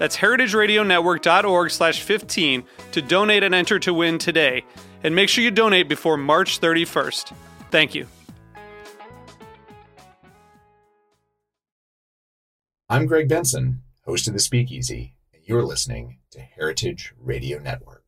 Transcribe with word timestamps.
That's 0.00 0.16
heritageradionetwork.org 0.16 1.70
slash 1.70 2.00
15 2.00 2.64
to 2.92 3.02
donate 3.02 3.42
and 3.42 3.54
enter 3.54 3.78
to 3.80 3.92
win 3.92 4.16
today. 4.16 4.64
And 5.04 5.14
make 5.14 5.28
sure 5.28 5.44
you 5.44 5.50
donate 5.50 5.90
before 5.90 6.16
March 6.16 6.58
31st. 6.58 7.34
Thank 7.70 7.94
you. 7.94 8.06
I'm 12.88 13.04
Greg 13.04 13.28
Benson, 13.28 13.82
host 14.06 14.26
of 14.26 14.32
The 14.32 14.40
Speakeasy, 14.40 15.16
and 15.34 15.42
you're 15.44 15.64
listening 15.64 16.16
to 16.30 16.40
Heritage 16.40 17.12
Radio 17.20 17.58
Network. 17.58 18.04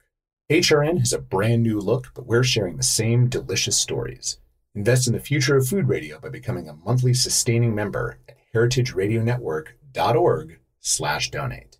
HRN 0.51 0.99
has 0.99 1.13
a 1.13 1.19
brand 1.19 1.63
new 1.63 1.79
look, 1.79 2.13
but 2.15 2.25
we're 2.25 2.43
sharing 2.43 2.79
the 2.79 2.83
same 2.83 3.29
delicious 3.29 3.77
stories. 3.77 4.39
Invest 4.75 5.09
in 5.09 5.13
the 5.13 5.21
future 5.21 5.59
of 5.59 5.69
food 5.69 5.89
radio 5.89 6.19
by 6.19 6.31
becoming 6.31 6.71
a 6.71 6.75
monthly 6.75 7.13
sustaining 7.13 7.75
member 7.75 8.19
at 8.31 8.39
heritageradionetwork.org 8.55 10.59
slash 10.81 11.31
donate. 11.31 11.72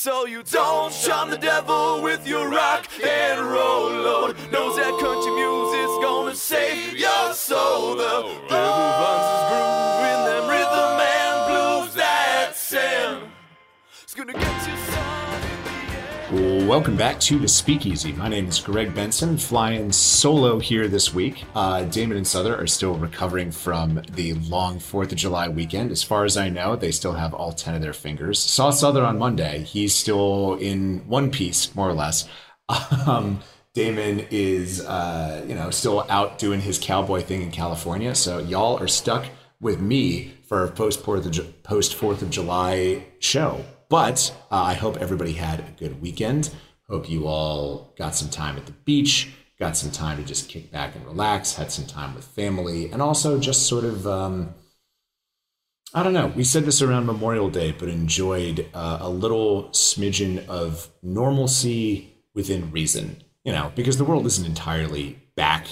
So 0.00 0.26
you 0.26 0.44
don't 0.44 0.92
shun 0.92 1.28
the 1.28 1.36
devil 1.36 2.00
with 2.00 2.24
your 2.24 2.48
rock 2.48 2.86
and 3.04 3.40
roll 3.40 3.90
load. 3.90 4.36
Knows 4.52 4.78
Welcome 16.68 16.98
back 16.98 17.18
to 17.20 17.38
The 17.38 17.48
Speakeasy. 17.48 18.12
My 18.12 18.28
name 18.28 18.46
is 18.46 18.60
Greg 18.60 18.94
Benson, 18.94 19.38
flying 19.38 19.90
solo 19.90 20.58
here 20.58 20.86
this 20.86 21.14
week. 21.14 21.44
Uh, 21.54 21.84
Damon 21.84 22.18
and 22.18 22.26
Sother 22.26 22.60
are 22.60 22.66
still 22.66 22.92
recovering 22.92 23.50
from 23.50 24.02
the 24.12 24.34
long 24.34 24.78
4th 24.78 25.12
of 25.12 25.16
July 25.16 25.48
weekend. 25.48 25.90
As 25.90 26.02
far 26.02 26.26
as 26.26 26.36
I 26.36 26.50
know, 26.50 26.76
they 26.76 26.90
still 26.90 27.14
have 27.14 27.32
all 27.32 27.52
10 27.52 27.76
of 27.76 27.80
their 27.80 27.94
fingers. 27.94 28.38
Saw 28.38 28.70
Sother 28.70 29.02
on 29.02 29.18
Monday. 29.18 29.60
He's 29.60 29.94
still 29.94 30.56
in 30.56 31.08
one 31.08 31.30
piece, 31.30 31.74
more 31.74 31.88
or 31.88 31.94
less. 31.94 32.28
Um, 33.06 33.40
Damon 33.72 34.26
is, 34.30 34.84
uh, 34.84 35.46
you 35.48 35.54
know, 35.54 35.70
still 35.70 36.04
out 36.10 36.38
doing 36.38 36.60
his 36.60 36.78
cowboy 36.78 37.22
thing 37.22 37.40
in 37.40 37.50
California. 37.50 38.14
So 38.14 38.40
y'all 38.40 38.78
are 38.78 38.88
stuck 38.88 39.24
with 39.58 39.80
me 39.80 40.34
for 40.46 40.64
a 40.64 40.70
post 40.70 41.00
Fourth 41.00 41.24
of 41.24 41.62
post 41.62 41.94
Fourth 41.94 42.20
of 42.20 42.28
July 42.28 43.06
show. 43.20 43.64
But 43.88 44.34
uh, 44.50 44.62
I 44.62 44.74
hope 44.74 44.96
everybody 44.98 45.32
had 45.32 45.60
a 45.60 45.74
good 45.78 46.00
weekend. 46.00 46.54
Hope 46.88 47.08
you 47.08 47.26
all 47.26 47.94
got 47.98 48.14
some 48.14 48.28
time 48.28 48.56
at 48.56 48.66
the 48.66 48.72
beach, 48.72 49.30
got 49.58 49.76
some 49.76 49.90
time 49.90 50.18
to 50.18 50.24
just 50.24 50.48
kick 50.48 50.70
back 50.70 50.94
and 50.94 51.04
relax, 51.04 51.54
had 51.54 51.70
some 51.70 51.86
time 51.86 52.14
with 52.14 52.24
family, 52.24 52.90
and 52.90 53.02
also 53.02 53.38
just 53.38 53.66
sort 53.66 53.84
of. 53.84 54.06
Um, 54.06 54.54
I 55.94 56.02
don't 56.02 56.12
know. 56.12 56.26
We 56.26 56.44
said 56.44 56.66
this 56.66 56.82
around 56.82 57.06
Memorial 57.06 57.48
Day, 57.48 57.72
but 57.72 57.88
enjoyed 57.88 58.68
uh, 58.74 58.98
a 59.00 59.08
little 59.08 59.70
smidgen 59.70 60.46
of 60.46 60.90
normalcy 61.02 62.14
within 62.34 62.70
reason. 62.70 63.22
You 63.44 63.52
know, 63.52 63.72
because 63.74 63.96
the 63.96 64.04
world 64.04 64.26
isn't 64.26 64.46
entirely 64.46 65.18
back 65.34 65.66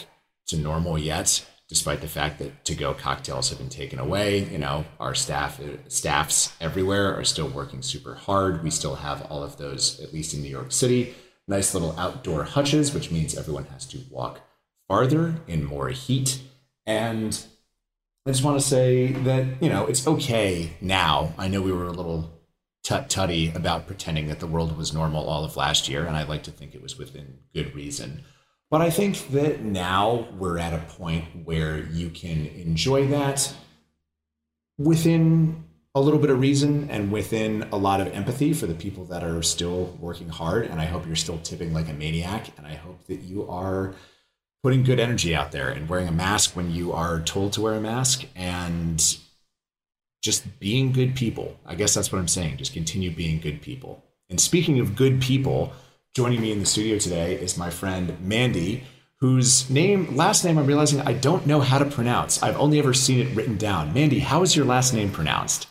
to 0.47 0.57
normal 0.57 0.99
yet, 0.99 1.45
despite 1.69 2.01
the 2.01 2.09
fact 2.09 2.39
that 2.39 2.65
to-go 2.65 2.95
cocktails 2.95 3.49
have 3.51 3.59
been 3.59 3.69
taken 3.69 3.99
away. 3.99 4.45
You 4.45 4.59
know, 4.59 4.85
our 5.01 5.15
staff 5.15 5.61
uh, 5.61 5.89
staffs 5.89 6.53
everywhere 6.61 7.15
are 7.19 7.25
still 7.25 7.49
working 7.49 7.83
super 7.83 8.15
hard. 8.15 8.63
We 8.63 8.71
still 8.71 8.97
have 8.97 9.27
all 9.31 9.43
of 9.43 9.57
those, 9.57 10.01
at 10.01 10.13
least 10.13 10.35
in 10.35 10.43
New 10.43 10.49
York 10.49 10.73
City, 10.73 11.15
nice 11.49 11.75
little 11.75 11.99
outdoor 11.99 12.45
hutches, 12.45 12.95
which 12.95 13.11
means 13.11 13.37
everyone 13.37 13.67
has 13.67 13.87
to 13.87 13.99
walk 14.11 14.41
farther 14.89 15.37
in 15.49 15.65
more 15.65 15.89
heat. 15.89 16.41
And 16.87 17.45
I 18.27 18.31
just 18.31 18.45
want 18.45 18.61
to 18.61 18.67
say 18.67 19.13
that, 19.13 19.61
you 19.61 19.69
know, 19.69 19.87
it's 19.87 20.07
okay 20.07 20.77
now. 20.81 21.33
I 21.37 21.49
know 21.49 21.63
we 21.63 21.73
were 21.73 21.87
a 21.87 21.93
little 21.93 22.33
tut 22.85 23.09
tutty 23.09 23.55
about 23.57 23.89
pretending 23.89 24.29
that 24.29 24.39
the 24.39 24.47
world 24.47 24.77
was 24.77 24.95
normal 24.95 25.29
all 25.29 25.45
of 25.45 25.57
last 25.57 25.89
year, 25.89 26.07
and 26.07 26.17
I 26.17 26.23
like 26.23 26.45
to 26.45 26.53
think 26.53 26.73
it 26.73 26.83
was 26.83 26.97
within 26.97 27.39
good 27.53 27.75
reason. 27.75 28.23
But 28.71 28.81
I 28.81 28.91
think 28.91 29.29
that 29.29 29.61
now 29.63 30.27
we're 30.39 30.59
at 30.59 30.75
a 30.75 30.79
point 30.79 31.25
where 31.45 31.79
you 31.79 32.11
can 32.11 32.47
enjoy 32.47 33.07
that 33.09 33.55
within 34.77 35.65
a 35.95 36.01
little 36.01 36.19
bit 36.19 36.31
of 36.31 36.41
reason 36.41 36.91
and 36.91 37.11
within 37.11 37.67
a 37.73 37.77
lot 37.77 38.01
of 38.01 38.09
empathy 38.09 38.53
for 38.53 38.67
the 38.67 38.75
people 38.75 39.05
that 39.07 39.25
are 39.25 39.43
still 39.43 39.97
working 40.01 40.29
hard. 40.29 40.67
And 40.67 40.81
I 40.81 40.85
hope 40.85 41.07
you're 41.07 41.17
still 41.17 41.39
tipping 41.39 41.73
like 41.73 41.89
a 41.89 41.95
maniac. 41.95 42.49
And 42.59 42.67
I 42.67 42.75
hope 42.75 43.07
that 43.07 43.23
you 43.23 43.49
are 43.49 43.95
putting 44.63 44.83
good 44.83 45.01
energy 45.01 45.35
out 45.35 45.53
there 45.53 45.71
and 45.71 45.89
wearing 45.89 46.09
a 46.09 46.13
mask 46.13 46.57
when 46.57 46.73
you 46.73 46.93
are 46.93 47.21
told 47.21 47.53
to 47.55 47.63
wear 47.63 47.75
a 47.75 47.81
mask 47.81 48.27
and 48.35 49.17
just 50.23 50.59
being 50.59 50.93
good 50.93 51.15
people. 51.15 51.57
I 51.65 51.77
guess 51.77 51.95
that's 51.95 52.11
what 52.11 52.19
I'm 52.19 52.29
saying. 52.29 52.57
Just 52.57 52.73
continue 52.73 53.11
being 53.11 53.41
good 53.41 53.63
people. 53.63 54.05
And 54.29 54.41
speaking 54.41 54.81
of 54.81 54.97
good 54.97 55.23
people, 55.23 55.73
joining 56.17 56.41
me 56.41 56.51
in 56.51 56.59
the 56.59 56.65
studio 56.65 56.97
today 56.99 57.35
is 57.35 57.59
my 57.59 57.69
friend 57.69 58.17
Mandy, 58.23 58.85
whose 59.21 59.69
name, 59.69 60.17
last 60.17 60.47
name, 60.47 60.57
I'm 60.57 60.65
realizing 60.65 61.03
I 61.03 61.13
don't 61.13 61.47
know 61.47 61.61
how 61.61 61.79
to 61.79 61.85
pronounce. 61.85 62.43
I've 62.43 62.57
only 62.57 62.79
ever 62.79 62.95
seen 62.95 63.21
it 63.21 63.37
written 63.37 63.59
down. 63.59 63.93
Mandy, 63.93 64.21
how 64.21 64.41
is 64.41 64.57
your 64.57 64.65
last 64.65 64.95
name 64.95 65.11
pronounced? 65.11 65.67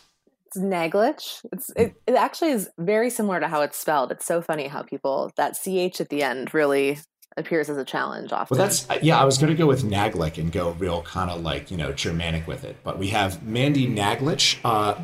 It's 0.46 0.56
Naglich. 0.56 1.44
It's 1.50 1.70
it, 1.70 1.96
it 2.06 2.14
actually 2.14 2.52
is 2.52 2.70
very 2.78 3.10
similar 3.10 3.40
to 3.40 3.48
how 3.48 3.62
it's 3.62 3.76
spelled. 3.76 4.12
It's 4.12 4.24
so 4.24 4.40
funny 4.40 4.68
how 4.68 4.84
people 4.84 5.32
that 5.36 5.54
ch 5.54 6.00
at 6.00 6.10
the 6.10 6.22
end 6.22 6.54
really 6.54 7.00
appears 7.36 7.68
as 7.68 7.76
a 7.76 7.84
challenge 7.84 8.30
often. 8.30 8.56
Well, 8.56 8.68
that's 8.68 8.86
yeah. 9.02 9.20
I 9.20 9.24
was 9.24 9.38
going 9.38 9.50
to 9.50 9.58
go 9.58 9.66
with 9.66 9.82
Naglick 9.82 10.38
and 10.38 10.52
go 10.52 10.70
real 10.78 11.02
kind 11.02 11.28
of 11.28 11.42
like 11.42 11.72
you 11.72 11.76
know 11.76 11.90
Germanic 11.90 12.46
with 12.46 12.62
it, 12.62 12.76
but 12.84 13.00
we 13.00 13.08
have 13.08 13.42
Mandy 13.42 13.88
Naglich, 13.88 14.60
uh, 14.64 14.94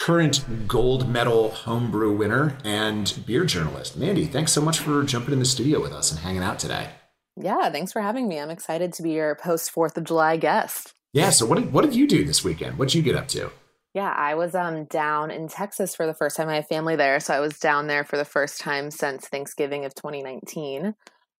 current 0.00 0.66
gold 0.66 1.08
medal 1.08 1.50
homebrew 1.50 2.16
winner 2.16 2.56
and 2.64 3.22
beer 3.26 3.44
journalist. 3.44 3.96
Mandy, 3.96 4.24
thanks 4.24 4.50
so 4.50 4.60
much 4.60 4.78
for 4.78 5.04
jumping 5.04 5.34
in 5.34 5.38
the 5.38 5.44
studio 5.44 5.80
with 5.80 5.92
us 5.92 6.10
and 6.10 6.20
hanging 6.20 6.42
out 6.42 6.58
today. 6.58 6.88
yeah, 7.36 7.70
thanks 7.70 7.92
for 7.92 8.00
having 8.00 8.26
me. 8.26 8.40
I'm 8.40 8.50
excited 8.50 8.92
to 8.94 9.02
be 9.02 9.12
your 9.12 9.36
post 9.36 9.70
Fourth 9.70 9.96
of 9.96 10.04
July 10.04 10.36
guest. 10.38 10.94
Yeah. 11.12 11.30
So 11.30 11.44
what 11.46 11.58
did 11.58 11.72
what 11.72 11.84
did 11.84 11.94
you 11.94 12.06
do 12.08 12.24
this 12.24 12.42
weekend? 12.42 12.78
What 12.78 12.88
did 12.88 12.94
you 12.94 13.02
get 13.02 13.14
up 13.14 13.28
to? 13.28 13.50
Yeah, 13.92 14.10
I 14.10 14.34
was 14.34 14.54
um 14.54 14.84
down 14.84 15.30
in 15.30 15.48
Texas 15.48 15.94
for 15.94 16.06
the 16.06 16.14
first 16.14 16.36
time. 16.36 16.48
I 16.48 16.56
have 16.56 16.68
family 16.68 16.96
there, 16.96 17.20
so 17.20 17.34
I 17.34 17.40
was 17.40 17.58
down 17.58 17.86
there 17.86 18.04
for 18.04 18.16
the 18.16 18.24
first 18.24 18.60
time 18.60 18.90
since 18.90 19.28
Thanksgiving 19.28 19.84
of 19.84 19.94
2019. 19.94 20.94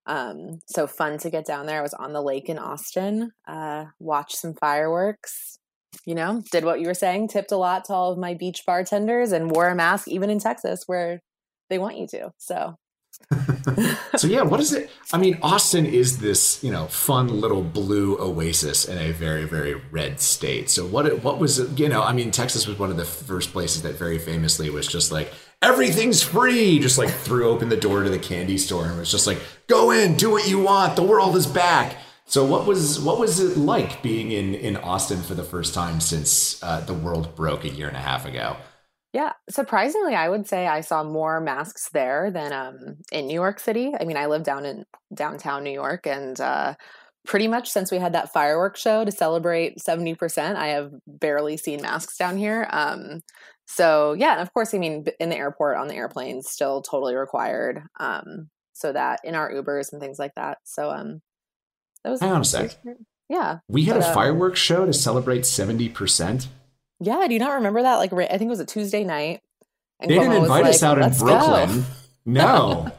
Um, 0.06 0.60
so 0.68 0.88
fun 0.88 1.18
to 1.20 1.30
get 1.30 1.46
down 1.46 1.66
there. 1.66 1.80
I 1.80 1.84
was 1.84 1.94
on 1.94 2.14
the 2.14 2.22
lake 2.22 2.50
in 2.50 2.60
Austin, 2.60 3.32
uh, 3.48 3.86
watched 4.00 4.36
some 4.36 4.54
fireworks. 4.54 5.60
You 6.06 6.16
know, 6.16 6.42
did 6.52 6.66
what 6.66 6.80
you 6.80 6.88
were 6.88 6.94
saying, 6.94 7.28
tipped 7.28 7.52
a 7.52 7.58
lot 7.58 7.86
to 7.86 7.94
all 7.94 8.12
of 8.12 8.18
my 8.18 8.34
beach 8.34 8.64
bartenders, 8.66 9.32
and 9.32 9.52
wore 9.52 9.68
a 9.68 9.76
mask 9.76 10.08
even 10.08 10.30
in 10.30 10.40
Texas 10.40 10.84
where 10.88 11.22
they 11.70 11.78
want 11.78 11.98
you 11.98 12.08
to. 12.08 12.34
So 12.38 12.76
so 14.16 14.28
yeah, 14.28 14.42
what 14.42 14.60
is 14.60 14.74
it? 14.74 14.90
I 15.12 15.18
mean, 15.18 15.38
Austin 15.42 15.86
is 15.86 16.20
this 16.20 16.64
you 16.64 16.72
know 16.72 16.88
fun 16.88 17.28
little 17.28 17.62
blue 17.62 18.18
oasis 18.20 18.86
in 18.86 18.98
a 18.98 19.12
very 19.12 19.46
very 19.46 19.76
red 19.92 20.20
state. 20.20 20.70
So 20.70 20.86
what 20.86 21.24
what 21.24 21.40
was 21.40 21.60
it? 21.60 21.80
You 21.80 21.90
know, 21.90 22.04
I 22.04 22.14
mean, 22.14 22.32
Texas 22.32 22.68
was 22.68 22.80
one 22.80 22.90
of 22.90 22.98
the 22.98 23.06
first 23.06 23.52
places 23.52 23.82
that 23.84 23.96
very 23.96 24.18
famously 24.18 24.70
was 24.70 24.88
just 24.88 25.12
like 25.12 25.34
everything's 25.62 26.24
free. 26.24 26.80
Just 26.80 26.98
like 26.98 27.10
threw 27.10 27.50
open 27.50 27.70
the 27.70 27.78
door 27.78 28.04
to 28.04 28.10
the 28.10 28.20
candy 28.20 28.58
store 28.58 28.86
and 28.86 28.98
was 28.98 29.12
just 29.12 29.28
like, 29.28 29.40
go 29.68 29.92
in, 29.92 30.16
do 30.16 30.32
what 30.32 30.48
you 30.48 30.60
want. 30.60 30.96
The 30.96 31.04
world 31.04 31.36
is 31.36 31.48
back. 31.48 31.98
So 32.32 32.46
what 32.46 32.66
was 32.66 32.98
what 32.98 33.20
was 33.20 33.42
it 33.42 33.58
like 33.58 34.02
being 34.02 34.32
in 34.32 34.56
in 34.56 34.78
Austin 34.78 35.22
for 35.22 35.36
the 35.36 35.44
first 35.44 35.74
time 35.74 36.00
since 36.00 36.64
uh, 36.64 36.80
the 36.80 36.94
world 36.94 37.36
broke 37.36 37.66
a 37.66 37.70
year 37.70 37.90
and 37.90 37.98
a 37.98 38.00
half 38.00 38.26
ago? 38.26 38.56
Yeah, 39.12 39.34
surprisingly, 39.50 40.16
I 40.16 40.30
would 40.30 40.48
say 40.48 40.66
I 40.66 40.80
saw 40.80 41.04
more 41.04 41.42
masks 41.42 41.90
there 41.90 42.32
than 42.32 42.54
um, 42.54 42.78
in 43.12 43.28
New 43.28 43.34
York 43.34 43.60
City. 43.60 43.92
I 44.00 44.06
mean, 44.06 44.16
I 44.16 44.28
live 44.28 44.44
down 44.44 44.66
in 44.66 44.86
downtown 45.14 45.66
New 45.66 45.74
York, 45.74 46.08
and 46.08 46.40
uh, 46.40 46.76
pretty 47.26 47.50
much 47.50 47.70
since 47.70 47.92
we 47.92 47.98
had 47.98 48.14
that 48.14 48.32
fireworks 48.32 48.80
show 48.80 49.04
to 49.04 49.12
celebrate 49.12 49.80
70%, 49.80 50.56
I 50.56 50.68
have 50.68 50.94
barely 51.06 51.58
seen 51.58 51.82
masks 51.82 52.16
down 52.16 52.38
here. 52.38 52.66
Um, 52.70 53.20
so 53.68 54.14
yeah, 54.14 54.32
and 54.32 54.42
of 54.42 54.54
course, 54.54 54.74
I 54.74 54.78
mean, 54.78 55.04
in 55.20 55.28
the 55.28 55.36
airport, 55.36 55.76
on 55.76 55.90
the 55.90 55.96
airplanes, 55.96 56.50
still 56.50 56.82
totally 56.82 57.16
required. 57.16 57.84
Um, 58.00 58.50
so 58.72 58.94
that 58.94 59.20
in 59.26 59.36
our 59.36 59.52
Ubers 59.52 59.92
and 59.92 60.02
things 60.02 60.18
like 60.18 60.36
that. 60.36 60.60
So 60.64 60.92
um, 60.92 61.22
that 62.04 62.10
was 62.10 62.20
hang 62.20 62.32
on 62.32 62.42
a 62.42 62.46
sec. 62.46 62.76
Yeah, 63.30 63.60
we 63.68 63.86
had 63.86 63.96
but, 63.96 64.04
a 64.04 64.08
um, 64.10 64.14
fireworks 64.14 64.60
show 64.60 64.86
to 64.86 64.94
celebrate 64.94 65.46
seventy 65.46 65.90
percent. 65.90 66.48
Yeah, 67.00 67.26
do 67.28 67.34
you 67.34 67.40
not 67.40 67.54
remember 67.54 67.82
that? 67.82 67.96
Like, 67.96 68.14
I 68.14 68.28
think 68.38 68.44
it 68.44 68.48
was 68.48 68.60
a 68.60 68.66
Tuesday 68.66 69.04
night. 69.04 69.42
And 70.00 70.10
they 70.10 70.20
didn't 70.20 70.34
invite 70.34 70.66
us 70.66 70.82
like, 70.82 70.92
out 70.92 70.98
in 70.98 71.04
"Let's 71.04 71.22
go." 71.22 71.26
Brooklyn. 71.26 71.86
No. 72.24 72.92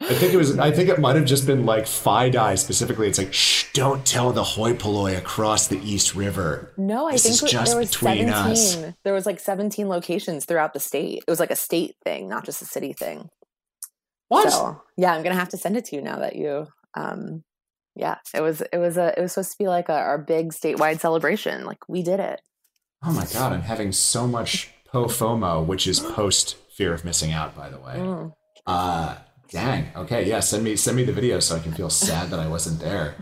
I 0.00 0.14
think 0.14 0.32
it 0.32 0.38
was. 0.38 0.58
I 0.58 0.70
think 0.70 0.88
it 0.88 0.98
might 0.98 1.16
have 1.16 1.26
just 1.26 1.46
been 1.46 1.66
like 1.66 1.84
FIDI 1.84 2.56
specifically. 2.56 3.06
It's 3.06 3.18
like, 3.18 3.34
shh, 3.34 3.70
don't 3.74 4.06
tell 4.06 4.32
the 4.32 4.42
hoi 4.42 4.72
polloi 4.72 5.14
across 5.16 5.66
the 5.66 5.78
East 5.78 6.14
River. 6.14 6.72
No, 6.78 7.06
I 7.06 7.12
This 7.12 7.24
think 7.24 7.34
is 7.34 7.40
just 7.42 7.72
there 7.72 7.78
was 7.78 7.90
between 7.90 8.28
17. 8.28 8.32
us. 8.32 8.94
There 9.04 9.12
was 9.12 9.26
like 9.26 9.38
17 9.38 9.88
locations 9.88 10.46
throughout 10.46 10.72
the 10.72 10.80
state. 10.80 11.18
It 11.18 11.30
was 11.30 11.38
like 11.38 11.50
a 11.50 11.56
state 11.56 11.96
thing, 12.02 12.28
not 12.28 12.46
just 12.46 12.62
a 12.62 12.64
city 12.64 12.94
thing. 12.94 13.28
What? 14.28 14.50
So 14.50 14.80
yeah, 14.96 15.12
I'm 15.12 15.22
gonna 15.22 15.34
have 15.34 15.50
to 15.50 15.58
send 15.58 15.76
it 15.76 15.84
to 15.86 15.96
you 15.96 16.02
now 16.02 16.20
that 16.20 16.36
you. 16.36 16.66
Um, 16.94 17.42
yeah, 17.94 18.16
it 18.34 18.40
was 18.40 18.60
it 18.60 18.78
was 18.78 18.96
a 18.96 19.18
it 19.18 19.20
was 19.20 19.32
supposed 19.32 19.52
to 19.52 19.58
be 19.58 19.68
like 19.68 19.88
a, 19.88 19.94
our 19.94 20.18
big 20.18 20.52
statewide 20.52 21.00
celebration. 21.00 21.64
Like 21.64 21.88
we 21.88 22.02
did 22.02 22.20
it. 22.20 22.40
Oh 23.04 23.12
my 23.12 23.26
god, 23.32 23.52
I'm 23.52 23.62
having 23.62 23.92
so 23.92 24.26
much 24.26 24.70
po 24.86 25.06
FOMO, 25.06 25.64
which 25.64 25.86
is 25.86 26.00
post 26.00 26.56
fear 26.70 26.92
of 26.92 27.04
missing 27.04 27.32
out. 27.32 27.56
By 27.56 27.70
the 27.70 27.78
way. 27.78 27.94
Mm. 27.96 28.32
Uh, 28.66 29.16
dang. 29.48 29.88
Okay, 29.96 30.28
yeah. 30.28 30.40
Send 30.40 30.64
me 30.64 30.76
send 30.76 30.96
me 30.96 31.04
the 31.04 31.12
video 31.12 31.40
so 31.40 31.56
I 31.56 31.60
can 31.60 31.72
feel 31.72 31.90
sad 31.90 32.30
that 32.30 32.38
I 32.40 32.48
wasn't 32.48 32.80
there. 32.80 33.16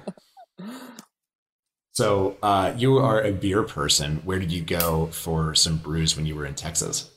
So 1.99 2.37
uh, 2.45 2.75
you 2.77 2.99
are 2.99 3.21
a 3.21 3.33
beer 3.33 3.65
person. 3.65 4.21
Where 4.25 4.39
did 4.39 4.53
you 4.53 4.63
go 4.63 5.09
for 5.09 5.53
some 5.57 5.79
brews 5.79 6.17
when 6.17 6.27
you 6.27 6.37
were 6.37 6.47
in 6.47 6.55
Texas? 6.55 7.11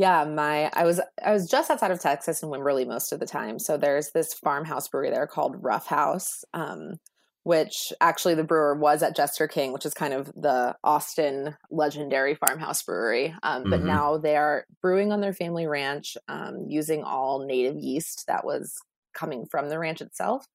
Yeah, 0.00 0.24
my 0.24 0.70
I 0.72 0.84
was 0.84 1.00
I 1.22 1.32
was 1.32 1.48
just 1.50 1.70
outside 1.70 1.90
of 1.90 2.00
Texas 2.00 2.42
in 2.42 2.48
Wimberley 2.48 2.86
most 2.86 3.12
of 3.12 3.20
the 3.20 3.26
time. 3.26 3.58
So 3.58 3.76
there's 3.76 4.10
this 4.12 4.32
farmhouse 4.32 4.88
brewery 4.88 5.10
there 5.10 5.26
called 5.26 5.62
Roughhouse, 5.62 6.26
um, 6.54 6.94
which 7.42 7.92
actually 8.00 8.34
the 8.34 8.44
brewer 8.44 8.74
was 8.74 9.02
at 9.02 9.14
Jester 9.14 9.46
King, 9.46 9.72
which 9.72 9.84
is 9.84 9.92
kind 9.92 10.14
of 10.14 10.26
the 10.28 10.74
Austin 10.84 11.54
legendary 11.70 12.34
farmhouse 12.34 12.82
brewery. 12.82 13.34
Um, 13.42 13.68
but 13.68 13.82
Mhm. 13.82 13.84
now 13.84 14.16
they 14.16 14.36
are 14.36 14.64
brewing 14.80 15.12
on 15.12 15.20
their 15.20 15.34
family 15.34 15.66
ranch 15.66 16.16
um, 16.28 16.64
using 16.66 17.04
all 17.04 17.44
native 17.44 17.76
yeast 17.76 18.24
that 18.26 18.44
was 18.44 18.72
coming 19.12 19.44
from 19.50 19.68
the 19.68 19.78
ranch 19.78 20.00
itself. 20.00 20.46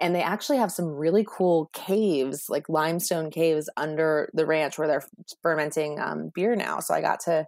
And 0.00 0.14
they 0.14 0.22
actually 0.22 0.58
have 0.58 0.72
some 0.72 0.86
really 0.86 1.24
cool 1.28 1.70
caves, 1.72 2.46
like 2.48 2.68
limestone 2.68 3.30
caves 3.30 3.70
under 3.76 4.30
the 4.34 4.46
ranch 4.46 4.78
where 4.78 4.88
they're 4.88 5.04
fermenting 5.42 6.00
um, 6.00 6.30
beer 6.34 6.56
now. 6.56 6.80
So 6.80 6.94
I 6.94 7.02
got 7.02 7.20
to 7.20 7.46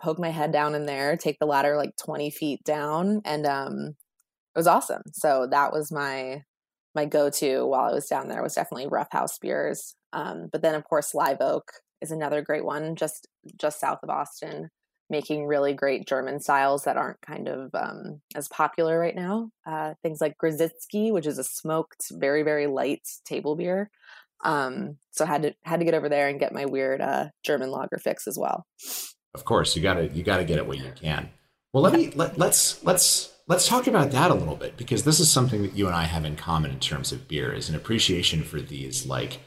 poke 0.00 0.18
my 0.18 0.30
head 0.30 0.52
down 0.52 0.74
in 0.74 0.86
there, 0.86 1.16
take 1.16 1.38
the 1.38 1.46
ladder 1.46 1.76
like 1.76 1.96
20 1.96 2.30
feet 2.30 2.64
down, 2.64 3.20
and 3.24 3.46
um, 3.46 3.96
it 4.54 4.58
was 4.58 4.66
awesome. 4.66 5.02
So 5.12 5.46
that 5.50 5.72
was 5.72 5.92
my 5.92 6.42
my 6.94 7.04
go-to 7.04 7.64
while 7.66 7.90
I 7.90 7.92
was 7.92 8.06
down 8.06 8.28
there 8.28 8.42
was 8.42 8.54
definitely 8.54 8.88
Roughhouse 8.88 9.38
beers. 9.38 9.94
Um, 10.12 10.48
but 10.50 10.62
then 10.62 10.74
of 10.74 10.84
course 10.84 11.14
Live 11.14 11.36
Oak 11.40 11.70
is 12.00 12.10
another 12.10 12.42
great 12.42 12.64
one, 12.64 12.96
just 12.96 13.28
just 13.56 13.80
south 13.80 14.00
of 14.02 14.10
Austin, 14.10 14.70
making 15.10 15.46
really 15.46 15.74
great 15.74 16.08
German 16.08 16.40
styles 16.40 16.84
that 16.84 16.96
aren't 16.96 17.20
kind 17.20 17.48
of 17.48 17.70
um, 17.74 18.20
as 18.34 18.48
popular 18.48 18.98
right 18.98 19.14
now. 19.14 19.50
Uh, 19.66 19.94
things 20.02 20.20
like 20.20 20.38
Grodziskie, 20.42 21.12
which 21.12 21.26
is 21.26 21.38
a 21.38 21.44
smoked, 21.44 22.06
very 22.10 22.42
very 22.42 22.66
light 22.66 23.06
table 23.24 23.54
beer. 23.54 23.90
Um, 24.44 24.98
so 25.10 25.24
I 25.24 25.28
had 25.28 25.42
to 25.42 25.54
had 25.64 25.80
to 25.80 25.84
get 25.84 25.94
over 25.94 26.08
there 26.08 26.28
and 26.28 26.40
get 26.40 26.52
my 26.52 26.64
weird 26.64 27.00
uh, 27.00 27.28
German 27.44 27.70
lager 27.70 27.98
fix 27.98 28.26
as 28.26 28.38
well. 28.38 28.66
Of 29.38 29.44
course, 29.44 29.76
you 29.76 29.82
gotta 29.82 30.08
you 30.08 30.24
gotta 30.24 30.42
get 30.42 30.58
it 30.58 30.66
where 30.66 30.76
you 30.76 30.92
can. 31.00 31.30
Well, 31.72 31.84
let 31.84 31.92
me 31.92 32.10
let, 32.16 32.36
let's 32.36 32.82
let's 32.82 33.32
let's 33.46 33.68
talk 33.68 33.86
about 33.86 34.10
that 34.10 34.32
a 34.32 34.34
little 34.34 34.56
bit 34.56 34.76
because 34.76 35.04
this 35.04 35.20
is 35.20 35.30
something 35.30 35.62
that 35.62 35.76
you 35.76 35.86
and 35.86 35.94
I 35.94 36.04
have 36.04 36.24
in 36.24 36.34
common 36.34 36.72
in 36.72 36.80
terms 36.80 37.12
of 37.12 37.28
beer 37.28 37.52
is 37.52 37.68
an 37.68 37.76
appreciation 37.76 38.42
for 38.42 38.60
these 38.60 39.06
like 39.06 39.38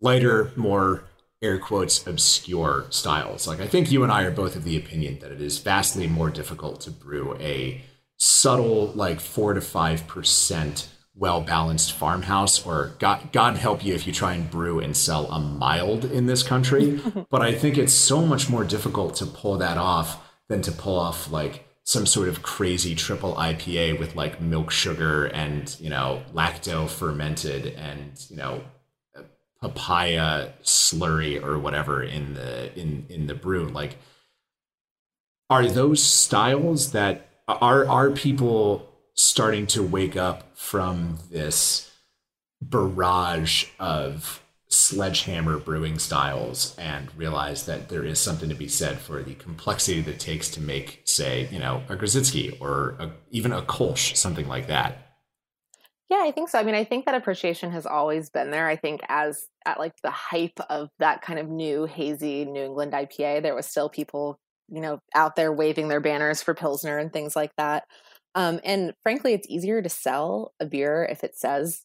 lighter, 0.00 0.52
more 0.54 1.02
air 1.42 1.58
quotes 1.58 2.06
obscure 2.06 2.86
styles. 2.90 3.48
Like 3.48 3.60
I 3.60 3.66
think 3.66 3.90
you 3.90 4.04
and 4.04 4.12
I 4.12 4.22
are 4.22 4.30
both 4.30 4.54
of 4.54 4.62
the 4.62 4.76
opinion 4.76 5.18
that 5.18 5.32
it 5.32 5.40
is 5.40 5.58
vastly 5.58 6.06
more 6.06 6.30
difficult 6.30 6.80
to 6.82 6.92
brew 6.92 7.36
a 7.40 7.82
subtle 8.16 8.92
like 8.92 9.18
four 9.18 9.54
to 9.54 9.60
five 9.60 10.06
percent 10.06 10.88
well 11.14 11.40
balanced 11.40 11.92
farmhouse 11.92 12.64
or 12.64 12.92
God, 12.98 13.32
God 13.32 13.56
help 13.56 13.84
you 13.84 13.94
if 13.94 14.06
you 14.06 14.12
try 14.12 14.34
and 14.34 14.50
brew 14.50 14.78
and 14.78 14.96
sell 14.96 15.30
a 15.30 15.40
mild 15.40 16.04
in 16.04 16.26
this 16.26 16.42
country. 16.42 17.00
But 17.30 17.42
i 17.42 17.54
think 17.54 17.78
it's 17.78 17.92
so 17.92 18.24
much 18.26 18.48
more 18.48 18.64
difficult 18.64 19.14
to 19.16 19.26
pull 19.26 19.58
that 19.58 19.78
off 19.78 20.28
than 20.48 20.62
to 20.62 20.72
pull 20.72 20.98
off 20.98 21.30
like 21.30 21.64
some 21.84 22.06
sort 22.06 22.28
of 22.28 22.42
crazy 22.42 22.94
triple 22.94 23.34
ipa 23.34 23.98
with 23.98 24.16
like 24.16 24.40
milk 24.40 24.70
sugar 24.70 25.26
and 25.26 25.76
you 25.80 25.90
know 25.90 26.22
lacto 26.32 26.88
fermented 26.88 27.66
and 27.66 28.26
you 28.28 28.36
know 28.36 28.62
papaya 29.60 30.52
slurry 30.62 31.42
or 31.42 31.58
whatever 31.58 32.02
in 32.02 32.34
the 32.34 32.78
in 32.78 33.06
in 33.08 33.26
the 33.26 33.34
brew. 33.34 33.68
Like 33.68 33.98
are 35.48 35.66
those 35.66 36.02
styles 36.02 36.92
that 36.92 37.28
are 37.46 37.86
are 37.86 38.10
people 38.10 38.88
starting 39.14 39.66
to 39.68 39.82
wake 39.82 40.16
up 40.16 40.56
from 40.56 41.18
this 41.30 41.90
barrage 42.60 43.66
of 43.78 44.42
sledgehammer 44.68 45.58
brewing 45.58 45.98
styles 45.98 46.76
and 46.78 47.08
realize 47.16 47.66
that 47.66 47.88
there 47.88 48.04
is 48.04 48.20
something 48.20 48.48
to 48.48 48.54
be 48.54 48.68
said 48.68 48.98
for 48.98 49.22
the 49.22 49.34
complexity 49.34 50.00
that 50.00 50.12
it 50.12 50.20
takes 50.20 50.48
to 50.48 50.60
make 50.60 51.02
say 51.04 51.48
you 51.50 51.58
know 51.58 51.82
a 51.88 51.96
Grodziskie 51.96 52.60
or 52.60 52.94
a, 53.00 53.10
even 53.30 53.52
a 53.52 53.62
Kolsch 53.62 54.16
something 54.16 54.46
like 54.46 54.68
that 54.68 54.98
Yeah, 56.10 56.22
I 56.24 56.32
think 56.32 56.48
so. 56.48 56.58
I 56.58 56.64
mean, 56.64 56.74
I 56.74 56.82
think 56.82 57.04
that 57.06 57.14
appreciation 57.14 57.70
has 57.70 57.86
always 57.86 58.30
been 58.30 58.50
there. 58.50 58.66
I 58.66 58.74
think 58.74 59.00
as 59.08 59.46
at 59.64 59.78
like 59.78 59.94
the 60.02 60.10
hype 60.10 60.58
of 60.68 60.88
that 60.98 61.22
kind 61.22 61.38
of 61.38 61.48
new 61.48 61.86
hazy 61.86 62.44
New 62.44 62.64
England 62.64 62.92
IPA, 62.92 63.42
there 63.42 63.54
was 63.54 63.66
still 63.66 63.88
people, 63.88 64.40
you 64.68 64.80
know, 64.80 64.98
out 65.14 65.36
there 65.36 65.52
waving 65.52 65.86
their 65.86 66.00
banners 66.00 66.42
for 66.42 66.52
Pilsner 66.52 66.98
and 66.98 67.12
things 67.12 67.36
like 67.36 67.52
that. 67.58 67.84
Um, 68.34 68.60
and 68.64 68.94
frankly, 69.02 69.32
it's 69.32 69.48
easier 69.48 69.82
to 69.82 69.88
sell 69.88 70.54
a 70.60 70.66
beer 70.66 71.06
if 71.10 71.24
it 71.24 71.36
says 71.36 71.82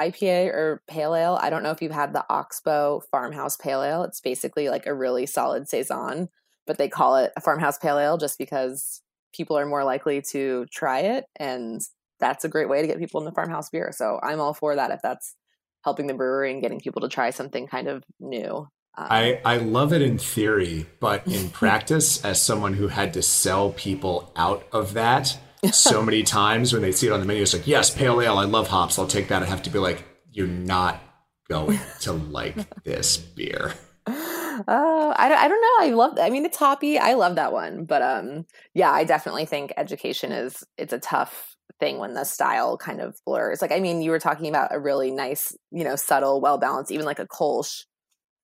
IPA 0.00 0.46
or 0.46 0.82
pale 0.88 1.14
ale. 1.14 1.38
I 1.40 1.50
don't 1.50 1.62
know 1.62 1.72
if 1.72 1.82
you've 1.82 1.92
had 1.92 2.12
the 2.12 2.24
Oxbow 2.28 3.02
Farmhouse 3.10 3.56
Pale 3.56 3.82
Ale. 3.82 4.02
It's 4.04 4.20
basically 4.20 4.68
like 4.68 4.86
a 4.86 4.94
really 4.94 5.26
solid 5.26 5.68
saison, 5.68 6.28
but 6.66 6.78
they 6.78 6.88
call 6.88 7.16
it 7.16 7.32
a 7.36 7.40
farmhouse 7.40 7.78
pale 7.78 7.98
ale 7.98 8.16
just 8.16 8.38
because 8.38 9.02
people 9.34 9.58
are 9.58 9.66
more 9.66 9.84
likely 9.84 10.22
to 10.30 10.66
try 10.72 11.00
it 11.00 11.24
and 11.36 11.80
that's 12.18 12.44
a 12.44 12.48
great 12.48 12.68
way 12.68 12.82
to 12.82 12.86
get 12.86 12.98
people 12.98 13.20
in 13.20 13.24
the 13.24 13.32
farmhouse 13.32 13.70
beer. 13.70 13.92
So 13.92 14.20
I'm 14.22 14.40
all 14.40 14.54
for 14.54 14.76
that 14.76 14.90
if 14.90 15.00
that's 15.02 15.34
helping 15.82 16.06
the 16.06 16.14
brewery 16.14 16.52
and 16.52 16.60
getting 16.60 16.80
people 16.80 17.02
to 17.02 17.08
try 17.08 17.30
something 17.30 17.66
kind 17.66 17.88
of 17.88 18.04
new. 18.18 18.68
Um, 18.98 19.06
I, 19.08 19.40
I 19.44 19.56
love 19.56 19.92
it 19.92 20.02
in 20.02 20.18
theory, 20.18 20.86
but 21.00 21.26
in 21.26 21.48
practice, 21.50 22.22
as 22.24 22.40
someone 22.40 22.74
who 22.74 22.88
had 22.88 23.14
to 23.14 23.22
sell 23.22 23.70
people 23.70 24.32
out 24.36 24.66
of 24.72 24.94
that 24.94 25.38
so 25.72 26.02
many 26.02 26.22
times 26.22 26.72
when 26.72 26.82
they 26.82 26.92
see 26.92 27.06
it 27.06 27.12
on 27.12 27.20
the 27.20 27.26
menu, 27.26 27.42
it's 27.42 27.52
like, 27.52 27.66
yes, 27.66 27.90
pale 27.90 28.20
ale, 28.20 28.38
I 28.38 28.44
love 28.44 28.68
hops, 28.68 28.98
I'll 28.98 29.06
take 29.06 29.28
that. 29.28 29.42
I 29.42 29.46
have 29.46 29.62
to 29.64 29.70
be 29.70 29.78
like, 29.78 30.04
you're 30.32 30.46
not 30.46 31.00
going 31.48 31.78
to 32.00 32.12
like 32.12 32.82
this 32.84 33.16
beer. 33.16 33.74
Uh, 34.06 35.14
I, 35.16 35.28
don't- 35.28 35.38
I 35.38 35.48
don't 35.48 35.60
know. 35.60 35.86
I 35.86 35.90
love. 35.94 36.18
I 36.20 36.30
mean, 36.30 36.44
it's 36.44 36.56
hoppy. 36.56 36.98
I 36.98 37.14
love 37.14 37.36
that 37.36 37.52
one. 37.52 37.84
But 37.84 38.02
um, 38.02 38.46
yeah, 38.74 38.90
I 38.90 39.04
definitely 39.04 39.46
think 39.46 39.72
education 39.76 40.32
is 40.32 40.62
it's 40.76 40.92
a 40.92 40.98
tough 40.98 41.54
thing 41.78 41.98
when 41.98 42.12
the 42.14 42.24
style 42.24 42.76
kind 42.76 43.00
of 43.00 43.16
blurs. 43.24 43.62
Like, 43.62 43.72
I 43.72 43.80
mean, 43.80 44.02
you 44.02 44.10
were 44.10 44.18
talking 44.18 44.48
about 44.48 44.74
a 44.74 44.78
really 44.78 45.10
nice, 45.10 45.56
you 45.70 45.84
know, 45.84 45.96
subtle, 45.96 46.40
well 46.40 46.58
balanced, 46.58 46.92
even 46.92 47.06
like 47.06 47.18
a 47.20 47.26
Kolsch. 47.26 47.84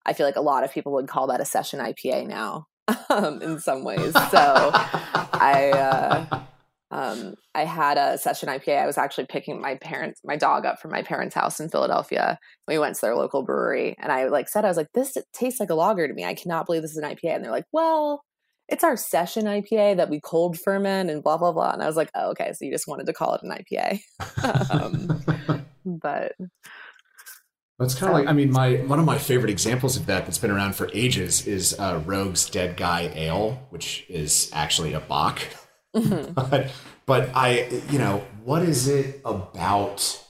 I 0.06 0.12
feel 0.14 0.25
like 0.26 0.37
a 0.37 0.40
lot 0.40 0.64
of 0.64 0.73
people 0.73 0.92
would 0.92 1.08
call 1.08 1.26
that 1.26 1.40
a 1.40 1.44
session 1.44 1.80
IPA 1.80 2.28
now, 2.28 2.66
um, 3.11 3.42
in 3.42 3.58
some 3.58 3.85
ways. 3.85 4.12
So 4.12 4.70
I. 4.73 5.70
Uh, 6.30 6.40
um, 6.90 7.35
I 7.55 7.64
had 7.64 7.99
a 7.99 8.16
session 8.16 8.49
IPA. 8.49 8.83
I 8.83 8.87
was 8.87 8.99
actually 8.99 9.26
picking 9.26 9.61
my 9.61 9.75
parents, 9.76 10.21
my 10.25 10.37
dog 10.37 10.64
up 10.64 10.81
from 10.81 10.93
my 10.93 11.02
parents' 11.02 11.35
house 11.35 11.59
in 11.59 11.69
Philadelphia. 11.69 12.38
We 12.69 12.78
went 12.78 12.95
to 12.97 13.00
their 13.00 13.16
local 13.16 13.43
brewery, 13.43 13.97
and 13.99 14.12
I 14.12 14.28
like 14.28 14.49
said, 14.49 14.64
I 14.64 14.69
was 14.69 14.76
like, 14.76 14.93
"This 14.95 15.16
tastes 15.33 15.59
like 15.59 15.71
a 15.71 15.75
lager 15.75 16.07
to 16.07 16.14
me. 16.14 16.25
I 16.25 16.35
cannot 16.35 16.66
believe 16.66 16.83
this 16.83 16.93
is 16.93 16.99
an 16.99 17.05
IPA." 17.05 17.35
And 17.35 17.45
they're 17.45 17.50
like, 17.50 17.66
"Well, 17.73 18.23
it's 18.69 18.85
our 18.85 18.97
session 18.97 19.47
IPA 19.47 19.97
that 19.97 20.11
we 20.11 20.21
cold 20.21 20.59
ferment 20.61 21.11
and 21.11 21.25
blah 21.25 21.37
blah 21.37 21.52
blah." 21.52 21.73
And 21.73 21.83
I 21.83 21.87
was 21.87 21.97
like, 21.97 22.11
"Oh, 22.14 22.31
okay. 22.31 22.52
So 22.52 22.64
you 22.64 22.71
just 22.71 22.87
wanted 22.87 23.07
to 23.07 23.12
call 23.12 23.35
it 23.35 23.43
an 23.43 23.50
IPA?" 23.50 24.00
um, 24.71 25.61
but 25.85 26.35
That's 27.81 27.97
kind 27.97 28.12
of 28.12 28.19
like 28.19 28.28
I 28.28 28.33
mean 28.33 28.52
my 28.52 28.76
one 28.76 29.00
of 29.00 29.05
my 29.05 29.19
favorite 29.19 29.50
examples 29.50 29.97
of 29.97 30.07
that 30.07 30.25
that's 30.25 30.38
been 30.38 30.52
around 30.52 30.76
for 30.76 30.88
ages 30.95 31.49
is 31.49 31.76
uh, 31.81 32.00
Rogue's 32.07 32.49
Dead 32.49 32.76
Guy 32.76 33.11
Ale, 33.12 33.66
which 33.71 34.07
is 34.09 34.50
actually 34.55 34.93
a 34.93 35.00
Bock. 35.00 35.40
Mhm. 35.97 36.35
but 36.50 36.71
but 37.07 37.31
I 37.35 37.69
you 37.91 37.99
know 37.99 38.25
what 38.45 38.62
is 38.62 38.88
it 38.88 39.21
about 39.25 40.23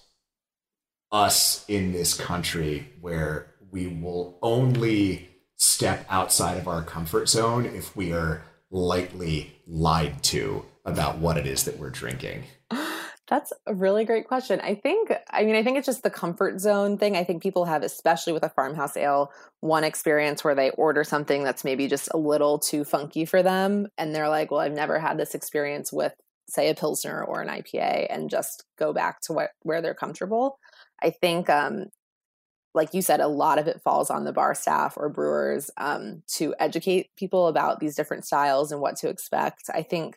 us 1.13 1.65
in 1.69 1.93
this 1.93 2.15
country 2.15 2.89
where 3.01 3.55
we 3.71 3.87
will 3.87 4.39
only 4.43 5.29
step 5.57 6.07
outside 6.09 6.59
of 6.59 6.69
our 6.69 6.83
comfort 6.83 7.29
zone 7.29 7.67
if 7.67 7.97
we 7.97 8.13
are 8.13 8.43
lightly 8.71 9.57
lied 9.67 10.23
to 10.23 10.65
about 10.85 11.19
what 11.19 11.37
it 11.37 11.47
is 11.47 11.65
that 11.65 11.79
we're 11.79 11.91
drinking? 11.91 12.45
That's 13.28 13.52
a 13.66 13.75
really 13.75 14.04
great 14.04 14.28
question. 14.28 14.61
I 14.61 14.76
think, 14.76 15.12
I 15.30 15.45
mean, 15.45 15.56
I 15.56 15.64
think 15.64 15.78
it's 15.78 15.87
just 15.87 16.04
the 16.04 16.11
comfort 16.11 16.61
zone 16.61 16.97
thing. 16.97 17.16
I 17.16 17.25
think 17.25 17.42
people 17.42 17.64
have, 17.64 17.83
especially 17.83 18.33
with 18.33 18.45
a 18.45 18.50
farmhouse 18.50 18.97
ale, 18.97 19.33
one 19.61 19.83
experience 19.83 20.45
where 20.45 20.54
they 20.54 20.71
order 20.71 21.02
something 21.02 21.42
that's 21.42 21.64
maybe 21.64 21.88
just 21.88 22.09
a 22.14 22.18
little 22.18 22.59
too 22.59 22.85
funky 22.85 23.25
for 23.25 23.42
them. 23.42 23.88
And 23.99 24.14
they're 24.14 24.28
like, 24.28 24.52
well, 24.52 24.61
I've 24.61 24.73
never 24.73 25.00
had 25.00 25.18
this 25.18 25.35
experience 25.35 25.92
with, 25.92 26.14
say, 26.49 26.71
a 26.71 26.75
Pilsner 26.75 27.25
or 27.25 27.42
an 27.42 27.49
IPA, 27.49 28.06
and 28.11 28.30
just 28.30 28.64
go 28.78 28.92
back 28.92 29.21
to 29.23 29.33
what, 29.33 29.50
where 29.62 29.83
they're 29.83 29.95
comfortable. 29.95 30.59
I 31.02 31.11
think, 31.11 31.50
um, 31.50 31.87
like 32.75 32.95
you 32.95 33.02
said, 33.02 33.21
a 33.21 33.26
lot 33.26 33.59
of 33.59 33.66
it 33.66 33.80
falls 33.83 34.11
on 34.11 34.25
the 34.25 34.33
bar 34.33 34.54
staff 34.54 34.95
or 34.97 35.09
brewers 35.09 35.71
um, 35.78 36.23
to 36.35 36.54
educate 36.61 37.09
people 37.16 37.49
about 37.49 37.80
these 37.80 37.97
different 37.97 38.25
styles 38.25 38.71
and 38.71 38.80
what 38.80 38.97
to 38.97 39.09
expect. 39.09 39.62
I 39.75 39.83
think 39.83 40.16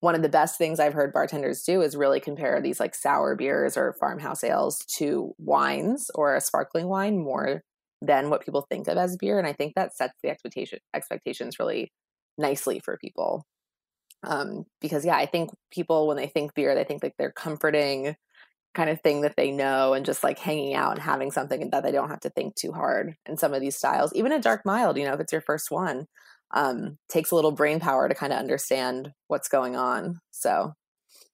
one 0.00 0.14
of 0.14 0.22
the 0.22 0.28
best 0.28 0.58
things 0.58 0.78
I've 0.78 0.92
heard 0.92 1.12
bartenders 1.12 1.62
do 1.62 1.82
is 1.82 1.96
really 1.96 2.20
compare 2.20 2.60
these 2.60 2.78
like 2.78 2.94
sour 2.94 3.34
beers 3.34 3.76
or 3.76 3.96
farmhouse 3.98 4.44
ales 4.44 4.78
to 4.96 5.34
wines 5.38 6.10
or 6.14 6.36
a 6.36 6.40
sparkling 6.40 6.86
wine 6.86 7.18
more 7.18 7.62
than 8.00 8.30
what 8.30 8.44
people 8.44 8.66
think 8.70 8.86
of 8.86 8.96
as 8.96 9.16
beer. 9.16 9.38
And 9.38 9.46
I 9.46 9.52
think 9.52 9.74
that 9.74 9.96
sets 9.96 10.14
the 10.22 10.30
expectation 10.30 10.78
expectations 10.94 11.58
really 11.58 11.92
nicely 12.36 12.78
for 12.78 12.96
people. 12.96 13.44
Um, 14.22 14.64
because 14.80 15.04
yeah, 15.04 15.16
I 15.16 15.26
think 15.26 15.50
people 15.72 16.06
when 16.06 16.16
they 16.16 16.28
think 16.28 16.54
beer, 16.54 16.74
they 16.74 16.84
think 16.84 17.02
like 17.02 17.14
they're 17.18 17.32
comforting 17.32 18.14
kind 18.74 18.90
of 18.90 19.00
thing 19.00 19.22
that 19.22 19.34
they 19.36 19.50
know 19.50 19.94
and 19.94 20.06
just 20.06 20.22
like 20.22 20.38
hanging 20.38 20.74
out 20.74 20.92
and 20.92 21.02
having 21.02 21.32
something 21.32 21.70
that 21.70 21.82
they 21.82 21.90
don't 21.90 22.10
have 22.10 22.20
to 22.20 22.30
think 22.30 22.54
too 22.54 22.70
hard. 22.70 23.14
And 23.26 23.38
some 23.38 23.52
of 23.54 23.60
these 23.60 23.76
styles, 23.76 24.12
even 24.14 24.30
a 24.30 24.40
dark 24.40 24.62
mild, 24.64 24.96
you 24.96 25.04
know, 25.04 25.14
if 25.14 25.20
it's 25.20 25.32
your 25.32 25.40
first 25.40 25.70
one, 25.70 26.06
um, 26.52 26.98
takes 27.08 27.30
a 27.30 27.34
little 27.34 27.52
brain 27.52 27.80
power 27.80 28.08
to 28.08 28.14
kind 28.14 28.32
of 28.32 28.38
understand 28.38 29.12
what's 29.26 29.48
going 29.48 29.76
on. 29.76 30.20
So, 30.30 30.74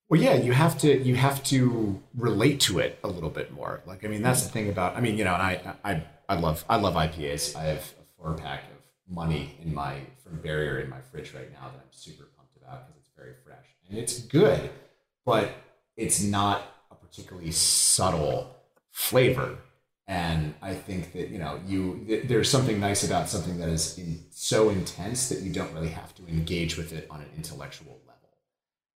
well, 0.09 0.21
yeah, 0.21 0.35
you 0.35 0.53
have 0.53 0.79
to 0.79 1.03
you 1.03 1.17
have 1.17 1.43
to 1.45 2.01
relate 2.17 2.61
to 2.61 2.79
it 2.79 2.99
a 3.03 3.09
little 3.09 3.31
bit 3.31 3.53
more. 3.53 3.83
Like, 3.87 4.05
I 4.05 4.09
mean, 4.09 4.23
that's 4.23 4.43
the 4.43 4.51
thing 4.51 4.69
about. 4.69 4.97
I 4.97 5.01
mean, 5.01 5.17
you 5.17 5.25
know, 5.25 5.35
and 5.35 5.43
I 5.43 5.75
I 5.85 6.05
I 6.29 6.37
love 6.37 6.65
I 6.69 6.77
love 6.77 6.95
IPAs. 6.95 7.57
I 7.57 7.65
have 7.65 7.79
a 7.79 8.05
four 8.17 8.35
pack 8.35 8.65
of 8.65 9.15
money 9.15 9.57
in 9.63 9.75
my 9.75 10.01
from 10.23 10.41
Barrier 10.41 10.81
in 10.81 10.91
my 10.91 11.01
fridge 11.01 11.33
right 11.35 11.51
now 11.53 11.69
that 11.69 11.77
I'm 11.77 11.93
super 11.93 12.25
pumped 12.37 12.57
about 12.57 12.87
because 12.87 13.01
it's 13.01 13.11
very 13.17 13.35
fresh 13.45 13.67
and 13.89 13.99
it's 13.99 14.21
good, 14.21 14.71
but 15.25 15.53
it's 15.97 16.23
not 16.23 16.63
a 16.91 16.95
particularly 16.95 17.51
subtle 17.51 18.57
flavor 18.91 19.59
and 20.07 20.55
I 20.61 20.75
think 20.75 21.13
that 21.13 21.29
you 21.29 21.39
know 21.39 21.61
you 21.67 22.25
there's 22.27 22.51
something 22.51 22.79
nice 22.79 23.05
about 23.05 23.29
something 23.29 23.59
that 23.59 23.69
is 23.69 23.99
in, 23.99 24.25
so 24.31 24.69
intense 24.69 25.29
that 25.31 25.41
you 25.41 25.53
don't 25.53 25.73
really 25.73 25.89
have 25.89 26.15
to 26.17 26.27
engage 26.27 26.77
with 26.77 26.93
it 26.93 27.07
on 27.11 27.21
an 27.21 27.29
intellectual 27.37 28.01
level. 28.07 28.37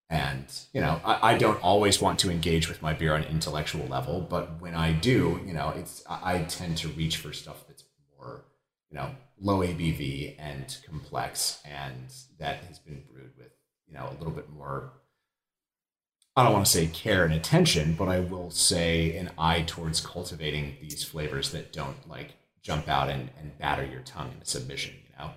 And 0.09 0.45
you 0.73 0.81
know, 0.81 0.99
I, 1.05 1.33
I 1.33 1.37
don't 1.37 1.61
always 1.63 2.01
want 2.01 2.19
to 2.19 2.31
engage 2.31 2.67
with 2.67 2.81
my 2.81 2.93
beer 2.93 3.13
on 3.13 3.23
an 3.23 3.31
intellectual 3.31 3.87
level, 3.87 4.19
but 4.21 4.59
when 4.61 4.75
I 4.75 4.91
do, 4.91 5.39
you 5.45 5.53
know, 5.53 5.73
it's 5.75 6.03
I 6.09 6.39
tend 6.43 6.77
to 6.79 6.89
reach 6.89 7.17
for 7.17 7.31
stuff 7.31 7.65
that's 7.67 7.85
more, 8.17 8.45
you 8.89 8.97
know, 8.97 9.11
low 9.39 9.59
ABV 9.59 10.35
and 10.39 10.77
complex, 10.85 11.61
and 11.63 12.13
that 12.39 12.63
has 12.65 12.79
been 12.79 13.03
brewed 13.09 13.31
with 13.37 13.51
you 13.87 13.93
know 13.93 14.09
a 14.09 14.15
little 14.17 14.33
bit 14.33 14.49
more 14.49 14.91
I 16.37 16.43
don't 16.43 16.53
want 16.53 16.67
to 16.67 16.71
say 16.71 16.85
care 16.85 17.25
and 17.25 17.33
attention, 17.33 17.93
but 17.93 18.09
I 18.09 18.19
will 18.19 18.51
say 18.51 19.17
an 19.17 19.31
eye 19.39 19.63
towards 19.65 19.99
cultivating 19.99 20.77
these 20.79 21.03
flavors 21.03 21.51
that 21.51 21.73
don't 21.73 22.07
like 22.07 22.35
jump 22.61 22.87
out 22.87 23.09
and, 23.09 23.31
and 23.39 23.57
batter 23.57 23.83
your 23.83 24.01
tongue 24.01 24.31
into 24.33 24.45
submission, 24.45 24.93
you 25.03 25.17
know? 25.17 25.31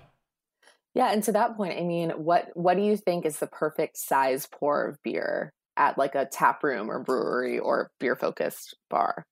Yeah, 0.93 1.11
and 1.11 1.23
to 1.23 1.31
that 1.31 1.57
point, 1.57 1.79
I 1.79 1.83
mean, 1.83 2.11
what 2.11 2.51
what 2.53 2.77
do 2.77 2.83
you 2.83 2.97
think 2.97 3.25
is 3.25 3.39
the 3.39 3.47
perfect 3.47 3.97
size 3.97 4.47
pour 4.51 4.87
of 4.87 5.01
beer 5.01 5.51
at 5.75 5.97
like 5.97 6.13
a 6.13 6.25
tap 6.25 6.63
room 6.63 6.91
or 6.91 6.99
brewery 6.99 7.57
or 7.57 7.89
beer 7.99 8.15
focused 8.15 8.75
bar? 8.87 9.25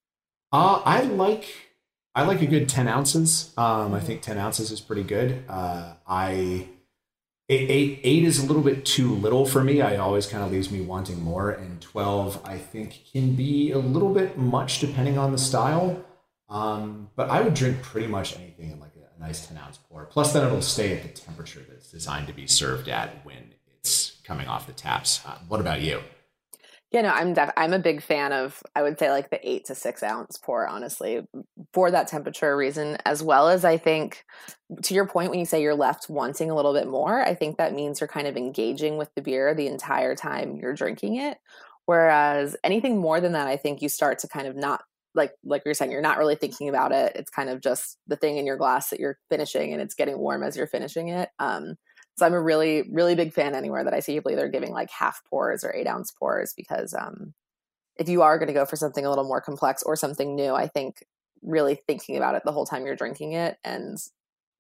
Uh, 0.52 0.82
I 0.84 1.04
like 1.04 1.54
I 2.16 2.24
like 2.24 2.42
a 2.42 2.48
good 2.48 2.68
ten 2.68 2.88
ounces. 2.88 3.54
Um, 3.58 3.94
I 3.94 4.00
think 4.00 4.24
ten 4.24 4.40
ounces 4.40 4.72
is 4.72 4.82
pretty 4.82 5.04
good. 5.04 5.44
Uh, 5.48 5.94
I 6.08 6.68
eight, 7.50 7.70
eight, 7.70 8.00
eight 8.04 8.24
is 8.24 8.44
a 8.44 8.46
little 8.46 8.62
bit 8.62 8.86
too 8.86 9.16
little 9.16 9.46
for 9.46 9.64
me. 9.64 9.82
I 9.82 9.98
always 9.98 10.28
kind 10.28 10.44
of 10.44 10.52
leaves 10.52 10.72
me 10.72 10.82
wanting 10.82 11.22
more. 11.22 11.52
And 11.52 11.82
12, 11.82 12.42
I 12.46 12.58
think, 12.58 13.02
can 13.12 13.36
be 13.36 13.72
a 13.72 13.80
little 13.80 14.14
bit 14.14 14.38
much 14.38 14.80
depending 14.80 15.18
on 15.18 15.32
the 15.32 15.38
style. 15.38 16.04
Um, 16.48 17.10
but 17.16 17.30
I 17.30 17.42
would 17.42 17.54
drink 17.54 17.82
pretty 17.82 18.08
much 18.08 18.38
anything 18.38 18.72
in 18.72 18.80
like 18.80 18.94
a, 18.96 19.16
a 19.18 19.26
nice 19.26 19.48
10 19.48 19.58
ounce 19.58 19.78
pour. 19.78 20.06
Plus, 20.06 20.34
then 20.34 20.46
it'll 20.46 20.62
stay 20.62 20.96
at 20.96 21.04
the 21.04 21.10
temperature 21.10 21.60
that 21.60 21.74
it's 21.74 21.92
designed 21.92 22.28
to 22.28 22.34
be 22.34 22.48
served 22.48 22.88
at 22.88 23.26
when 23.26 23.54
it's 23.78 24.20
coming 24.24 24.48
off 24.48 24.68
the 24.68 24.74
taps. 24.74 25.22
Uh, 25.26 25.38
what 25.48 25.60
about 25.60 25.82
you? 25.82 26.00
Yeah, 26.92 27.02
no, 27.02 27.10
I'm 27.10 27.34
def- 27.36 27.52
I'm 27.56 27.74
a 27.74 27.80
big 27.80 28.02
fan 28.02 28.34
of 28.34 28.64
I 28.76 28.82
would 28.82 28.98
say 28.98 29.12
like 29.12 29.30
the 29.30 29.40
eight 29.48 29.66
to 29.66 29.76
six 29.76 30.02
ounce 30.02 30.38
pour, 30.38 30.68
honestly, 30.68 31.22
for 31.72 31.92
that 31.92 32.08
temperature 32.08 32.58
reason, 32.58 32.98
as 33.06 33.22
well 33.22 33.48
as 33.48 33.64
I 33.64 33.78
think 33.78 34.26
to 34.84 34.94
your 34.96 35.06
point 35.08 35.30
when 35.30 35.40
you 35.40 35.46
say 35.46 35.62
you're 35.62 35.76
left 35.76 36.10
wanting 36.10 36.50
a 36.50 36.56
little 36.56 36.74
bit 36.74 36.88
more, 36.88 37.22
I 37.22 37.36
think 37.36 37.58
that 37.58 37.74
means 37.76 38.02
you're 38.02 38.08
kind 38.08 38.26
of 38.28 38.36
engaging 38.38 38.98
with 38.98 39.10
the 39.16 39.22
beer 39.22 39.54
the 39.54 39.68
entire 39.68 40.16
time 40.16 40.56
you're 40.58 40.74
drinking 40.74 41.18
it. 41.18 41.38
Whereas 41.86 42.56
anything 42.64 42.98
more 42.98 43.22
than 43.22 43.34
that, 43.34 43.48
I 43.48 43.58
think 43.58 43.82
you 43.84 43.90
start 43.90 44.20
to 44.20 44.28
kind 44.28 44.48
of 44.48 44.56
not 44.56 44.82
like 45.14 45.34
like 45.44 45.62
you're 45.66 45.74
saying, 45.76 45.92
you're 45.92 46.02
not 46.02 46.18
really 46.18 46.36
thinking 46.36 46.70
about 46.70 46.92
it. 46.92 47.12
It's 47.16 47.30
kind 47.32 47.50
of 47.50 47.62
just 47.62 47.98
the 48.08 48.16
thing 48.16 48.38
in 48.38 48.48
your 48.48 48.58
glass 48.58 48.90
that 48.90 49.00
you're 49.00 49.20
finishing 49.30 49.74
and 49.74 49.82
it's 49.82 49.96
getting 49.96 50.18
warm 50.18 50.42
as 50.44 50.58
you're 50.58 50.68
finishing 50.68 51.10
it. 51.10 51.30
Um, 51.40 51.76
so 52.20 52.26
I'm 52.26 52.34
a 52.34 52.42
really, 52.42 52.84
really 52.92 53.16
big 53.16 53.34
fan 53.34 53.56
anywhere 53.56 53.84
that 53.84 53.94
I 53.94 54.02
see 54.02 54.14
people 54.14 54.32
either 54.32 54.50
giving 54.50 54.72
like 54.72 54.92
half 54.92 55.24
pours 55.30 55.64
or 55.64 55.74
eight 55.74 55.88
ounce 55.88 56.12
pours 56.12 56.54
because 56.54 56.94
um, 56.94 57.34
if 57.96 58.10
you 58.10 58.22
are 58.22 58.38
going 58.38 58.48
to 58.48 58.54
go 58.54 58.66
for 58.66 58.76
something 58.76 59.06
a 59.06 59.10
little 59.10 59.24
more 59.24 59.40
complex 59.40 59.82
or 59.84 59.96
something 59.96 60.36
new, 60.36 60.54
I 60.54 60.68
think 60.68 61.04
really 61.42 61.76
thinking 61.76 62.18
about 62.18 62.36
it 62.36 62.44
the 62.44 62.52
whole 62.52 62.66
time 62.66 62.86
you're 62.86 62.98
drinking 62.98 63.34
it 63.34 63.58
and 63.64 63.98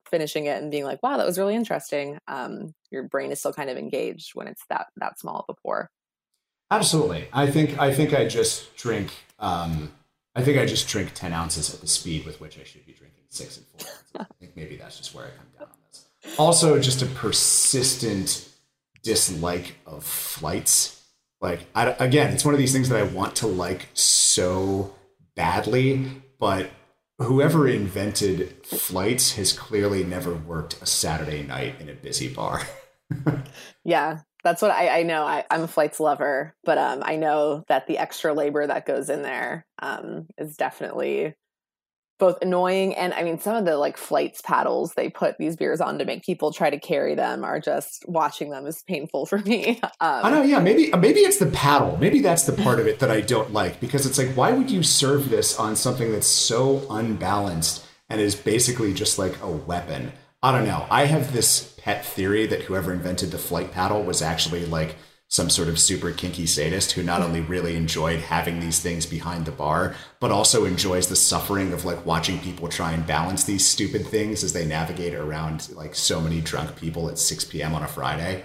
finishing 0.10 0.46
it 0.46 0.62
and 0.62 0.72
being 0.72 0.86
like, 0.86 1.04
wow, 1.04 1.18
that 1.18 1.26
was 1.26 1.38
really 1.38 1.54
interesting. 1.54 2.18
Um, 2.30 2.74
your 2.92 3.04
brain 3.04 3.32
is 3.32 3.40
still 3.40 3.54
kind 3.54 3.70
of 3.70 3.78
engaged 3.78 4.32
when 4.36 4.48
it's 4.48 4.64
that 4.70 4.88
that 4.96 5.20
small 5.20 5.46
of 5.48 5.56
a 5.56 5.62
pour. 5.62 5.90
Absolutely. 6.72 7.28
I 7.34 7.52
think 7.52 7.78
I 7.78 7.94
think 7.94 8.14
I 8.14 8.26
just 8.26 8.76
drink 8.78 9.12
um, 9.38 9.92
I 10.34 10.44
think 10.44 10.58
I 10.58 10.66
just 10.66 10.88
drink 10.88 11.12
ten 11.14 11.34
ounces 11.34 11.74
at 11.74 11.82
the 11.82 11.88
speed 11.88 12.26
with 12.26 12.40
which 12.40 12.58
I 12.58 12.64
should 12.64 12.86
be 12.86 12.94
drinking 12.94 13.24
six 13.30 13.58
and 13.58 13.66
four. 13.66 14.22
I 14.22 14.34
think 14.40 14.56
maybe 14.56 14.78
that's 14.78 14.98
just 14.98 15.14
where 15.14 15.26
I 15.26 15.30
come 15.30 15.48
down 15.60 15.79
also 16.38 16.80
just 16.80 17.02
a 17.02 17.06
persistent 17.06 18.50
dislike 19.04 19.76
of 19.86 20.04
flights. 20.04 21.04
Like 21.42 21.68
I, 21.74 21.96
again, 22.00 22.34
it's 22.34 22.46
one 22.46 22.54
of 22.54 22.60
these 22.60 22.74
things 22.74 22.90
that 22.90 23.00
I 23.00 23.04
want 23.04 23.36
to 23.38 23.48
like 23.48 23.88
so 23.94 24.94
badly, 25.36 26.22
but 26.40 26.70
whoever 27.18 27.68
invented 27.68 28.66
flights 28.66 29.34
has 29.34 29.54
clearly 29.54 30.04
never 30.04 30.34
worked 30.34 30.82
a 30.82 30.86
Saturday 30.86 31.44
night 31.44 31.76
in 31.80 31.90
a 31.90 31.94
busy 31.94 32.34
bar. 32.34 32.62
yeah, 33.84 34.20
that's 34.44 34.62
what 34.62 34.72
I, 34.72 35.00
I 35.00 35.04
know. 35.04 35.24
I, 35.24 35.46
am 35.50 35.64
a 35.64 35.68
flights 35.68 36.00
lover, 36.00 36.56
but 36.64 36.78
um, 36.78 37.02
I 37.04 37.18
know 37.18 37.64
that 37.68 37.88
the 37.88 37.98
extra 37.98 38.34
labor 38.34 38.66
that 38.66 38.86
goes 38.86 39.10
in 39.10 39.22
there 39.22 39.66
um, 39.82 40.28
is 40.38 40.56
definitely 40.56 41.36
both 42.20 42.38
annoying 42.42 42.96
and 42.96 43.14
I 43.14 43.24
mean 43.24 43.40
some 43.40 43.56
of 43.56 43.66
the 43.66 43.78
like 43.78 43.98
flights 43.98 44.42
paddles 44.42 44.94
they 44.94 45.10
put 45.10 45.38
these 45.38 45.56
beers 45.56 45.82
on 45.82 45.98
to 45.98 46.06
make 46.06 46.24
people 46.24 46.52
try 46.52 46.70
to 46.70 46.78
carry 46.78 47.16
them 47.16 47.44
are 47.44 47.60
just 47.60 48.08
watching 48.08 48.52
them 48.52 48.68
is 48.68 48.84
painful 48.84 49.26
for 49.26 49.40
me. 49.40 49.82
Um, 50.02 50.26
I 50.26 50.30
know, 50.30 50.44
yeah, 50.44 50.60
maybe 50.60 50.92
maybe 50.92 51.22
it's 51.22 51.40
the 51.40 51.48
paddle. 51.48 51.98
Maybe 51.98 52.22
that's 52.22 52.44
the 52.44 52.54
part 52.54 52.80
of 52.80 52.88
it 52.88 53.00
that 53.00 53.12
I 53.12 53.20
don't 53.20 53.52
like 53.52 53.82
because 53.82 54.06
it's 54.06 54.18
like 54.18 54.30
why 54.30 54.52
would 54.52 54.72
you 54.72 54.82
serve 54.82 55.30
this 55.30 55.60
on 55.60 55.76
something 55.76 56.12
that's 56.12 56.28
so 56.28 56.86
unbalanced 56.90 57.86
and 58.10 58.22
is 58.22 58.36
basically 58.36 58.94
just 58.94 59.20
like 59.20 59.42
a 59.42 59.50
weapon? 59.50 60.14
I 60.42 60.54
don't 60.54 60.66
know. 60.66 60.86
I 60.90 61.06
have 61.06 61.34
this 61.34 61.76
pet 61.80 62.06
theory 62.06 62.46
that 62.48 62.64
whoever 62.64 62.94
invented 62.94 63.32
the 63.32 63.38
flight 63.38 63.74
paddle 63.74 64.04
was 64.04 64.22
actually 64.22 64.66
like 64.66 64.96
some 65.30 65.50
sort 65.50 65.70
of 65.70 65.78
super 65.78 66.12
kinky 66.12 66.48
sadist 66.48 66.94
who 66.94 67.04
not 67.04 67.22
only 67.22 67.40
really 67.40 67.76
enjoyed 67.76 68.20
having 68.20 68.60
these 68.60 68.80
things 68.80 69.06
behind 69.06 69.46
the 69.46 69.52
bar, 69.52 69.96
but 70.20 70.32
also 70.32 70.66
enjoys 70.66 71.08
the 71.08 71.16
suffering 71.16 71.72
of 71.72 71.86
like 71.86 72.04
watching 72.04 72.40
people 72.40 72.68
try 72.68 72.92
and 72.94 73.06
balance 73.06 73.44
these 73.44 73.66
stupid 73.66 74.06
things 74.08 74.44
as 74.44 74.54
they 74.54 74.66
navigate 74.66 75.14
around 75.14 75.70
like 75.76 75.94
so 75.94 76.20
many 76.20 76.42
drunk 76.42 76.76
people 76.76 77.08
at 77.10 77.20
6 77.20 77.46
p.m. 77.46 77.76
on 77.76 77.84
a 77.84 77.88
Friday. 77.88 78.44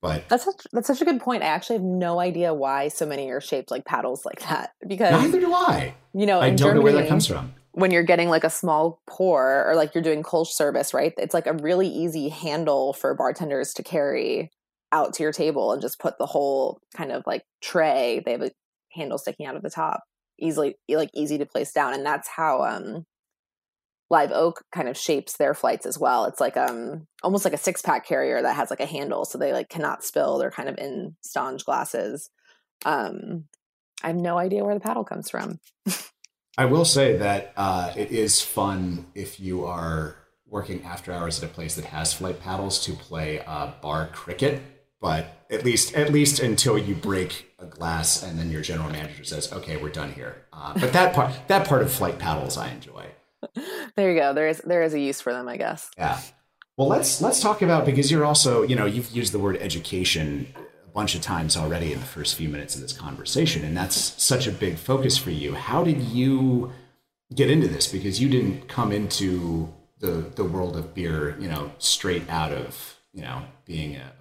But 0.00 0.28
that's 0.28 0.44
such, 0.44 0.66
that's 0.72 0.86
such 0.86 1.02
a 1.02 1.04
good 1.04 1.20
point. 1.20 1.42
I 1.42 1.46
actually 1.46 1.76
have 1.76 1.84
no 1.84 2.20
idea 2.20 2.54
why 2.54 2.88
so 2.88 3.04
many 3.04 3.28
are 3.30 3.40
shaped 3.40 3.72
like 3.72 3.84
paddles 3.84 4.24
like 4.24 4.40
that. 4.48 4.74
Because 4.86 5.12
neither 5.12 5.40
do 5.40 5.52
I. 5.52 5.94
You 6.14 6.26
know, 6.26 6.40
I 6.40 6.50
don't 6.50 6.56
Germany, 6.56 6.78
know 6.78 6.84
where 6.84 6.92
that 6.94 7.08
comes 7.08 7.26
from. 7.26 7.52
When 7.72 7.90
you're 7.90 8.02
getting 8.04 8.28
like 8.28 8.44
a 8.44 8.50
small 8.50 9.00
pour 9.08 9.68
or 9.68 9.74
like 9.74 9.92
you're 9.92 10.02
doing 10.04 10.22
Kolsch 10.22 10.48
service, 10.48 10.94
right? 10.94 11.14
It's 11.18 11.34
like 11.34 11.48
a 11.48 11.52
really 11.54 11.88
easy 11.88 12.28
handle 12.28 12.92
for 12.92 13.12
bartenders 13.14 13.74
to 13.74 13.82
carry 13.82 14.52
out 14.92 15.14
to 15.14 15.22
your 15.22 15.32
table 15.32 15.72
and 15.72 15.82
just 15.82 15.98
put 15.98 16.18
the 16.18 16.26
whole 16.26 16.80
kind 16.94 17.10
of 17.10 17.22
like 17.26 17.42
tray 17.60 18.22
they 18.24 18.32
have 18.32 18.42
a 18.42 18.50
handle 18.92 19.18
sticking 19.18 19.46
out 19.46 19.56
of 19.56 19.62
the 19.62 19.70
top 19.70 20.02
easily 20.38 20.76
like 20.90 21.10
easy 21.14 21.38
to 21.38 21.46
place 21.46 21.72
down 21.72 21.94
and 21.94 22.04
that's 22.04 22.28
how 22.28 22.62
um 22.62 23.04
live 24.12 24.30
oak 24.30 24.62
kind 24.72 24.88
of 24.88 24.96
shapes 24.96 25.38
their 25.38 25.54
flights 25.54 25.86
as 25.86 25.98
well. 25.98 26.26
It's 26.26 26.40
like 26.40 26.56
um 26.56 27.06
almost 27.22 27.46
like 27.46 27.54
a 27.54 27.58
six 27.58 27.80
pack 27.80 28.06
carrier 28.06 28.42
that 28.42 28.54
has 28.54 28.68
like 28.68 28.80
a 28.80 28.86
handle 28.86 29.24
so 29.24 29.38
they 29.38 29.52
like 29.52 29.70
cannot 29.70 30.04
spill 30.04 30.38
they're 30.38 30.50
kind 30.50 30.68
of 30.68 30.78
in 30.78 31.16
stange 31.26 31.64
glasses. 31.64 32.28
Um 32.84 33.44
i 34.04 34.08
have 34.08 34.16
no 34.16 34.36
idea 34.36 34.64
where 34.64 34.74
the 34.74 34.80
paddle 34.80 35.04
comes 35.04 35.30
from. 35.30 35.58
I 36.58 36.66
will 36.66 36.84
say 36.84 37.16
that 37.16 37.54
uh, 37.56 37.94
it 37.96 38.10
is 38.10 38.42
fun 38.42 39.06
if 39.14 39.40
you 39.40 39.64
are 39.64 40.16
working 40.46 40.84
after 40.84 41.10
hours 41.10 41.42
at 41.42 41.48
a 41.48 41.52
place 41.52 41.76
that 41.76 41.86
has 41.86 42.12
flight 42.12 42.40
paddles 42.40 42.84
to 42.84 42.92
play 42.92 43.40
uh, 43.46 43.70
bar 43.80 44.08
cricket. 44.08 44.60
But 45.02 45.44
at 45.50 45.64
least, 45.64 45.94
at 45.94 46.10
least 46.12 46.40
until 46.40 46.78
you 46.78 46.94
break 46.94 47.52
a 47.58 47.66
glass, 47.66 48.22
and 48.22 48.38
then 48.38 48.50
your 48.50 48.62
general 48.62 48.88
manager 48.88 49.24
says, 49.24 49.52
"Okay, 49.52 49.76
we're 49.76 49.90
done 49.90 50.12
here." 50.14 50.46
Uh, 50.52 50.72
but 50.80 50.94
that 50.94 51.12
part, 51.12 51.32
that 51.48 51.66
part 51.66 51.82
of 51.82 51.92
flight 51.92 52.18
paddles, 52.18 52.56
I 52.56 52.70
enjoy. 52.70 53.06
there 53.96 54.12
you 54.12 54.18
go 54.18 54.32
there 54.32 54.48
is 54.48 54.58
there 54.64 54.82
is 54.82 54.94
a 54.94 55.00
use 55.00 55.20
for 55.20 55.32
them 55.32 55.48
i 55.48 55.56
guess 55.56 55.90
Yeah. 55.98 56.20
Well, 56.76 56.88
let's 56.88 57.20
let's 57.20 57.40
talk 57.40 57.60
about 57.60 57.84
because 57.84 58.10
you're 58.10 58.24
also 58.24 58.62
you 58.62 58.76
know 58.76 58.86
you've 58.86 59.10
used 59.10 59.32
the 59.32 59.38
word 59.38 59.58
education 59.60 60.46
a 60.56 60.90
bunch 60.94 61.14
of 61.14 61.20
times 61.20 61.56
already 61.56 61.92
in 61.92 61.98
the 62.00 62.06
first 62.06 62.34
few 62.36 62.48
minutes 62.48 62.74
of 62.76 62.80
this 62.80 62.92
conversation, 62.92 63.64
and 63.64 63.76
that's 63.76 63.96
such 64.22 64.46
a 64.46 64.52
big 64.52 64.76
focus 64.76 65.18
for 65.18 65.30
you. 65.30 65.54
How 65.54 65.84
did 65.84 66.00
you 66.00 66.72
get 67.34 67.50
into 67.50 67.68
this? 67.68 67.86
Because 67.88 68.20
you 68.22 68.28
didn't 68.28 68.68
come 68.68 68.90
into 68.92 69.68
the 69.98 70.30
the 70.34 70.44
world 70.44 70.76
of 70.76 70.94
beer, 70.94 71.36
you 71.38 71.48
know, 71.48 71.72
straight 71.78 72.28
out 72.30 72.52
of 72.52 72.96
you 73.12 73.22
know 73.22 73.42
being 73.66 73.96
a, 73.96 74.12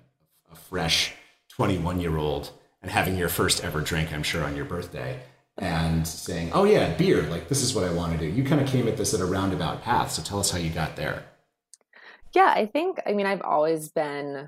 a 0.52 0.56
fresh 0.56 1.14
21 1.50 2.00
year 2.00 2.18
old 2.18 2.52
and 2.82 2.92
having 2.92 3.18
your 3.18 3.30
first 3.30 3.64
ever 3.64 3.82
drink, 3.82 4.12
I'm 4.12 4.24
sure, 4.24 4.44
on 4.44 4.56
your 4.56 4.66
birthday. 4.66 5.20
And 5.58 6.08
saying, 6.08 6.52
"Oh 6.54 6.64
yeah, 6.64 6.96
beer! 6.96 7.24
Like 7.24 7.50
this 7.50 7.62
is 7.62 7.76
what 7.76 7.84
I 7.84 7.94
want 7.94 8.14
to 8.14 8.18
do." 8.18 8.26
You 8.26 8.44
kind 8.44 8.62
of 8.62 8.68
came 8.68 8.88
at 8.88 8.98
this 8.98 9.14
at 9.14 9.20
a 9.20 9.26
roundabout 9.26 9.84
path. 9.84 10.12
So 10.12 10.24
tell 10.24 10.40
us 10.40 10.50
how 10.50 10.58
you 10.58 10.70
got 10.70 10.96
there. 10.96 11.24
Yeah, 12.34 12.52
I 12.56 12.66
think 12.66 13.00
I 13.06 13.14
mean 13.14 13.26
I've 13.26 13.42
always 13.42 13.90
been 13.90 14.48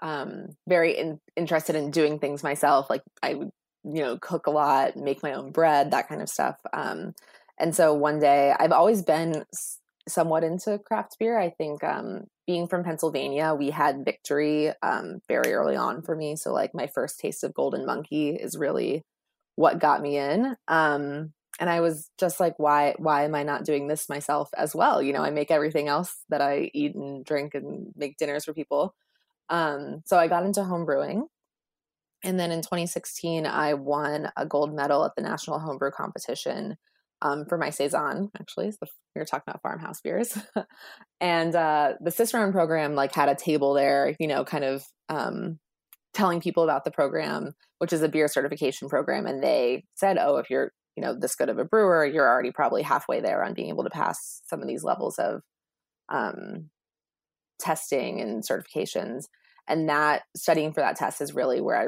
um 0.00 0.56
very 0.68 0.96
in, 0.96 1.20
interested 1.36 1.74
in 1.74 1.90
doing 1.90 2.18
things 2.18 2.42
myself. 2.42 2.88
Like 2.88 3.02
I 3.22 3.34
would, 3.34 3.50
you 3.84 4.02
know, 4.02 4.18
cook 4.18 4.46
a 4.46 4.50
lot, 4.50 4.96
make 4.96 5.22
my 5.22 5.32
own 5.32 5.50
bread, 5.50 5.90
that 5.90 6.08
kind 6.08 6.22
of 6.22 6.28
stuff. 6.28 6.56
Um 6.72 7.14
and 7.58 7.74
so 7.74 7.92
one 7.92 8.20
day 8.20 8.54
I've 8.58 8.72
always 8.72 9.02
been 9.02 9.44
somewhat 10.08 10.44
into 10.44 10.78
craft 10.78 11.16
beer. 11.18 11.38
I 11.38 11.50
think 11.50 11.82
um 11.82 12.26
being 12.46 12.68
from 12.68 12.84
Pennsylvania, 12.84 13.54
we 13.54 13.70
had 13.70 14.04
Victory 14.04 14.72
um 14.82 15.20
very 15.28 15.52
early 15.52 15.76
on 15.76 16.02
for 16.02 16.14
me. 16.16 16.36
So 16.36 16.52
like 16.52 16.74
my 16.74 16.86
first 16.86 17.18
taste 17.20 17.44
of 17.44 17.54
Golden 17.54 17.86
Monkey 17.86 18.30
is 18.30 18.56
really 18.56 19.04
what 19.56 19.80
got 19.80 20.02
me 20.02 20.18
in. 20.18 20.56
Um 20.68 21.32
and 21.58 21.70
I 21.70 21.80
was 21.80 22.10
just 22.18 22.38
like, 22.40 22.58
why 22.58 22.94
why 22.98 23.24
am 23.24 23.34
I 23.34 23.42
not 23.42 23.64
doing 23.64 23.88
this 23.88 24.08
myself 24.08 24.50
as 24.56 24.74
well? 24.74 25.02
You 25.02 25.12
know, 25.12 25.22
I 25.22 25.30
make 25.30 25.50
everything 25.50 25.88
else 25.88 26.14
that 26.28 26.40
I 26.40 26.70
eat 26.74 26.94
and 26.94 27.24
drink 27.24 27.54
and 27.54 27.92
make 27.96 28.18
dinners 28.18 28.44
for 28.44 28.54
people. 28.54 28.94
Um, 29.48 30.02
so 30.06 30.18
I 30.18 30.28
got 30.28 30.44
into 30.44 30.64
home 30.64 30.84
brewing. 30.84 31.28
And 32.24 32.40
then 32.40 32.50
in 32.50 32.60
2016, 32.60 33.46
I 33.46 33.74
won 33.74 34.30
a 34.36 34.46
gold 34.46 34.74
medal 34.74 35.04
at 35.04 35.12
the 35.16 35.22
National 35.22 35.58
Homebrew 35.58 35.92
Competition 35.92 36.76
um, 37.22 37.44
for 37.46 37.58
my 37.58 37.70
Saison, 37.70 38.30
actually. 38.38 38.70
So 38.70 38.78
we 39.14 39.20
were 39.20 39.24
talking 39.24 39.44
about 39.48 39.62
farmhouse 39.62 40.00
beers. 40.00 40.36
and 41.20 41.54
uh, 41.54 41.94
the 42.00 42.10
Cicerone 42.10 42.52
program 42.52 42.94
like 42.94 43.14
had 43.14 43.28
a 43.28 43.34
table 43.34 43.74
there, 43.74 44.14
you 44.18 44.28
know, 44.28 44.44
kind 44.44 44.64
of 44.64 44.84
um, 45.08 45.58
telling 46.14 46.40
people 46.40 46.64
about 46.64 46.84
the 46.84 46.90
program, 46.90 47.54
which 47.78 47.92
is 47.92 48.02
a 48.02 48.08
beer 48.08 48.28
certification 48.28 48.88
program. 48.88 49.26
And 49.26 49.42
they 49.42 49.84
said, 49.94 50.18
oh, 50.18 50.36
if 50.36 50.50
you're 50.50 50.72
you 50.96 51.02
know 51.02 51.14
this 51.14 51.36
good 51.36 51.48
of 51.48 51.58
a 51.58 51.64
brewer 51.64 52.04
you're 52.04 52.28
already 52.28 52.50
probably 52.50 52.82
halfway 52.82 53.20
there 53.20 53.44
on 53.44 53.54
being 53.54 53.68
able 53.68 53.84
to 53.84 53.90
pass 53.90 54.40
some 54.46 54.62
of 54.62 54.68
these 54.68 54.82
levels 54.82 55.18
of 55.18 55.42
um, 56.08 56.70
testing 57.60 58.20
and 58.20 58.42
certifications 58.42 59.24
and 59.68 59.88
that 59.88 60.22
studying 60.36 60.72
for 60.72 60.80
that 60.80 60.96
test 60.96 61.20
is 61.20 61.34
really 61.34 61.60
where 61.60 61.76
i 61.76 61.86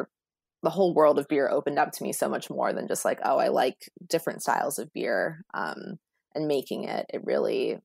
the 0.63 0.71
whole 0.71 0.95
world 0.95 1.19
of 1.19 1.29
beer 1.29 1.49
opened 1.49 1.79
up 1.79 1.93
to 1.93 2.03
me 2.03 2.13
so 2.13 2.29
much 2.29 2.51
more 2.51 2.73
than 2.73 2.89
just 2.89 3.05
like 3.05 3.21
oh 3.25 3.39
i 3.39 3.49
like 3.49 3.91
different 4.09 4.43
styles 4.43 4.79
of 4.79 4.93
beer 4.93 5.45
um, 5.55 5.99
and 6.35 6.49
making 6.49 6.85
it 6.85 7.07
it 7.13 7.25
really 7.25 7.79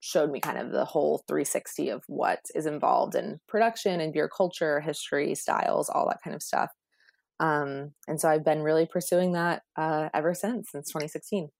showed 0.00 0.30
me 0.30 0.38
kind 0.40 0.58
of 0.58 0.70
the 0.70 0.84
whole 0.84 1.22
360 1.26 1.88
of 1.90 2.04
what 2.06 2.40
is 2.54 2.66
involved 2.66 3.14
in 3.14 3.40
production 3.48 4.00
and 4.00 4.12
beer 4.12 4.28
culture 4.28 4.80
history 4.80 5.34
styles 5.34 5.88
all 5.88 6.08
that 6.08 6.22
kind 6.22 6.36
of 6.36 6.42
stuff 6.42 6.70
um, 7.40 7.92
and 8.06 8.20
so 8.20 8.28
I've 8.28 8.44
been 8.44 8.62
really 8.62 8.86
pursuing 8.86 9.32
that 9.32 9.62
uh, 9.76 10.08
ever 10.12 10.34
since, 10.34 10.70
since 10.70 10.88
2016. 10.88 11.50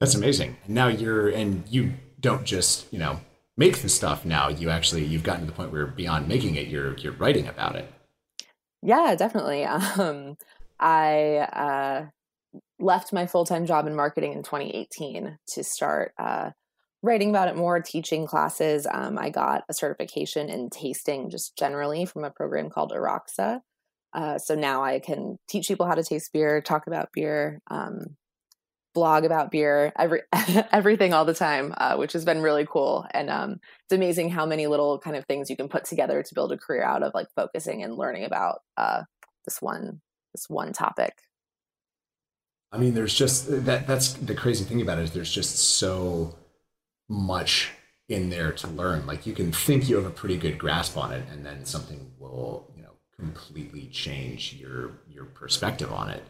That's 0.00 0.14
amazing. 0.14 0.56
And 0.64 0.74
now 0.74 0.88
you're, 0.88 1.28
and 1.28 1.64
you 1.68 1.94
don't 2.20 2.44
just, 2.44 2.92
you 2.92 2.98
know, 2.98 3.20
make 3.56 3.78
the 3.78 3.88
stuff 3.88 4.24
now. 4.24 4.48
You 4.48 4.70
actually, 4.70 5.04
you've 5.04 5.22
gotten 5.22 5.42
to 5.42 5.46
the 5.46 5.52
point 5.52 5.72
where 5.72 5.86
beyond 5.86 6.28
making 6.28 6.56
it, 6.56 6.68
you're, 6.68 6.96
you're 6.96 7.12
writing 7.12 7.46
about 7.46 7.76
it. 7.76 7.92
Yeah, 8.84 9.14
definitely. 9.16 9.64
Um, 9.98 10.36
I 10.78 11.36
uh, 11.38 12.06
left 12.78 13.12
my 13.12 13.26
full 13.26 13.46
time 13.46 13.64
job 13.64 13.86
in 13.86 13.94
marketing 13.94 14.32
in 14.32 14.42
2018 14.42 15.38
to 15.54 15.64
start 15.64 16.12
uh, 16.18 16.50
writing 17.02 17.30
about 17.30 17.48
it 17.48 17.56
more, 17.56 17.80
teaching 17.80 18.26
classes. 18.26 18.86
Um, 18.90 19.16
I 19.18 19.30
got 19.30 19.62
a 19.68 19.74
certification 19.74 20.50
in 20.50 20.68
tasting 20.70 21.30
just 21.30 21.56
generally 21.56 22.04
from 22.04 22.24
a 22.24 22.30
program 22.30 22.70
called 22.70 22.92
Aroxa. 22.92 23.60
Uh, 24.12 24.38
so 24.38 24.54
now 24.54 24.82
I 24.82 24.98
can 24.98 25.38
teach 25.48 25.68
people 25.68 25.86
how 25.86 25.94
to 25.94 26.02
taste 26.02 26.32
beer, 26.32 26.60
talk 26.60 26.86
about 26.86 27.08
beer, 27.12 27.60
um, 27.70 28.16
blog 28.94 29.24
about 29.24 29.50
beer, 29.50 29.92
every 29.98 30.22
everything 30.72 31.12
all 31.12 31.24
the 31.24 31.34
time, 31.34 31.74
uh, 31.76 31.96
which 31.96 32.12
has 32.12 32.24
been 32.24 32.40
really 32.40 32.66
cool. 32.66 33.06
And 33.10 33.28
um, 33.28 33.60
it's 33.84 33.92
amazing 33.92 34.30
how 34.30 34.46
many 34.46 34.66
little 34.66 34.98
kind 34.98 35.16
of 35.16 35.26
things 35.26 35.50
you 35.50 35.56
can 35.56 35.68
put 35.68 35.84
together 35.84 36.22
to 36.22 36.34
build 36.34 36.52
a 36.52 36.58
career 36.58 36.82
out 36.82 37.02
of, 37.02 37.12
like 37.14 37.26
focusing 37.36 37.82
and 37.82 37.96
learning 37.96 38.24
about 38.24 38.60
uh, 38.76 39.02
this 39.44 39.60
one 39.60 40.00
this 40.34 40.48
one 40.48 40.72
topic. 40.72 41.14
I 42.72 42.78
mean, 42.78 42.94
there's 42.94 43.14
just 43.14 43.66
that. 43.66 43.86
That's 43.86 44.14
the 44.14 44.34
crazy 44.34 44.64
thing 44.64 44.80
about 44.80 44.98
it 44.98 45.02
is 45.02 45.12
there's 45.12 45.32
just 45.32 45.56
so 45.56 46.34
much 47.08 47.70
in 48.08 48.30
there 48.30 48.52
to 48.52 48.66
learn. 48.68 49.06
Like 49.06 49.26
you 49.26 49.32
can 49.32 49.52
think 49.52 49.88
you 49.88 49.96
have 49.96 50.06
a 50.06 50.10
pretty 50.10 50.36
good 50.36 50.58
grasp 50.58 50.96
on 50.96 51.12
it, 51.12 51.24
and 51.30 51.44
then 51.44 51.64
something 51.64 52.12
will, 52.18 52.72
you 52.76 52.82
know, 52.82 52.94
completely 53.16 53.86
change 53.88 54.54
your 54.54 54.92
your 55.08 55.24
perspective 55.24 55.92
on 55.92 56.10
it. 56.10 56.22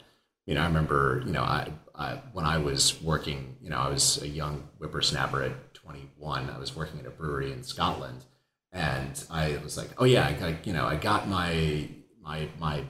You 0.46 0.54
know, 0.54 0.62
I 0.62 0.66
remember, 0.66 1.22
you 1.24 1.32
know, 1.32 1.42
I, 1.42 1.70
I 1.94 2.20
when 2.32 2.44
I 2.44 2.58
was 2.58 3.00
working, 3.02 3.56
you 3.62 3.70
know, 3.70 3.78
I 3.78 3.88
was 3.88 4.20
a 4.22 4.28
young 4.28 4.68
whippersnapper 4.78 5.42
at 5.42 5.74
21. 5.74 6.50
I 6.50 6.58
was 6.58 6.76
working 6.76 7.00
at 7.00 7.06
a 7.06 7.10
brewery 7.10 7.52
in 7.52 7.62
Scotland, 7.62 8.24
and 8.72 9.24
I 9.30 9.58
was 9.62 9.76
like, 9.76 9.90
oh 9.98 10.04
yeah, 10.04 10.26
I 10.26 10.32
got, 10.32 10.66
you 10.66 10.72
know, 10.72 10.84
I 10.84 10.96
got 10.96 11.28
my 11.28 11.88
my 12.22 12.48
my 12.58 12.84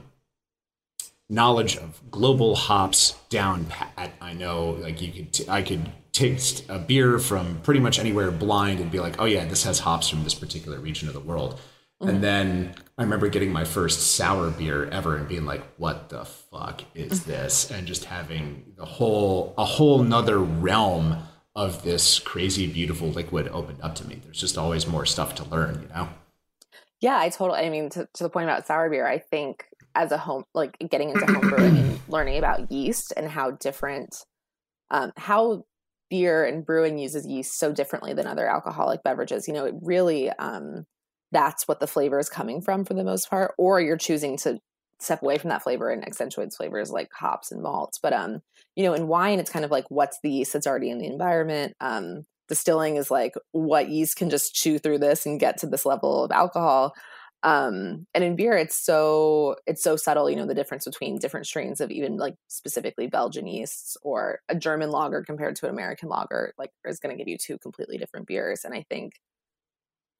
knowledge 1.29 1.77
of 1.77 1.99
global 2.11 2.55
hops 2.55 3.15
down 3.29 3.65
pat. 3.65 4.13
I 4.21 4.33
know, 4.33 4.71
like 4.71 5.01
you 5.01 5.11
could, 5.11 5.33
t- 5.33 5.49
I 5.49 5.61
could 5.61 5.91
taste 6.11 6.63
a 6.69 6.77
beer 6.77 7.19
from 7.19 7.59
pretty 7.61 7.79
much 7.79 7.99
anywhere 7.99 8.31
blind 8.31 8.79
and 8.79 8.91
be 8.91 8.99
like, 8.99 9.19
oh 9.19 9.25
yeah, 9.25 9.45
this 9.45 9.63
has 9.63 9.79
hops 9.79 10.07
from 10.07 10.23
this 10.23 10.35
particular 10.35 10.79
region 10.79 11.07
of 11.07 11.13
the 11.13 11.19
world. 11.19 11.59
And 12.07 12.23
then 12.23 12.75
I 12.97 13.03
remember 13.03 13.27
getting 13.27 13.51
my 13.51 13.65
first 13.65 14.15
sour 14.15 14.49
beer 14.51 14.85
ever 14.85 15.17
and 15.17 15.27
being 15.27 15.45
like, 15.45 15.63
what 15.77 16.09
the 16.09 16.25
fuck 16.25 16.83
is 16.93 17.25
this? 17.25 17.69
And 17.71 17.85
just 17.85 18.05
having 18.05 18.73
the 18.77 18.85
whole, 18.85 19.53
a 19.57 19.65
whole 19.65 20.03
nother 20.03 20.39
realm 20.39 21.17
of 21.55 21.83
this 21.83 22.19
crazy, 22.19 22.67
beautiful 22.67 23.09
liquid 23.09 23.47
opened 23.49 23.81
up 23.81 23.95
to 23.95 24.07
me. 24.07 24.21
There's 24.23 24.39
just 24.39 24.57
always 24.57 24.87
more 24.87 25.05
stuff 25.05 25.35
to 25.35 25.45
learn, 25.45 25.81
you 25.81 25.87
know? 25.89 26.09
Yeah, 27.01 27.17
I 27.17 27.29
totally. 27.29 27.59
I 27.59 27.69
mean, 27.69 27.89
to, 27.91 28.07
to 28.13 28.23
the 28.23 28.29
point 28.29 28.45
about 28.45 28.67
sour 28.67 28.89
beer, 28.89 29.07
I 29.07 29.19
think 29.19 29.65
as 29.93 30.11
a 30.11 30.17
home, 30.17 30.43
like 30.53 30.77
getting 30.89 31.09
into 31.09 31.25
home 31.25 31.49
brewing 31.49 31.77
and 31.77 31.99
learning 32.07 32.37
about 32.37 32.71
yeast 32.71 33.13
and 33.15 33.29
how 33.29 33.51
different, 33.51 34.15
um, 34.89 35.11
how 35.17 35.63
beer 36.09 36.45
and 36.45 36.65
brewing 36.65 36.97
uses 36.97 37.25
yeast 37.25 37.57
so 37.57 37.71
differently 37.71 38.13
than 38.13 38.27
other 38.27 38.47
alcoholic 38.47 39.03
beverages. 39.03 39.47
You 39.47 39.53
know, 39.53 39.65
it 39.65 39.75
really, 39.81 40.29
um, 40.29 40.85
that's 41.35 41.67
what 41.67 41.81
the 41.81 41.87
flavor 41.87 42.17
is 42.17 42.29
coming 42.29 42.61
from 42.61 42.85
for 42.85 42.93
the 42.93 43.03
most 43.03 43.29
part, 43.29 43.53
or 43.57 43.81
you're 43.81 43.97
choosing 43.97 44.37
to 44.37 44.57
step 45.01 45.21
away 45.21 45.37
from 45.37 45.49
that 45.49 45.61
flavor 45.61 45.89
and 45.89 46.07
accentuates 46.07 46.55
flavors 46.55 46.91
like 46.91 47.09
hops 47.11 47.51
and 47.51 47.61
malts. 47.61 47.99
But 48.01 48.13
um, 48.13 48.41
you 48.77 48.85
know, 48.85 48.93
in 48.93 49.09
wine, 49.09 49.39
it's 49.39 49.51
kind 49.51 49.65
of 49.65 49.71
like 49.71 49.83
what's 49.89 50.17
the 50.23 50.31
yeast 50.31 50.53
that's 50.53 50.65
already 50.65 50.89
in 50.89 50.97
the 50.97 51.07
environment. 51.07 51.73
Um, 51.81 52.23
distilling 52.47 52.95
is 52.95 53.11
like 53.11 53.33
what 53.51 53.89
yeast 53.89 54.15
can 54.15 54.29
just 54.29 54.55
chew 54.55 54.79
through 54.79 54.99
this 54.99 55.25
and 55.25 55.37
get 55.37 55.57
to 55.57 55.67
this 55.67 55.85
level 55.85 56.23
of 56.23 56.31
alcohol. 56.31 56.93
Um, 57.43 58.07
and 58.13 58.23
in 58.23 58.37
beer, 58.37 58.55
it's 58.55 58.77
so 58.77 59.57
it's 59.67 59.83
so 59.83 59.97
subtle. 59.97 60.29
You 60.29 60.37
know, 60.37 60.47
the 60.47 60.55
difference 60.55 60.85
between 60.85 61.19
different 61.19 61.47
strains 61.47 61.81
of 61.81 61.91
even 61.91 62.15
like 62.15 62.35
specifically 62.47 63.07
Belgian 63.07 63.45
yeasts 63.45 63.97
or 64.03 64.39
a 64.47 64.55
German 64.55 64.89
lager 64.89 65.21
compared 65.21 65.57
to 65.57 65.65
an 65.65 65.73
American 65.73 66.07
lager, 66.07 66.53
like 66.57 66.71
is 66.85 66.99
going 66.99 67.13
to 67.13 67.21
give 67.21 67.27
you 67.27 67.37
two 67.37 67.57
completely 67.57 67.97
different 67.97 68.25
beers. 68.25 68.63
And 68.63 68.73
I 68.73 68.85
think 68.89 69.15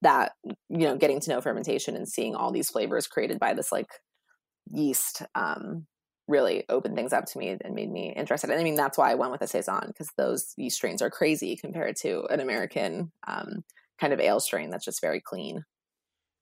that 0.02 0.32
you 0.44 0.78
know 0.78 0.96
getting 0.96 1.20
to 1.20 1.30
know 1.30 1.40
fermentation 1.40 1.96
and 1.96 2.08
seeing 2.08 2.34
all 2.34 2.52
these 2.52 2.70
flavors 2.70 3.06
created 3.06 3.38
by 3.38 3.54
this 3.54 3.72
like 3.72 3.88
yeast 4.70 5.22
um 5.34 5.86
really 6.28 6.64
opened 6.68 6.96
things 6.96 7.12
up 7.12 7.24
to 7.26 7.38
me 7.38 7.56
and 7.60 7.74
made 7.74 7.90
me 7.90 8.12
interested. 8.16 8.50
And 8.50 8.58
I 8.58 8.64
mean, 8.64 8.74
that's 8.74 8.98
why 8.98 9.10
I 9.10 9.14
went 9.14 9.32
with 9.32 9.42
a 9.42 9.46
saison 9.46 9.84
because 9.86 10.10
those 10.16 10.52
yeast 10.56 10.76
strains 10.76 11.02
are 11.02 11.10
crazy 11.10 11.56
compared 11.56 11.96
to 12.02 12.24
an 12.30 12.40
American 12.40 13.12
um, 13.28 13.64
kind 14.00 14.12
of 14.12 14.20
ale 14.20 14.40
strain 14.40 14.70
that's 14.70 14.84
just 14.84 15.00
very 15.00 15.20
clean. 15.20 15.64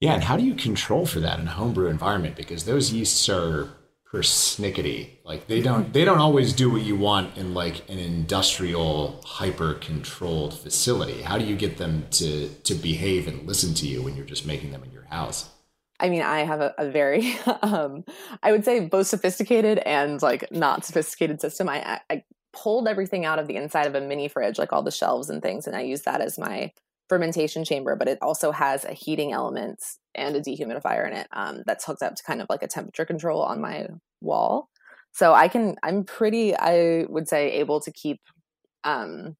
Yeah, 0.00 0.14
and 0.14 0.24
how 0.24 0.36
do 0.36 0.44
you 0.44 0.54
control 0.54 1.06
for 1.06 1.20
that 1.20 1.38
in 1.38 1.46
a 1.46 1.50
homebrew 1.50 1.88
environment? 1.88 2.36
Because 2.36 2.64
those 2.64 2.92
yeasts 2.92 3.28
are 3.28 3.68
persnickety. 4.14 5.08
Like 5.24 5.48
they 5.48 5.60
don't 5.60 5.92
they 5.92 6.04
don't 6.04 6.18
always 6.18 6.52
do 6.52 6.70
what 6.70 6.82
you 6.82 6.94
want 6.94 7.36
in 7.36 7.52
like 7.52 7.88
an 7.90 7.98
industrial 7.98 9.20
hyper 9.24 9.74
controlled 9.74 10.56
facility. 10.56 11.22
How 11.22 11.36
do 11.36 11.44
you 11.44 11.56
get 11.56 11.78
them 11.78 12.06
to 12.12 12.48
to 12.48 12.74
behave 12.74 13.26
and 13.26 13.46
listen 13.46 13.74
to 13.74 13.86
you 13.86 14.02
when 14.02 14.14
you're 14.16 14.24
just 14.24 14.46
making 14.46 14.70
them 14.70 14.84
in 14.84 14.92
your 14.92 15.04
house? 15.04 15.50
I 15.98 16.08
mean, 16.08 16.22
I 16.22 16.40
have 16.40 16.60
a, 16.60 16.74
a 16.76 16.90
very, 16.90 17.36
um, 17.62 18.04
I 18.42 18.52
would 18.52 18.64
say, 18.64 18.80
both 18.80 19.06
sophisticated 19.06 19.78
and 19.78 20.20
like 20.22 20.50
not 20.52 20.84
sophisticated 20.84 21.40
system. 21.40 21.68
I, 21.68 22.00
I 22.10 22.24
pulled 22.52 22.88
everything 22.88 23.24
out 23.24 23.38
of 23.38 23.46
the 23.46 23.56
inside 23.56 23.86
of 23.86 23.94
a 23.94 24.00
mini 24.00 24.28
fridge, 24.28 24.58
like 24.58 24.72
all 24.72 24.82
the 24.82 24.90
shelves 24.90 25.30
and 25.30 25.40
things, 25.40 25.66
and 25.66 25.76
I 25.76 25.82
use 25.82 26.02
that 26.02 26.20
as 26.20 26.38
my 26.38 26.72
fermentation 27.08 27.64
chamber. 27.64 27.96
But 27.96 28.08
it 28.08 28.18
also 28.22 28.50
has 28.50 28.84
a 28.84 28.92
heating 28.92 29.32
element 29.32 29.82
and 30.14 30.36
a 30.36 30.40
dehumidifier 30.40 31.06
in 31.06 31.16
it 31.16 31.26
um, 31.32 31.62
that's 31.66 31.84
hooked 31.84 32.02
up 32.02 32.14
to 32.16 32.22
kind 32.22 32.40
of 32.40 32.46
like 32.48 32.62
a 32.62 32.68
temperature 32.68 33.04
control 33.04 33.42
on 33.42 33.60
my 33.60 33.88
wall. 34.20 34.68
So 35.12 35.32
I 35.32 35.48
can, 35.48 35.76
I'm 35.82 36.04
pretty, 36.04 36.56
I 36.56 37.06
would 37.08 37.28
say, 37.28 37.52
able 37.52 37.80
to 37.80 37.92
keep 37.92 38.20
um, 38.82 39.36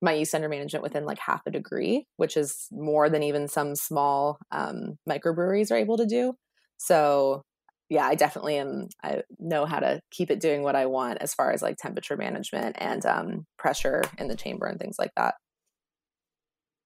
my 0.00 0.14
yeast 0.14 0.34
under 0.34 0.48
management 0.48 0.82
within 0.82 1.04
like 1.04 1.18
half 1.18 1.42
a 1.46 1.50
degree, 1.50 2.06
which 2.16 2.36
is 2.36 2.66
more 2.72 3.08
than 3.08 3.22
even 3.22 3.46
some 3.46 3.76
small 3.76 4.38
um, 4.50 4.98
microbreweries 5.08 5.70
are 5.70 5.76
able 5.76 5.98
to 5.98 6.06
do. 6.06 6.34
So 6.78 7.42
yeah, 7.88 8.06
I 8.06 8.14
definitely 8.14 8.56
am. 8.56 8.88
I 9.04 9.22
know 9.38 9.66
how 9.66 9.78
to 9.78 10.00
keep 10.10 10.30
it 10.30 10.40
doing 10.40 10.62
what 10.62 10.74
I 10.74 10.86
want 10.86 11.18
as 11.20 11.34
far 11.34 11.52
as 11.52 11.60
like 11.60 11.76
temperature 11.76 12.16
management 12.16 12.76
and 12.78 13.04
um, 13.04 13.46
pressure 13.58 14.02
in 14.18 14.28
the 14.28 14.36
chamber 14.36 14.66
and 14.66 14.80
things 14.80 14.96
like 14.98 15.12
that. 15.16 15.34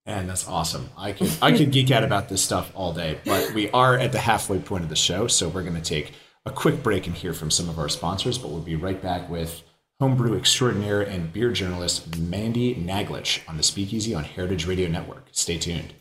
And 0.06 0.28
that's 0.28 0.46
awesome. 0.46 0.88
I 0.96 1.12
could 1.12 1.30
I 1.42 1.56
could 1.56 1.72
geek 1.72 1.90
out 1.90 2.04
about 2.04 2.28
this 2.28 2.42
stuff 2.42 2.70
all 2.74 2.92
day, 2.92 3.18
but 3.24 3.52
we 3.54 3.68
are 3.70 3.98
at 3.98 4.12
the 4.12 4.20
halfway 4.20 4.60
point 4.60 4.84
of 4.84 4.88
the 4.88 4.96
show, 4.96 5.26
so 5.26 5.48
we're 5.48 5.64
going 5.64 5.74
to 5.74 5.80
take 5.80 6.12
a 6.44 6.50
quick 6.52 6.80
break 6.82 7.08
and 7.08 7.16
hear 7.16 7.32
from 7.32 7.50
some 7.50 7.68
of 7.68 7.78
our 7.78 7.88
sponsors. 7.88 8.38
But 8.38 8.52
we'll 8.52 8.60
be 8.60 8.76
right 8.76 9.02
back 9.02 9.28
with 9.28 9.64
homebrew 9.98 10.36
extraordinaire 10.36 11.02
and 11.02 11.32
beer 11.32 11.50
journalist 11.50 12.16
Mandy 12.18 12.76
Naglich 12.76 13.40
on 13.48 13.56
the 13.56 13.64
Speakeasy 13.64 14.14
on 14.14 14.22
Heritage 14.22 14.66
Radio 14.66 14.88
Network. 14.88 15.26
Stay 15.32 15.58
tuned. 15.58 15.92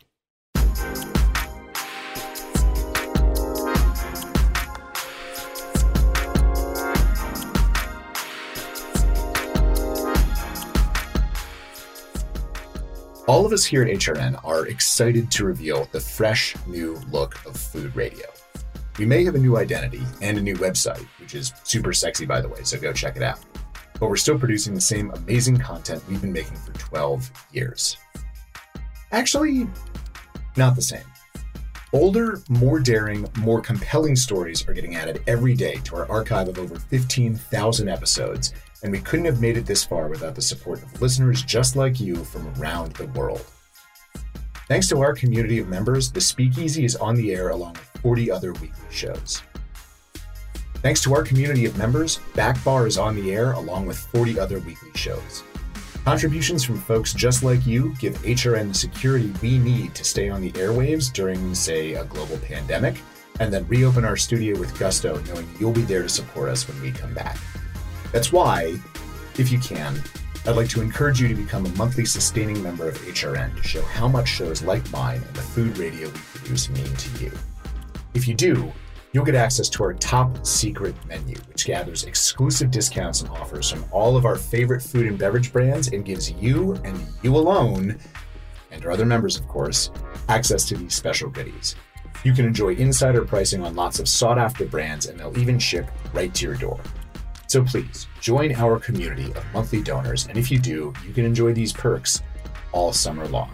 All 13.35 13.45
of 13.45 13.51
us 13.51 13.65
here 13.65 13.83
at 13.83 13.89
HRN 13.89 14.39
are 14.45 14.67
excited 14.67 15.29
to 15.31 15.43
reveal 15.43 15.89
the 15.91 15.99
fresh 15.99 16.55
new 16.67 16.95
look 17.11 17.45
of 17.45 17.57
food 17.57 17.93
radio. 17.93 18.27
We 18.97 19.05
may 19.05 19.25
have 19.25 19.35
a 19.35 19.39
new 19.39 19.57
identity 19.57 20.03
and 20.21 20.37
a 20.37 20.41
new 20.41 20.55
website, 20.55 21.05
which 21.19 21.35
is 21.35 21.51
super 21.63 21.91
sexy, 21.91 22.25
by 22.25 22.39
the 22.39 22.47
way, 22.47 22.63
so 22.63 22.79
go 22.79 22.93
check 22.93 23.17
it 23.17 23.23
out 23.23 23.39
but 23.99 24.09
we're 24.09 24.15
still 24.15 24.37
producing 24.39 24.73
the 24.73 24.81
same 24.81 25.11
amazing 25.11 25.57
content 25.57 26.01
we've 26.07 26.21
been 26.21 26.33
making 26.33 26.55
for 26.55 26.71
12 26.73 27.29
years. 27.51 27.97
Actually, 29.11 29.67
not 30.57 30.75
the 30.75 30.81
same. 30.81 31.03
Older, 31.93 32.41
more 32.49 32.79
daring, 32.79 33.27
more 33.39 33.61
compelling 33.61 34.15
stories 34.15 34.67
are 34.67 34.73
getting 34.73 34.95
added 34.95 35.23
every 35.27 35.55
day 35.55 35.75
to 35.85 35.95
our 35.95 36.09
archive 36.09 36.49
of 36.49 36.59
over 36.59 36.77
15,000 36.77 37.87
episodes, 37.87 38.53
and 38.85 38.91
we 38.91 38.99
couldn't 38.99 39.25
have 39.25 39.41
made 39.41 39.57
it 39.57 39.65
this 39.65 39.83
far 39.83 40.07
without 40.07 40.35
the 40.35 40.41
support 40.43 40.81
of 40.83 41.01
listeners 41.01 41.41
just 41.41 41.75
like 41.75 41.99
you 41.99 42.23
from 42.23 42.47
around 42.59 42.93
the 42.93 43.07
world. 43.19 43.43
Thanks 44.67 44.87
to 44.89 45.01
our 45.01 45.15
community 45.15 45.57
of 45.57 45.67
members, 45.67 46.11
the 46.11 46.21
Speakeasy 46.21 46.85
is 46.85 46.95
on 46.95 47.15
the 47.15 47.33
air 47.33 47.49
along 47.49 47.73
with 47.73 48.01
40 48.03 48.29
other 48.29 48.53
weekly 48.53 48.87
shows. 48.91 49.41
Thanks 50.83 51.01
to 51.01 51.15
our 51.15 51.23
community 51.23 51.65
of 51.65 51.75
members, 51.79 52.19
Backbar 52.35 52.85
is 52.85 52.99
on 52.99 53.15
the 53.15 53.33
air 53.33 53.53
along 53.53 53.87
with 53.87 53.97
40 53.97 54.39
other 54.39 54.59
weekly 54.59 54.91
shows. 54.93 55.43
Contributions 56.03 56.63
from 56.63 56.79
folks 56.79 57.11
just 57.11 57.41
like 57.41 57.65
you 57.65 57.95
give 57.97 58.15
HRN 58.19 58.67
the 58.67 58.75
security 58.75 59.33
we 59.41 59.57
need 59.57 59.95
to 59.95 60.03
stay 60.03 60.29
on 60.29 60.41
the 60.41 60.51
airwaves 60.51 61.11
during, 61.11 61.55
say, 61.55 61.95
a 61.95 62.05
global 62.05 62.37
pandemic, 62.37 62.97
and 63.39 63.51
then 63.51 63.67
reopen 63.67 64.05
our 64.05 64.15
studio 64.15 64.59
with 64.59 64.77
gusto, 64.77 65.19
knowing 65.23 65.49
you'll 65.59 65.71
be 65.71 65.81
there 65.81 66.03
to 66.03 66.09
support 66.09 66.49
us 66.49 66.67
when 66.67 66.79
we 66.83 66.91
come 66.91 67.15
back. 67.15 67.39
That's 68.15 68.31
why, 68.31 68.79
if 69.37 69.51
you 69.51 69.59
can, 69.59 70.01
I'd 70.45 70.55
like 70.55 70.69
to 70.69 70.81
encourage 70.81 71.19
you 71.19 71.27
to 71.27 71.35
become 71.35 71.65
a 71.65 71.69
monthly 71.71 72.05
sustaining 72.05 72.63
member 72.63 72.87
of 72.87 72.97
HRN 72.99 73.57
to 73.57 73.61
show 73.61 73.81
how 73.81 74.07
much 74.07 74.29
shows 74.29 74.63
like 74.63 74.89
mine 74.89 75.21
and 75.21 75.35
the 75.35 75.41
food 75.41 75.77
radio 75.77 76.07
we 76.07 76.19
produce 76.33 76.69
mean 76.69 76.95
to 76.95 77.25
you. 77.25 77.31
If 78.13 78.25
you 78.25 78.33
do, 78.33 78.71
you'll 79.11 79.25
get 79.25 79.35
access 79.35 79.67
to 79.67 79.83
our 79.83 79.95
top 79.95 80.47
secret 80.47 80.95
menu, 81.07 81.35
which 81.49 81.65
gathers 81.65 82.05
exclusive 82.05 82.71
discounts 82.71 83.19
and 83.19 83.29
offers 83.31 83.69
from 83.69 83.83
all 83.91 84.15
of 84.15 84.23
our 84.23 84.37
favorite 84.37 84.81
food 84.81 85.07
and 85.07 85.19
beverage 85.19 85.51
brands 85.51 85.89
and 85.89 86.05
gives 86.05 86.31
you 86.31 86.75
and 86.85 86.97
you 87.21 87.35
alone, 87.35 87.99
and 88.71 88.85
our 88.85 88.91
other 88.91 89.05
members, 89.05 89.37
of 89.37 89.45
course, 89.49 89.91
access 90.29 90.63
to 90.69 90.77
these 90.77 90.95
special 90.95 91.29
goodies. 91.29 91.75
You 92.23 92.31
can 92.31 92.45
enjoy 92.45 92.75
insider 92.75 93.25
pricing 93.25 93.61
on 93.61 93.75
lots 93.75 93.99
of 93.99 94.07
sought 94.07 94.37
after 94.37 94.63
brands, 94.63 95.07
and 95.07 95.19
they'll 95.19 95.37
even 95.37 95.59
ship 95.59 95.91
right 96.13 96.33
to 96.33 96.45
your 96.45 96.55
door. 96.55 96.79
So 97.47 97.63
please 97.63 98.07
join 98.19 98.53
our 98.55 98.79
community 98.79 99.31
of 99.33 99.45
monthly 99.53 99.81
donors, 99.81 100.27
and 100.27 100.37
if 100.37 100.51
you 100.51 100.59
do, 100.59 100.93
you 101.05 101.13
can 101.13 101.23
enjoy 101.25 101.53
these 101.53 101.71
perks 101.71 102.21
all 102.71 102.91
summer 102.91 103.27
long. 103.27 103.51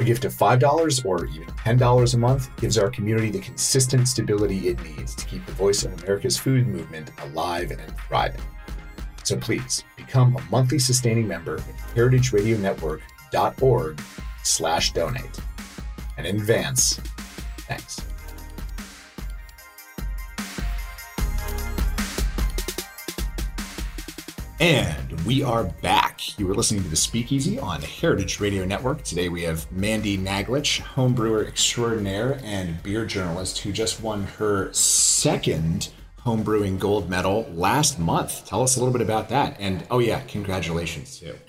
A 0.00 0.04
gift 0.04 0.24
of 0.24 0.32
$5 0.32 1.04
or 1.04 1.26
even 1.26 1.48
$10 1.48 2.14
a 2.14 2.18
month 2.18 2.56
gives 2.60 2.78
our 2.78 2.88
community 2.88 3.30
the 3.30 3.40
consistent 3.40 4.06
stability 4.06 4.68
it 4.68 4.80
needs 4.84 5.12
to 5.16 5.26
keep 5.26 5.44
the 5.44 5.50
voice 5.52 5.84
of 5.84 5.92
America's 6.02 6.38
food 6.38 6.68
movement 6.68 7.10
alive 7.22 7.72
and 7.72 7.80
thriving. 8.06 8.40
So 9.24 9.36
please 9.36 9.82
become 9.96 10.36
a 10.36 10.42
monthly 10.50 10.78
sustaining 10.78 11.26
member 11.26 11.56
at 11.56 11.76
heritageradionetwork.org 11.94 14.00
slash 14.44 14.92
donate. 14.92 15.40
And 16.16 16.24
in 16.26 16.36
advance, 16.36 17.00
thanks. 17.66 18.00
And 24.60 25.20
we 25.20 25.44
are 25.44 25.62
back. 25.62 26.36
You 26.36 26.48
were 26.48 26.54
listening 26.54 26.82
to 26.82 26.88
the 26.88 26.96
Speakeasy 26.96 27.60
on 27.60 27.80
Heritage 27.80 28.40
Radio 28.40 28.64
Network. 28.64 29.04
Today 29.04 29.28
we 29.28 29.42
have 29.42 29.70
Mandy 29.70 30.18
Naglich, 30.18 30.80
homebrewer 30.80 31.46
extraordinaire 31.46 32.40
and 32.42 32.82
beer 32.82 33.06
journalist 33.06 33.58
who 33.60 33.70
just 33.70 34.02
won 34.02 34.24
her 34.24 34.72
second 34.72 35.90
homebrewing 36.24 36.80
gold 36.80 37.08
medal 37.08 37.48
last 37.54 38.00
month. 38.00 38.46
Tell 38.46 38.60
us 38.64 38.74
a 38.74 38.80
little 38.80 38.92
bit 38.92 39.00
about 39.00 39.28
that. 39.28 39.56
And 39.60 39.86
oh, 39.92 40.00
yeah, 40.00 40.22
congratulations 40.22 41.20
too. 41.20 41.36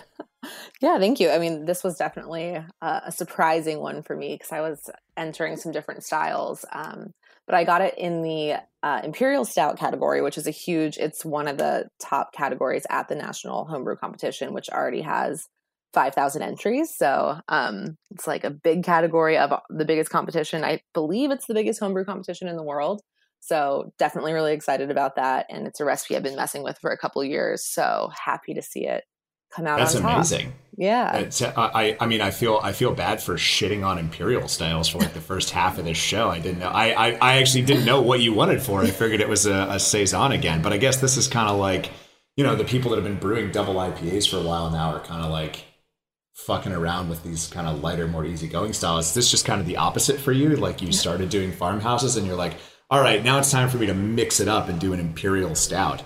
Yeah, 0.81 0.97
thank 0.97 1.19
you. 1.19 1.29
I 1.29 1.39
mean, 1.39 1.65
this 1.65 1.83
was 1.83 1.97
definitely 1.97 2.55
a, 2.55 2.65
a 2.81 3.11
surprising 3.11 3.81
one 3.81 4.01
for 4.01 4.15
me 4.15 4.35
because 4.35 4.53
I 4.53 4.61
was 4.61 4.89
entering 5.17 5.57
some 5.57 5.73
different 5.73 6.05
styles. 6.05 6.63
Um, 6.71 7.13
but 7.49 7.57
I 7.57 7.63
got 7.63 7.81
it 7.81 7.97
in 7.97 8.21
the 8.21 8.57
uh, 8.83 9.01
Imperial 9.03 9.43
Stout 9.43 9.79
category, 9.79 10.21
which 10.21 10.37
is 10.37 10.45
a 10.45 10.51
huge, 10.51 10.97
it's 10.97 11.25
one 11.25 11.47
of 11.47 11.57
the 11.57 11.89
top 11.99 12.31
categories 12.31 12.85
at 12.91 13.07
the 13.07 13.15
National 13.15 13.65
Homebrew 13.65 13.95
Competition, 13.95 14.53
which 14.53 14.69
already 14.69 15.01
has 15.01 15.47
5,000 15.95 16.43
entries. 16.43 16.93
So 16.95 17.39
um, 17.47 17.97
it's 18.11 18.27
like 18.27 18.43
a 18.43 18.51
big 18.51 18.83
category 18.83 19.35
of 19.35 19.51
the 19.71 19.83
biggest 19.83 20.11
competition. 20.11 20.63
I 20.63 20.81
believe 20.93 21.31
it's 21.31 21.47
the 21.47 21.55
biggest 21.55 21.79
homebrew 21.79 22.05
competition 22.05 22.47
in 22.47 22.55
the 22.55 22.61
world. 22.61 23.01
So 23.39 23.93
definitely 23.97 24.33
really 24.33 24.53
excited 24.53 24.91
about 24.91 25.15
that. 25.15 25.47
And 25.49 25.65
it's 25.65 25.79
a 25.79 25.85
recipe 25.85 26.15
I've 26.15 26.21
been 26.21 26.35
messing 26.35 26.61
with 26.61 26.77
for 26.77 26.91
a 26.91 26.99
couple 26.99 27.23
years. 27.23 27.65
So 27.65 28.11
happy 28.13 28.53
to 28.53 28.61
see 28.61 28.85
it 28.85 29.05
come 29.55 29.67
out. 29.67 29.79
That's 29.79 29.95
amazing. 29.95 30.53
Yeah. 30.77 31.17
It's, 31.17 31.41
I, 31.41 31.97
I 31.99 32.05
mean, 32.05 32.21
I 32.21 32.31
feel, 32.31 32.59
I 32.63 32.71
feel 32.71 32.93
bad 32.93 33.21
for 33.21 33.35
shitting 33.35 33.85
on 33.85 33.97
imperial 33.97 34.47
styles 34.47 34.87
for 34.87 34.99
like 34.99 35.13
the 35.13 35.19
first 35.21 35.51
half 35.51 35.77
of 35.77 35.85
this 35.85 35.97
show. 35.97 36.29
I 36.29 36.39
didn't 36.39 36.59
know. 36.59 36.69
I, 36.69 36.91
I, 36.91 37.17
I 37.21 37.37
actually 37.41 37.63
didn't 37.65 37.85
know 37.85 38.01
what 38.01 38.21
you 38.21 38.33
wanted 38.33 38.61
for. 38.61 38.81
I 38.81 38.87
figured 38.87 39.19
it 39.19 39.27
was 39.27 39.45
a, 39.45 39.67
a 39.71 39.79
saison 39.79 40.31
again, 40.31 40.61
but 40.61 40.71
I 40.71 40.77
guess 40.77 41.01
this 41.01 41.17
is 41.17 41.27
kind 41.27 41.49
of 41.49 41.59
like, 41.59 41.91
you 42.37 42.45
know, 42.45 42.55
the 42.55 42.63
people 42.63 42.91
that 42.91 42.95
have 42.95 43.03
been 43.03 43.19
brewing 43.19 43.51
double 43.51 43.75
IPAs 43.75 44.29
for 44.29 44.37
a 44.37 44.41
while 44.41 44.69
now 44.69 44.95
are 44.95 45.01
kind 45.01 45.25
of 45.25 45.31
like 45.31 45.65
fucking 46.33 46.71
around 46.71 47.09
with 47.09 47.21
these 47.23 47.47
kind 47.47 47.67
of 47.67 47.83
lighter, 47.83 48.07
more 48.07 48.23
easygoing 48.23 48.71
styles. 48.71 49.07
Is 49.07 49.13
this 49.13 49.31
just 49.31 49.45
kind 49.45 49.59
of 49.59 49.67
the 49.67 49.75
opposite 49.75 50.19
for 50.19 50.31
you? 50.31 50.55
Like 50.55 50.81
you 50.81 50.93
started 50.93 51.29
doing 51.29 51.51
farmhouses 51.51 52.15
and 52.15 52.25
you're 52.25 52.37
like, 52.37 52.53
all 52.89 53.01
right, 53.01 53.21
now 53.21 53.37
it's 53.37 53.51
time 53.51 53.67
for 53.67 53.77
me 53.77 53.87
to 53.87 53.93
mix 53.93 54.39
it 54.39 54.47
up 54.47 54.69
and 54.69 54.79
do 54.79 54.93
an 54.93 54.99
imperial 55.01 55.55
stout. 55.55 56.03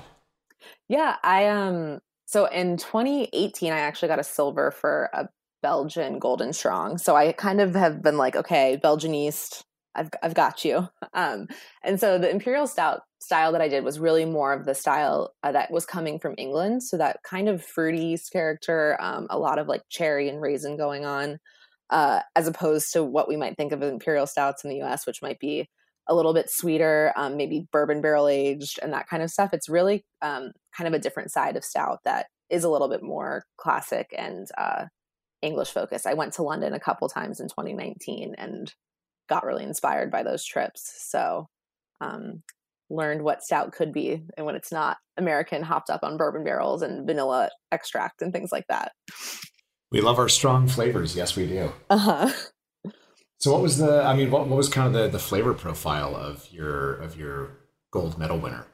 Yeah, 0.89 1.15
I 1.23 1.47
um 1.47 2.01
so 2.33 2.45
in 2.45 2.77
2018, 2.77 3.71
I 3.71 3.77
actually 3.77 4.07
got 4.07 4.17
a 4.17 4.23
silver 4.23 4.71
for 4.71 5.07
a 5.13 5.29
Belgian 5.61 6.17
Golden 6.17 6.51
Strong. 6.51 6.97
So 6.97 7.15
I 7.15 7.31
kind 7.31 7.61
of 7.61 7.75
have 7.75 8.01
been 8.01 8.17
like, 8.17 8.35
okay, 8.35 8.79
Belgian 8.81 9.13
yeast, 9.13 9.63
I've 9.93 10.09
I've 10.23 10.33
got 10.33 10.65
you. 10.65 10.89
Um, 11.15 11.47
and 11.83 11.99
so 11.99 12.17
the 12.17 12.31
imperial 12.31 12.65
stout 12.65 13.01
style 13.19 13.51
that 13.51 13.61
I 13.61 13.67
did 13.67 13.83
was 13.83 13.99
really 13.99 14.25
more 14.25 14.51
of 14.51 14.65
the 14.65 14.73
style 14.73 15.35
uh, 15.43 15.51
that 15.51 15.69
was 15.69 15.85
coming 15.85 16.17
from 16.17 16.33
England. 16.39 16.81
So 16.81 16.97
that 16.97 17.17
kind 17.23 17.47
of 17.47 17.63
fruity 17.63 18.17
character, 18.31 18.97
um, 18.99 19.27
a 19.29 19.37
lot 19.37 19.59
of 19.59 19.67
like 19.67 19.83
cherry 19.89 20.27
and 20.27 20.41
raisin 20.41 20.75
going 20.75 21.05
on, 21.05 21.37
uh, 21.91 22.21
as 22.35 22.47
opposed 22.47 22.93
to 22.93 23.03
what 23.03 23.27
we 23.27 23.37
might 23.37 23.57
think 23.57 23.73
of 23.73 23.83
imperial 23.83 24.25
stouts 24.25 24.63
in 24.63 24.71
the 24.71 24.77
U.S., 24.77 25.05
which 25.05 25.21
might 25.21 25.37
be 25.37 25.69
a 26.07 26.15
little 26.15 26.33
bit 26.33 26.49
sweeter, 26.49 27.13
um, 27.15 27.37
maybe 27.37 27.67
bourbon 27.71 28.01
barrel 28.01 28.27
aged 28.27 28.79
and 28.81 28.93
that 28.93 29.07
kind 29.07 29.23
of 29.23 29.29
stuff. 29.29 29.53
It's 29.53 29.69
really 29.69 30.03
um, 30.21 30.51
kind 30.75 30.87
of 30.87 30.93
a 30.93 30.99
different 30.99 31.31
side 31.31 31.55
of 31.55 31.63
stout 31.63 31.99
that 32.05 32.27
is 32.49 32.63
a 32.63 32.69
little 32.69 32.89
bit 32.89 33.01
more 33.01 33.45
classic 33.57 34.13
and 34.17 34.47
uh, 34.57 34.85
English 35.41 35.71
focused. 35.71 36.05
I 36.05 36.13
went 36.13 36.33
to 36.33 36.43
London 36.43 36.73
a 36.73 36.79
couple 36.79 37.07
times 37.09 37.39
in 37.39 37.47
2019 37.47 38.35
and 38.37 38.73
got 39.29 39.45
really 39.45 39.63
inspired 39.63 40.11
by 40.11 40.23
those 40.23 40.43
trips. 40.43 40.93
So, 41.09 41.47
um, 42.01 42.43
learned 42.89 43.23
what 43.23 43.41
stout 43.41 43.71
could 43.71 43.91
be 43.91 44.21
and 44.37 44.45
when 44.45 44.55
it's 44.55 44.71
not 44.71 44.97
American, 45.17 45.63
hopped 45.63 45.89
up 45.89 46.03
on 46.03 46.17
bourbon 46.17 46.43
barrels 46.43 46.81
and 46.81 47.07
vanilla 47.07 47.49
extract 47.71 48.21
and 48.21 48.31
things 48.31 48.51
like 48.51 48.65
that. 48.67 48.91
We 49.91 50.01
love 50.01 50.19
our 50.19 50.29
strong 50.29 50.67
flavors. 50.67 51.15
Yes, 51.15 51.35
we 51.35 51.47
do. 51.47 51.71
Uh 51.89 51.97
huh. 51.97 52.31
So, 53.43 53.51
what 53.51 53.61
was 53.61 53.77
the? 53.77 54.01
I 54.01 54.13
mean, 54.13 54.31
what, 54.31 54.47
what 54.47 54.55
was 54.55 54.69
kind 54.69 54.87
of 54.87 54.93
the, 54.93 55.09
the 55.09 55.19
flavor 55.19 55.53
profile 55.53 56.15
of 56.15 56.47
your 56.49 56.93
of 56.93 57.17
your 57.17 57.49
gold 57.91 58.17
medal 58.17 58.37
winner? 58.37 58.65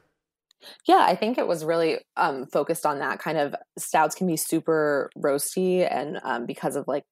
Yeah, 0.86 1.04
I 1.08 1.16
think 1.16 1.38
it 1.38 1.48
was 1.48 1.64
really 1.64 1.98
um, 2.16 2.46
focused 2.46 2.86
on 2.86 3.00
that 3.00 3.18
kind 3.18 3.36
of 3.36 3.56
stouts 3.76 4.14
can 4.14 4.28
be 4.28 4.36
super 4.36 5.10
roasty 5.18 5.84
and 5.90 6.20
um, 6.22 6.46
because 6.46 6.76
of 6.76 6.86
like 6.86 7.02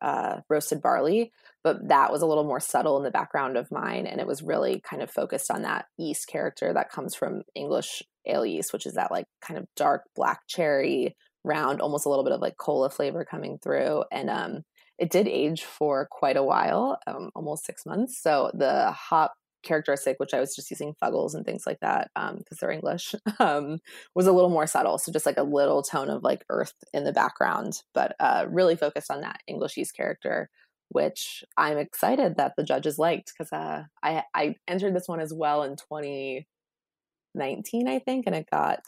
uh, 0.00 0.40
roasted 0.48 0.80
barley, 0.80 1.32
but 1.62 1.86
that 1.88 2.10
was 2.10 2.22
a 2.22 2.26
little 2.26 2.44
more 2.44 2.60
subtle 2.60 2.96
in 2.96 3.04
the 3.04 3.10
background 3.10 3.58
of 3.58 3.70
mine, 3.70 4.06
and 4.06 4.18
it 4.18 4.26
was 4.26 4.40
really 4.42 4.80
kind 4.80 5.02
of 5.02 5.10
focused 5.10 5.50
on 5.50 5.60
that 5.60 5.84
yeast 5.98 6.28
character 6.28 6.72
that 6.72 6.90
comes 6.90 7.14
from 7.14 7.42
English 7.54 8.02
ale 8.24 8.46
yeast, 8.46 8.72
which 8.72 8.86
is 8.86 8.94
that 8.94 9.10
like 9.10 9.26
kind 9.42 9.58
of 9.58 9.66
dark 9.76 10.04
black 10.16 10.46
cherry, 10.48 11.14
round, 11.44 11.82
almost 11.82 12.06
a 12.06 12.08
little 12.08 12.24
bit 12.24 12.32
of 12.32 12.40
like 12.40 12.56
cola 12.56 12.88
flavor 12.88 13.22
coming 13.22 13.58
through, 13.58 14.02
and 14.10 14.30
um, 14.30 14.64
it 14.98 15.10
did 15.10 15.28
age 15.28 15.64
for 15.64 16.06
quite 16.10 16.36
a 16.36 16.42
while, 16.42 16.98
um, 17.06 17.30
almost 17.34 17.64
six 17.64 17.86
months. 17.86 18.20
So 18.20 18.50
the 18.54 18.92
hop 18.92 19.34
characteristic, 19.62 20.16
which 20.18 20.34
I 20.34 20.40
was 20.40 20.54
just 20.54 20.70
using 20.70 20.94
Fuggles 21.02 21.34
and 21.34 21.44
things 21.44 21.64
like 21.66 21.80
that 21.80 22.10
because 22.14 22.34
um, 22.34 22.42
they're 22.60 22.70
English, 22.70 23.14
um, 23.40 23.78
was 24.14 24.26
a 24.26 24.32
little 24.32 24.50
more 24.50 24.66
subtle. 24.66 24.98
So 24.98 25.12
just 25.12 25.26
like 25.26 25.38
a 25.38 25.42
little 25.42 25.82
tone 25.82 26.10
of 26.10 26.22
like 26.22 26.44
earth 26.50 26.74
in 26.92 27.04
the 27.04 27.12
background, 27.12 27.82
but 27.94 28.14
uh, 28.20 28.46
really 28.48 28.76
focused 28.76 29.10
on 29.10 29.20
that 29.22 29.40
English 29.46 29.76
yeast 29.76 29.96
character, 29.96 30.50
which 30.90 31.42
I'm 31.56 31.78
excited 31.78 32.36
that 32.36 32.54
the 32.56 32.64
judges 32.64 32.98
liked 32.98 33.32
because 33.32 33.52
uh, 33.52 33.84
I 34.02 34.24
I 34.34 34.56
entered 34.68 34.94
this 34.94 35.08
one 35.08 35.20
as 35.20 35.32
well 35.32 35.62
in 35.62 35.76
2019, 35.76 37.88
I 37.88 37.98
think, 37.98 38.26
and 38.26 38.36
it 38.36 38.46
got 38.50 38.82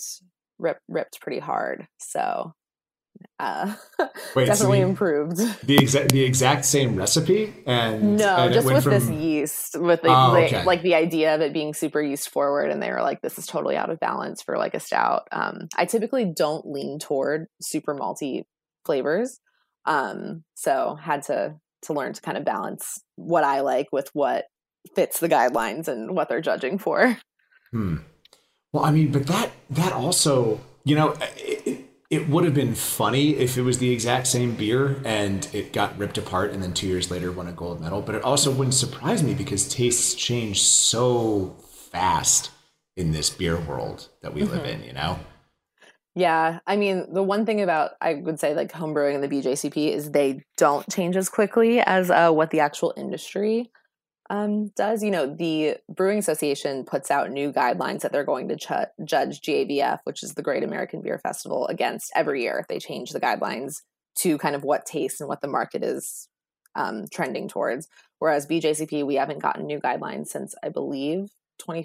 ripped 0.59 0.83
ripped 0.89 1.21
pretty 1.21 1.41
hard. 1.41 1.87
So 1.99 2.55
uh, 3.39 3.75
Wait, 4.35 4.47
definitely 4.47 4.81
so 4.81 4.85
the, 4.85 4.89
improved. 4.89 5.39
The 5.65 5.77
exact 5.77 6.13
the 6.13 6.25
exact 6.25 6.65
same 6.65 6.97
recipe 6.97 7.53
and 7.67 8.17
no, 8.17 8.37
and 8.37 8.55
just 8.55 8.67
with 8.67 8.85
from... 8.85 8.93
this 8.93 9.09
yeast, 9.09 9.79
with 9.79 10.03
the, 10.03 10.09
oh, 10.09 10.37
okay. 10.37 10.65
like 10.65 10.83
the 10.83 10.95
idea 10.95 11.35
of 11.35 11.41
it 11.41 11.53
being 11.53 11.75
super 11.75 12.01
yeast 12.01 12.31
forward, 12.31 12.71
and 12.71 12.83
they 12.83 12.91
were 12.91 13.03
like, 13.03 13.21
"This 13.23 13.39
is 13.39 13.47
totally 13.47 13.77
out 13.77 13.91
of 13.91 13.99
balance 13.99 14.43
for 14.43 14.57
like 14.57 14.75
a 14.75 14.81
stout." 14.81 15.29
Um, 15.33 15.69
I 15.77 15.85
typically 15.85 16.25
don't 16.25 16.67
lean 16.67 16.99
toward 16.99 17.47
super 17.61 17.95
malty 17.95 18.45
flavors, 18.87 19.41
um, 19.85 20.45
so 20.55 20.97
had 21.01 21.23
to 21.25 21.57
to 21.83 21.93
learn 21.93 22.13
to 22.13 22.21
kind 22.21 22.39
of 22.39 22.45
balance 22.45 23.01
what 23.17 23.45
I 23.45 23.61
like 23.61 23.89
with 23.93 24.11
what 24.13 24.45
fits 24.95 25.21
the 25.21 25.29
guidelines 25.29 25.89
and 25.89 26.15
what 26.15 26.29
they're 26.29 26.41
judging 26.41 26.79
for. 26.79 27.19
Hmm. 27.73 27.97
Well, 28.73 28.85
I 28.85 28.91
mean, 28.91 29.13
but 29.13 29.27
that 29.27 29.51
that 29.71 29.93
also, 29.93 30.61
you 30.85 30.95
know. 30.95 31.17
It, 31.37 31.84
it 32.11 32.29
would 32.29 32.45
have 32.45 32.55
been 32.55 32.75
funny 32.75 33.37
if 33.37 33.57
it 33.57 33.63
was 33.63 33.79
the 33.79 33.91
exact 33.91 34.27
same 34.27 34.55
beer 34.55 35.01
and 35.05 35.49
it 35.53 35.73
got 35.73 35.97
ripped 35.99 36.19
apart 36.19 36.53
and 36.53 36.63
then 36.63 36.73
two 36.73 36.87
years 36.87 37.11
later 37.11 37.33
won 37.33 37.49
a 37.49 37.53
gold 37.53 37.81
medal. 37.81 38.03
But 38.03 38.15
it 38.15 38.23
also 38.23 38.51
wouldn't 38.51 38.75
surprise 38.75 39.23
me 39.23 39.35
because 39.35 39.69
tastes 39.69 40.15
change 40.15 40.63
so 40.63 41.57
fast 41.91 42.51
in 42.97 43.13
this 43.13 43.31
beer 43.31 43.59
world 43.59 44.09
that 44.23 44.35
we 44.35 44.43
mm-hmm. 44.43 44.53
live 44.53 44.65
in, 44.67 44.85
you 44.85 44.93
know? 44.93 45.19
Yeah. 46.15 46.61
I 46.67 46.77
mean, 46.77 47.13
the 47.13 47.23
one 47.23 47.45
thing 47.45 47.61
about, 47.61 47.93
I 48.01 48.15
would 48.15 48.39
say, 48.39 48.55
like 48.55 48.71
homebrewing 48.71 49.17
and 49.17 49.25
the 49.25 49.29
BJCP 49.29 49.93
is 49.93 50.11
they 50.11 50.45
don't 50.57 50.89
change 50.93 51.17
as 51.17 51.29
quickly 51.29 51.81
as 51.81 52.11
uh, 52.11 52.31
what 52.31 52.51
the 52.51 52.61
actual 52.61 52.95
industry 52.97 53.71
um, 54.31 54.69
does. 54.77 55.03
You 55.03 55.11
know, 55.11 55.27
the 55.27 55.77
Brewing 55.89 56.19
Association 56.19 56.85
puts 56.85 57.11
out 57.11 57.31
new 57.31 57.53
guidelines 57.53 58.01
that 58.01 58.13
they're 58.13 58.25
going 58.25 58.49
to 58.49 58.89
judge 59.05 59.41
GABF, 59.41 60.01
which 60.05 60.23
is 60.23 60.35
the 60.35 60.43
Great 60.43 60.63
American 60.63 61.03
Beer 61.03 61.19
Festival, 61.19 61.67
against 61.69 62.13
every 62.15 62.43
year. 62.43 62.65
They 62.69 62.79
change 62.79 63.11
the 63.11 63.21
guidelines 63.21 63.83
to 64.17 64.39
kind 64.39 64.55
of 64.55 64.63
what 64.63 64.87
taste 64.87 65.21
and 65.21 65.29
what 65.29 65.41
the 65.41 65.49
market 65.49 65.83
is 65.83 66.29
um, 66.75 67.07
trending 67.13 67.49
towards. 67.49 67.89
Whereas 68.19 68.47
BJCP, 68.47 69.05
we 69.05 69.17
haven't 69.17 69.43
gotten 69.43 69.67
new 69.67 69.81
guidelines 69.81 70.29
since 70.29 70.55
I 70.63 70.69
believe 70.69 71.31
20, 71.59 71.85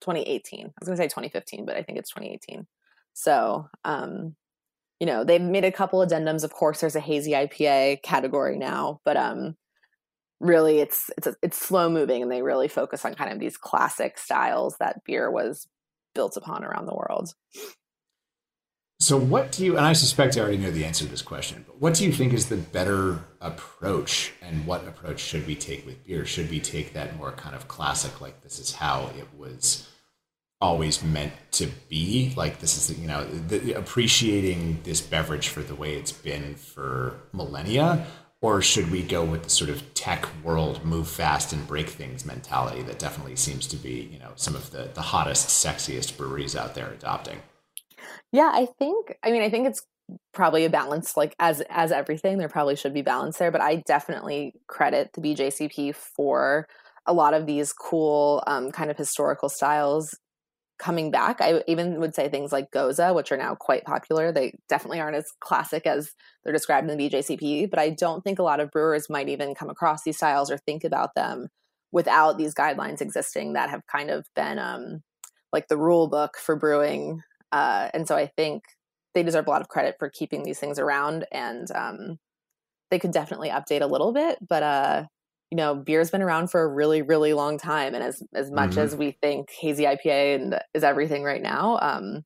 2018. 0.00 0.66
I 0.66 0.70
was 0.80 0.88
going 0.88 0.96
to 0.96 1.02
say 1.02 1.08
2015, 1.08 1.66
but 1.66 1.76
I 1.76 1.82
think 1.82 1.98
it's 1.98 2.10
2018. 2.10 2.66
So, 3.12 3.68
um, 3.84 4.36
you 4.98 5.06
know, 5.06 5.24
they've 5.24 5.40
made 5.40 5.64
a 5.64 5.72
couple 5.72 6.04
addendums. 6.04 6.44
Of 6.44 6.52
course, 6.52 6.80
there's 6.80 6.96
a 6.96 7.00
hazy 7.00 7.32
IPA 7.32 8.02
category 8.02 8.56
now, 8.56 9.00
but 9.04 9.16
um, 9.16 9.56
really 10.40 10.78
it's 10.78 11.10
it's 11.16 11.28
it's 11.42 11.58
slow 11.58 11.88
moving 11.88 12.22
and 12.22 12.32
they 12.32 12.42
really 12.42 12.68
focus 12.68 13.04
on 13.04 13.14
kind 13.14 13.32
of 13.32 13.38
these 13.38 13.56
classic 13.56 14.18
styles 14.18 14.76
that 14.80 15.04
beer 15.04 15.30
was 15.30 15.68
built 16.14 16.36
upon 16.36 16.64
around 16.64 16.86
the 16.86 16.94
world. 16.94 17.32
So 18.98 19.16
what 19.16 19.52
do 19.52 19.64
you 19.64 19.76
and 19.76 19.86
i 19.86 19.92
suspect 19.92 20.36
i 20.36 20.40
already 20.40 20.58
know 20.58 20.70
the 20.70 20.84
answer 20.84 21.04
to 21.04 21.10
this 21.10 21.22
question 21.22 21.64
but 21.66 21.80
what 21.80 21.94
do 21.94 22.04
you 22.04 22.12
think 22.12 22.32
is 22.32 22.48
the 22.48 22.56
better 22.56 23.24
approach 23.40 24.32
and 24.42 24.66
what 24.66 24.86
approach 24.86 25.20
should 25.20 25.46
we 25.46 25.54
take 25.54 25.86
with 25.86 26.04
beer? 26.04 26.26
Should 26.26 26.50
we 26.50 26.60
take 26.60 26.92
that 26.92 27.16
more 27.16 27.32
kind 27.32 27.54
of 27.54 27.68
classic 27.68 28.20
like 28.20 28.42
this 28.42 28.58
is 28.58 28.74
how 28.74 29.10
it 29.18 29.26
was 29.38 29.88
always 30.60 31.02
meant 31.02 31.32
to 31.52 31.68
be? 31.88 32.34
Like 32.36 32.60
this 32.60 32.76
is 32.76 32.98
you 32.98 33.08
know 33.08 33.24
the, 33.24 33.72
appreciating 33.72 34.80
this 34.84 35.00
beverage 35.00 35.48
for 35.48 35.62
the 35.62 35.74
way 35.74 35.94
it's 35.94 36.12
been 36.12 36.54
for 36.54 37.20
millennia 37.32 38.06
or 38.42 38.62
should 38.62 38.90
we 38.90 39.02
go 39.02 39.24
with 39.24 39.44
the 39.44 39.50
sort 39.50 39.70
of 39.70 39.94
tech 39.94 40.26
world 40.42 40.84
move 40.84 41.08
fast 41.08 41.52
and 41.52 41.66
break 41.66 41.88
things 41.88 42.24
mentality 42.24 42.82
that 42.82 42.98
definitely 42.98 43.36
seems 43.36 43.66
to 43.66 43.76
be 43.76 44.08
you 44.12 44.18
know 44.18 44.32
some 44.36 44.54
of 44.54 44.70
the 44.70 44.90
the 44.94 45.02
hottest 45.02 45.48
sexiest 45.48 46.16
breweries 46.16 46.56
out 46.56 46.74
there 46.74 46.90
adopting? 46.92 47.38
Yeah 48.32 48.50
i 48.52 48.66
think 48.78 49.14
i 49.22 49.30
mean 49.30 49.42
i 49.42 49.50
think 49.50 49.66
it's 49.66 49.82
probably 50.32 50.64
a 50.64 50.70
balance 50.70 51.16
like 51.16 51.34
as 51.38 51.62
as 51.68 51.92
everything 51.92 52.38
there 52.38 52.48
probably 52.48 52.74
should 52.76 52.94
be 52.94 53.02
balance 53.02 53.38
there 53.38 53.50
but 53.50 53.60
i 53.60 53.76
definitely 53.86 54.54
credit 54.66 55.10
the 55.14 55.20
bjcp 55.20 55.94
for 55.94 56.66
a 57.06 57.12
lot 57.12 57.32
of 57.34 57.46
these 57.46 57.72
cool 57.72 58.42
um, 58.46 58.70
kind 58.70 58.90
of 58.90 58.96
historical 58.96 59.48
styles 59.48 60.16
coming 60.80 61.10
back. 61.10 61.40
I 61.40 61.62
even 61.68 62.00
would 62.00 62.14
say 62.14 62.28
things 62.28 62.52
like 62.52 62.72
Gose, 62.72 63.14
which 63.14 63.30
are 63.30 63.36
now 63.36 63.54
quite 63.54 63.84
popular. 63.84 64.32
They 64.32 64.58
definitely 64.68 64.98
aren't 64.98 65.16
as 65.16 65.30
classic 65.38 65.86
as 65.86 66.12
they're 66.42 66.54
described 66.54 66.90
in 66.90 66.96
the 66.96 67.08
BJCP, 67.08 67.68
but 67.68 67.78
I 67.78 67.90
don't 67.90 68.24
think 68.24 68.38
a 68.38 68.42
lot 68.42 68.60
of 68.60 68.70
brewers 68.70 69.10
might 69.10 69.28
even 69.28 69.54
come 69.54 69.68
across 69.68 70.02
these 70.02 70.16
styles 70.16 70.50
or 70.50 70.56
think 70.56 70.82
about 70.82 71.14
them 71.14 71.48
without 71.92 72.38
these 72.38 72.54
guidelines 72.54 73.02
existing 73.02 73.52
that 73.52 73.68
have 73.68 73.86
kind 73.86 74.10
of 74.10 74.26
been 74.34 74.58
um, 74.58 75.02
like 75.52 75.68
the 75.68 75.76
rule 75.76 76.08
book 76.08 76.38
for 76.38 76.56
brewing. 76.56 77.20
Uh, 77.52 77.90
and 77.92 78.08
so 78.08 78.16
I 78.16 78.26
think 78.26 78.62
they 79.14 79.22
deserve 79.22 79.46
a 79.46 79.50
lot 79.50 79.60
of 79.60 79.68
credit 79.68 79.96
for 79.98 80.08
keeping 80.08 80.44
these 80.44 80.58
things 80.58 80.78
around 80.78 81.26
and 81.30 81.70
um, 81.72 82.18
they 82.90 82.98
could 82.98 83.12
definitely 83.12 83.50
update 83.50 83.82
a 83.82 83.86
little 83.86 84.12
bit, 84.12 84.38
but 84.48 84.62
uh, 84.62 85.04
you 85.50 85.56
know, 85.56 85.74
beer's 85.74 86.10
been 86.10 86.22
around 86.22 86.50
for 86.50 86.62
a 86.62 86.68
really, 86.68 87.02
really 87.02 87.32
long 87.34 87.58
time. 87.58 87.94
And 87.94 88.04
as 88.04 88.22
as 88.34 88.50
much 88.50 88.70
mm-hmm. 88.70 88.80
as 88.80 88.96
we 88.96 89.10
think 89.10 89.50
hazy 89.50 89.84
IPA 89.84 90.36
and 90.36 90.60
is 90.74 90.84
everything 90.84 91.24
right 91.24 91.42
now, 91.42 91.78
um, 91.82 92.24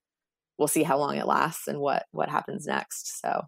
we'll 0.59 0.69
see 0.69 0.83
how 0.83 0.99
long 0.99 1.17
it 1.17 1.27
lasts 1.27 1.67
and 1.67 1.79
what 1.81 2.05
what 2.13 2.29
happens 2.29 2.67
next. 2.67 3.21
So 3.21 3.47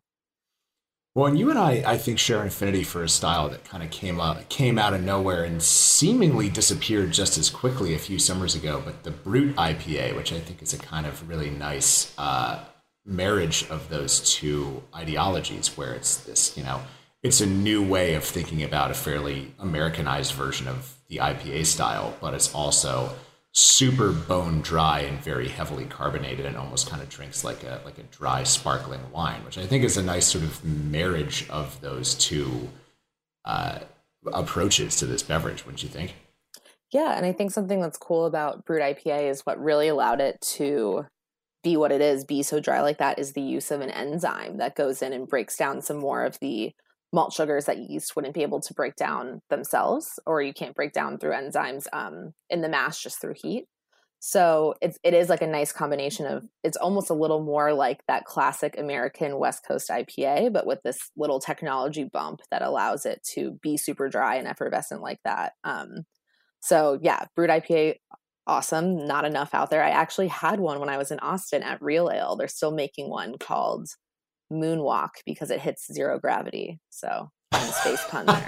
well, 1.16 1.24
and 1.24 1.38
you 1.38 1.48
and 1.48 1.58
I, 1.58 1.82
I 1.86 1.96
think, 1.96 2.18
share 2.18 2.42
an 2.42 2.48
affinity 2.48 2.82
for 2.82 3.02
a 3.02 3.08
style 3.08 3.48
that 3.48 3.64
kind 3.64 3.82
of 3.82 3.88
came 3.88 4.20
out 4.20 4.50
came 4.50 4.78
out 4.78 4.92
of 4.92 5.02
nowhere 5.02 5.44
and 5.44 5.62
seemingly 5.62 6.50
disappeared 6.50 7.10
just 7.10 7.38
as 7.38 7.48
quickly 7.48 7.94
a 7.94 7.98
few 7.98 8.18
summers 8.18 8.54
ago. 8.54 8.82
But 8.84 9.02
the 9.02 9.12
Brut 9.12 9.56
IPA, 9.56 10.14
which 10.14 10.30
I 10.30 10.38
think 10.38 10.60
is 10.60 10.74
a 10.74 10.78
kind 10.78 11.06
of 11.06 11.26
really 11.26 11.48
nice 11.48 12.12
uh, 12.18 12.62
marriage 13.06 13.66
of 13.70 13.88
those 13.88 14.20
two 14.20 14.82
ideologies, 14.94 15.74
where 15.74 15.94
it's 15.94 16.18
this, 16.18 16.54
you 16.54 16.62
know, 16.62 16.82
it's 17.26 17.40
a 17.40 17.46
new 17.46 17.82
way 17.82 18.14
of 18.14 18.22
thinking 18.22 18.62
about 18.62 18.92
a 18.92 18.94
fairly 18.94 19.52
Americanized 19.58 20.32
version 20.32 20.68
of 20.68 20.94
the 21.08 21.16
IPA 21.16 21.66
style, 21.66 22.16
but 22.20 22.34
it's 22.34 22.54
also 22.54 23.10
super 23.50 24.12
bone 24.12 24.60
dry 24.60 25.00
and 25.00 25.18
very 25.18 25.48
heavily 25.48 25.86
carbonated 25.86 26.46
and 26.46 26.56
almost 26.56 26.88
kind 26.88 27.02
of 27.02 27.08
drinks 27.08 27.42
like 27.42 27.64
a 27.64 27.80
like 27.84 27.98
a 27.98 28.04
dry 28.04 28.44
sparkling 28.44 29.00
wine, 29.10 29.44
which 29.44 29.58
I 29.58 29.66
think 29.66 29.82
is 29.82 29.96
a 29.96 30.04
nice 30.04 30.26
sort 30.28 30.44
of 30.44 30.64
marriage 30.64 31.48
of 31.50 31.80
those 31.80 32.14
two 32.14 32.68
uh, 33.44 33.80
approaches 34.32 34.94
to 34.98 35.06
this 35.06 35.24
beverage, 35.24 35.66
wouldn't 35.66 35.82
you 35.82 35.88
think? 35.88 36.14
Yeah, 36.92 37.16
and 37.16 37.26
I 37.26 37.32
think 37.32 37.50
something 37.50 37.80
that's 37.80 37.98
cool 37.98 38.26
about 38.26 38.64
Brut 38.64 38.82
IPA 38.82 39.30
is 39.30 39.40
what 39.40 39.60
really 39.60 39.88
allowed 39.88 40.20
it 40.20 40.40
to 40.52 41.06
be 41.64 41.76
what 41.76 41.90
it 41.90 42.00
is, 42.00 42.24
be 42.24 42.44
so 42.44 42.60
dry 42.60 42.82
like 42.82 42.98
that, 42.98 43.18
is 43.18 43.32
the 43.32 43.42
use 43.42 43.72
of 43.72 43.80
an 43.80 43.90
enzyme 43.90 44.58
that 44.58 44.76
goes 44.76 45.02
in 45.02 45.12
and 45.12 45.26
breaks 45.26 45.56
down 45.56 45.82
some 45.82 45.96
more 45.96 46.24
of 46.24 46.38
the 46.38 46.72
malt 47.16 47.32
sugars 47.32 47.64
that 47.64 47.78
yeast 47.78 48.14
wouldn't 48.14 48.34
be 48.34 48.42
able 48.42 48.60
to 48.60 48.74
break 48.74 48.94
down 48.94 49.40
themselves, 49.48 50.20
or 50.26 50.42
you 50.42 50.52
can't 50.52 50.76
break 50.76 50.92
down 50.92 51.18
through 51.18 51.32
enzymes 51.32 51.86
um, 51.94 52.34
in 52.50 52.60
the 52.60 52.68
mash 52.68 53.02
just 53.02 53.20
through 53.20 53.34
heat. 53.34 53.64
So 54.20 54.74
it's 54.82 54.98
it 55.02 55.14
is 55.14 55.30
like 55.30 55.40
a 55.40 55.46
nice 55.46 55.72
combination 55.72 56.26
of 56.26 56.44
it's 56.62 56.76
almost 56.76 57.08
a 57.08 57.14
little 57.14 57.42
more 57.42 57.72
like 57.72 58.00
that 58.06 58.26
classic 58.26 58.78
American 58.78 59.38
West 59.38 59.64
Coast 59.66 59.88
IPA, 59.88 60.52
but 60.52 60.66
with 60.66 60.82
this 60.84 60.98
little 61.16 61.40
technology 61.40 62.04
bump 62.04 62.40
that 62.50 62.62
allows 62.62 63.06
it 63.06 63.22
to 63.34 63.58
be 63.62 63.78
super 63.78 64.08
dry 64.10 64.36
and 64.36 64.46
effervescent 64.46 65.00
like 65.00 65.20
that. 65.24 65.54
Um, 65.64 66.04
so 66.60 66.98
yeah, 67.00 67.24
Brut 67.34 67.50
IPA, 67.50 67.96
awesome. 68.46 69.06
Not 69.06 69.24
enough 69.24 69.54
out 69.54 69.70
there. 69.70 69.82
I 69.82 69.90
actually 69.90 70.28
had 70.28 70.60
one 70.60 70.80
when 70.80 70.90
I 70.90 70.98
was 70.98 71.10
in 71.10 71.18
Austin 71.20 71.62
at 71.62 71.80
Real 71.80 72.10
Ale. 72.10 72.36
They're 72.36 72.48
still 72.48 72.72
making 72.72 73.08
one 73.08 73.38
called 73.38 73.88
Moonwalk 74.52 75.10
because 75.24 75.50
it 75.50 75.60
hits 75.60 75.92
zero 75.92 76.18
gravity. 76.18 76.78
So 76.90 77.30
space 77.52 78.04
pun 78.10 78.26
there. 78.26 78.44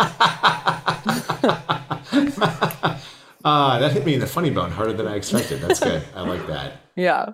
Uh, 3.45 3.79
that 3.79 3.93
hit 3.93 4.05
me 4.05 4.15
in 4.15 4.21
the 4.21 4.27
funny 4.27 4.51
bone 4.51 4.71
harder 4.71 4.93
than 4.93 5.07
I 5.07 5.15
expected. 5.15 5.61
That's 5.61 5.81
good. 5.81 6.03
I 6.15 6.23
like 6.23 6.47
that. 6.47 6.73
Yeah. 6.97 7.27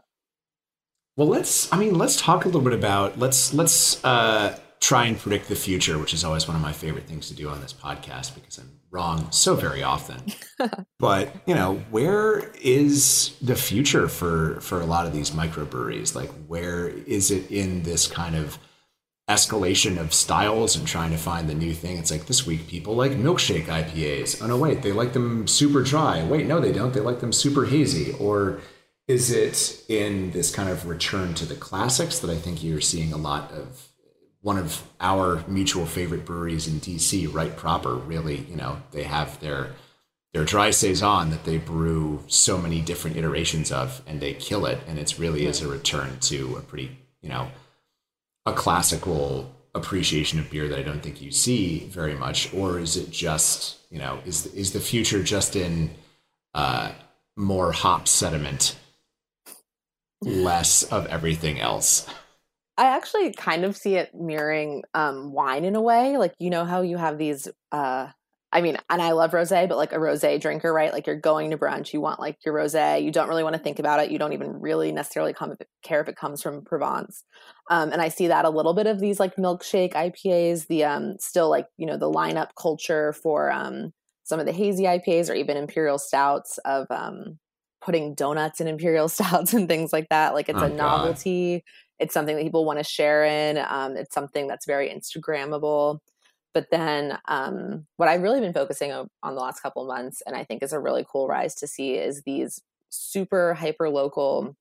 Well, 1.16 1.29
let's. 1.29 1.72
I 1.72 1.79
mean, 1.79 1.96
let's 1.96 2.20
talk 2.20 2.44
a 2.44 2.48
little 2.48 2.61
bit 2.61 2.74
about. 2.74 3.18
Let's 3.18 3.55
let's 3.55 4.05
uh, 4.05 4.59
try 4.79 5.07
and 5.07 5.18
predict 5.18 5.48
the 5.48 5.57
future, 5.57 5.98
which 5.98 6.12
is 6.12 6.22
always 6.22 6.46
one 6.46 6.55
of 6.55 6.61
my 6.61 6.72
favorite 6.72 7.07
things 7.07 7.29
to 7.29 7.35
do 7.35 7.48
on 7.48 7.62
this 7.62 7.72
podcast 7.72 8.35
because 8.35 8.59
I'm 8.59 8.70
wrong 8.94 9.30
so 9.30 9.54
very 9.54 9.83
often. 9.83 10.22
but 10.98 11.35
you 11.46 11.54
know, 11.54 11.83
where 11.90 12.50
is 12.62 13.37
the 13.42 13.57
future 13.57 14.09
for 14.09 14.61
for 14.61 14.80
a 14.80 14.87
lot 14.87 15.07
of 15.07 15.12
these 15.12 15.33
microbreweries? 15.33 16.14
Like, 16.14 16.30
where 16.46 16.88
is 16.88 17.30
it 17.30 17.50
in 17.50 17.83
this 17.83 18.07
kind 18.07 18.37
of 18.37 18.59
escalation 19.28 19.98
of 19.98 20.12
styles 20.12 20.76
and 20.76 20.87
trying 20.87 21.11
to 21.11 21.16
find 21.16 21.48
the 21.48 21.54
new 21.54 21.72
thing. 21.72 21.96
It's 21.96 22.11
like 22.11 22.26
this 22.26 22.46
week 22.46 22.68
people 22.68 22.94
like 22.94 23.12
milkshake 23.12 23.66
IPAs. 23.66 24.42
Oh 24.42 24.46
no, 24.46 24.59
wait, 24.59 24.83
they 24.83 24.92
like 24.92 25.14
them 25.14 25.46
super 25.46 25.83
dry. 25.83 26.22
Wait, 26.24 26.46
no, 26.46 26.61
they 26.61 26.72
don't. 26.72 26.92
They 26.92 27.00
like 27.00 27.20
them 27.20 27.33
super 27.33 27.64
hazy. 27.64 28.12
Or 28.20 28.61
is 29.09 29.30
it 29.30 29.83
in 29.88 30.30
this 30.33 30.54
kind 30.54 30.68
of 30.68 30.87
return 30.87 31.35
to 31.35 31.46
the 31.46 31.54
classics 31.54 32.18
that 32.18 32.30
I 32.30 32.37
think 32.37 32.62
you're 32.62 32.80
seeing 32.80 33.12
a 33.12 33.18
lot 33.18 33.50
of? 33.52 33.88
One 34.44 34.59
of 34.59 34.83
our 35.00 35.42
mutual 35.48 35.87
favorite 35.87 36.26
breweries 36.26 36.68
in 36.68 36.74
DC, 36.74 37.33
Right 37.33 37.57
Proper, 37.57 37.94
really, 37.94 38.40
you 38.40 38.57
know, 38.57 38.83
they 38.90 39.04
have 39.04 39.40
their 39.40 39.70
their 40.35 40.44
dry 40.44 40.70
saison 40.70 41.30
that 41.30 41.44
they 41.44 41.57
brew 41.57 42.22
so 42.26 42.59
many 42.59 42.83
different 42.83 43.16
iterations 43.16 43.72
of, 43.72 44.02
and 44.07 44.20
they 44.20 44.35
kill 44.35 44.66
it. 44.66 44.80
And 44.87 44.98
it's 44.98 45.18
really 45.18 45.46
is 45.46 45.62
a 45.62 45.68
return 45.68 46.18
to 46.22 46.57
a 46.57 46.61
pretty, 46.61 46.98
you 47.22 47.30
know, 47.30 47.48
a 48.44 48.52
classical 48.52 49.50
appreciation 49.74 50.38
of 50.38 50.50
beer 50.50 50.68
that 50.68 50.78
I 50.78 50.83
don't 50.83 51.02
think 51.02 51.22
you 51.22 51.30
see 51.30 51.87
very 51.87 52.14
much, 52.14 52.52
or 52.52 52.78
is 52.78 52.98
it 52.98 53.11
just 53.11 53.78
you 53.88 53.98
know 53.98 54.18
is 54.26 54.44
is 54.48 54.72
the 54.74 54.80
future 54.80 55.22
just 55.22 55.57
in 55.57 55.88
uh, 56.52 56.92
more 57.35 57.72
hop 57.72 58.09
sediment, 58.09 58.76
less 60.20 60.83
of 60.83 61.07
everything 61.07 61.59
else? 61.59 62.07
I 62.76 62.87
actually 62.87 63.32
kind 63.32 63.64
of 63.64 63.76
see 63.76 63.94
it 63.94 64.14
mirroring 64.14 64.82
um, 64.94 65.32
wine 65.32 65.64
in 65.64 65.76
a 65.76 65.82
way. 65.82 66.18
Like 66.18 66.34
you 66.38 66.50
know 66.50 66.64
how 66.64 66.82
you 66.82 66.96
have 66.96 67.18
these 67.18 67.48
uh, 67.72 68.08
I 68.54 68.60
mean, 68.60 68.78
and 68.88 69.02
I 69.02 69.10
love 69.10 69.32
rosé, 69.32 69.68
but 69.68 69.76
like 69.76 69.92
a 69.92 69.96
rosé 69.96 70.40
drinker, 70.40 70.72
right? 70.72 70.92
Like 70.92 71.08
you're 71.08 71.16
going 71.16 71.50
to 71.50 71.58
brunch, 71.58 71.92
you 71.92 72.00
want 72.00 72.20
like 72.20 72.38
your 72.46 72.54
rosé. 72.54 73.02
You 73.02 73.10
don't 73.10 73.28
really 73.28 73.42
want 73.42 73.56
to 73.56 73.60
think 73.60 73.80
about 73.80 73.98
it. 73.98 74.12
You 74.12 74.18
don't 74.18 74.32
even 74.32 74.60
really 74.60 74.92
necessarily 74.92 75.32
come, 75.32 75.56
care 75.82 76.00
if 76.00 76.08
it 76.08 76.14
comes 76.14 76.40
from 76.40 76.62
Provence. 76.62 77.24
Um, 77.68 77.90
and 77.90 78.00
I 78.00 78.08
see 78.08 78.28
that 78.28 78.44
a 78.44 78.50
little 78.50 78.72
bit 78.72 78.87
of 78.87 79.00
these 79.00 79.18
like 79.18 79.34
milkshake 79.34 79.94
IPAs, 79.94 80.68
the 80.68 80.84
um, 80.84 81.16
still 81.18 81.50
like 81.50 81.66
you 81.76 81.84
know 81.84 81.96
the 81.96 82.10
lineup 82.10 82.50
culture 82.56 83.12
for 83.12 83.50
um, 83.50 83.92
some 84.22 84.38
of 84.38 84.46
the 84.46 84.52
hazy 84.52 84.84
IPAs 84.84 85.28
or 85.28 85.34
even 85.34 85.56
imperial 85.56 85.98
stouts 85.98 86.58
of 86.58 86.87
um, 86.90 87.40
putting 87.82 88.14
donuts 88.14 88.60
in 88.60 88.68
imperial 88.68 89.08
stouts 89.08 89.52
and 89.52 89.66
things 89.66 89.92
like 89.92 90.08
that. 90.10 90.32
Like 90.32 90.48
it's 90.48 90.62
oh, 90.62 90.66
a 90.66 90.68
novelty. 90.68 91.56
God. 91.56 91.62
It's 91.98 92.14
something 92.14 92.37
that 92.37 92.42
people 92.42 92.64
want 92.64 92.78
to 92.78 92.85
share 92.85 93.24
in. 93.24 93.59
Um, 93.68 93.96
it's 93.96 94.14
something 94.14 94.46
that's 94.46 94.66
very 94.66 94.88
Instagrammable. 94.88 96.00
But 96.52 96.70
then, 96.70 97.18
um, 97.26 97.87
what 97.96 98.09
I've 98.09 98.22
really 98.22 98.40
been 98.40 98.52
focusing 98.52 98.92
on 98.92 99.09
the 99.22 99.33
last 99.33 99.61
couple 99.61 99.85
months, 99.87 100.22
and 100.24 100.37
I 100.37 100.44
think 100.44 100.62
is 100.62 100.72
a 100.72 100.78
really 100.78 101.04
cool 101.11 101.26
rise 101.26 101.54
to 101.57 101.66
see, 101.66 101.94
is 101.94 102.22
these 102.22 102.61
super 102.90 103.54
hyper 103.54 103.88
local 103.88 104.57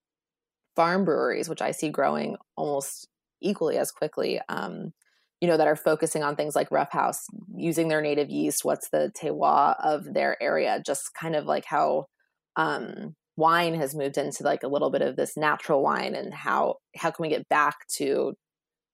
farm 0.76 1.06
breweries, 1.06 1.48
which 1.48 1.62
I 1.62 1.72
see 1.72 1.90
growing 1.90 2.36
almost 2.56 3.08
equally 3.42 3.78
as 3.78 3.92
quickly. 3.92 4.42
Um, 4.50 4.94
you 5.40 5.48
know, 5.48 5.58
that 5.58 5.68
are 5.68 5.76
focusing 5.76 6.24
on 6.24 6.36
things 6.38 6.56
like 6.56 6.72
Roughhouse, 6.72 7.28
using 7.54 7.90
their 7.90 8.02
native 8.02 8.30
yeast. 8.30 8.64
What's 8.64 8.90
the 8.90 9.12
terroir 9.16 9.76
of 9.84 10.14
their 10.14 10.42
area? 10.42 10.82
Just 10.84 11.14
kind 11.14 11.36
of 11.36 11.46
like 11.46 11.66
how 11.66 12.08
um, 12.56 13.16
wine 13.36 13.76
has 13.76 13.96
moved 13.96 14.18
into 14.18 14.44
like 14.44 14.64
a 14.64 14.68
little 14.68 14.90
bit 14.90 15.02
of 15.02 15.16
this 15.16 15.38
natural 15.38 15.82
wine, 15.82 16.16
and 16.16 16.34
how 16.34 16.76
how 16.96 17.12
can 17.12 17.24
we 17.24 17.30
get 17.30 17.48
back 17.50 17.88
to 17.98 18.34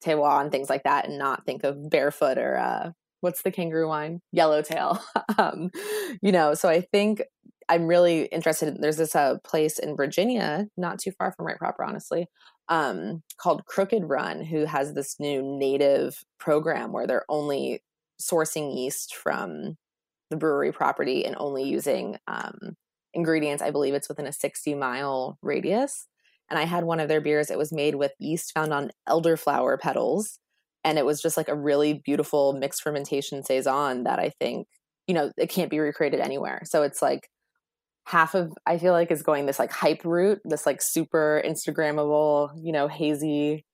terroir 0.03 0.41
and 0.41 0.51
things 0.51 0.69
like 0.69 0.83
that 0.83 1.07
and 1.07 1.17
not 1.17 1.45
think 1.45 1.63
of 1.63 1.89
barefoot 1.89 2.37
or 2.37 2.57
uh, 2.57 2.91
what's 3.21 3.41
the 3.41 3.51
kangaroo 3.51 3.87
wine? 3.87 4.21
Yellowtail. 4.31 5.01
Um, 5.37 5.69
you 6.21 6.33
know 6.33 6.53
so 6.53 6.67
i 6.67 6.81
think 6.81 7.21
i'm 7.69 7.87
really 7.87 8.23
interested 8.25 8.67
in, 8.67 8.81
there's 8.81 8.97
this 8.97 9.15
uh, 9.15 9.37
place 9.45 9.79
in 9.79 9.95
virginia 9.95 10.67
not 10.75 10.99
too 10.99 11.11
far 11.11 11.31
from 11.31 11.45
right 11.45 11.57
proper 11.57 11.83
honestly 11.83 12.27
um, 12.67 13.23
called 13.37 13.65
crooked 13.65 14.03
run 14.05 14.43
who 14.43 14.65
has 14.65 14.93
this 14.93 15.15
new 15.17 15.41
native 15.41 16.17
program 16.39 16.91
where 16.91 17.07
they're 17.07 17.25
only 17.29 17.81
sourcing 18.21 18.75
yeast 18.75 19.15
from 19.15 19.77
the 20.29 20.35
brewery 20.35 20.73
property 20.73 21.25
and 21.25 21.35
only 21.39 21.63
using 21.63 22.17
um, 22.27 22.75
ingredients 23.13 23.61
i 23.61 23.71
believe 23.71 23.93
it's 23.93 24.09
within 24.09 24.27
a 24.27 24.33
60 24.33 24.75
mile 24.75 25.37
radius 25.41 26.07
and 26.49 26.57
I 26.57 26.63
had 26.63 26.83
one 26.83 26.99
of 26.99 27.07
their 27.07 27.21
beers. 27.21 27.51
It 27.51 27.57
was 27.57 27.71
made 27.71 27.95
with 27.95 28.11
yeast 28.19 28.53
found 28.53 28.73
on 28.73 28.91
elderflower 29.07 29.79
petals. 29.79 30.39
And 30.83 30.97
it 30.97 31.05
was 31.05 31.21
just 31.21 31.37
like 31.37 31.49
a 31.49 31.55
really 31.55 31.93
beautiful 31.93 32.53
mixed 32.53 32.81
fermentation 32.81 33.43
saison 33.43 34.03
that 34.03 34.19
I 34.19 34.31
think, 34.39 34.67
you 35.07 35.13
know, 35.13 35.31
it 35.37 35.49
can't 35.49 35.69
be 35.69 35.79
recreated 35.79 36.19
anywhere. 36.19 36.61
So 36.65 36.83
it's 36.83 37.01
like 37.01 37.29
half 38.05 38.33
of, 38.33 38.53
I 38.65 38.77
feel 38.77 38.93
like, 38.93 39.11
is 39.11 39.21
going 39.21 39.45
this 39.45 39.59
like 39.59 39.71
hype 39.71 40.03
route, 40.05 40.39
this 40.45 40.65
like 40.65 40.81
super 40.81 41.43
Instagrammable, 41.45 42.51
you 42.55 42.71
know, 42.71 42.87
hazy 42.87 43.65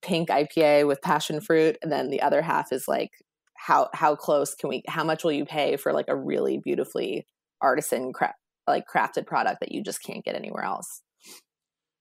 pink 0.00 0.28
IPA 0.28 0.86
with 0.86 1.02
passion 1.02 1.40
fruit. 1.40 1.76
And 1.82 1.90
then 1.90 2.08
the 2.08 2.22
other 2.22 2.40
half 2.40 2.72
is 2.72 2.88
like, 2.88 3.10
how 3.56 3.88
how 3.94 4.14
close 4.14 4.54
can 4.54 4.68
we 4.68 4.82
how 4.88 5.04
much 5.04 5.24
will 5.24 5.32
you 5.32 5.46
pay 5.46 5.76
for 5.76 5.92
like 5.92 6.06
a 6.08 6.16
really 6.16 6.58
beautifully 6.58 7.24
artisan 7.62 8.12
cra- 8.12 8.34
like 8.66 8.84
crafted 8.88 9.26
product 9.26 9.60
that 9.60 9.72
you 9.72 9.82
just 9.82 10.02
can't 10.02 10.24
get 10.24 10.34
anywhere 10.34 10.64
else 10.64 11.02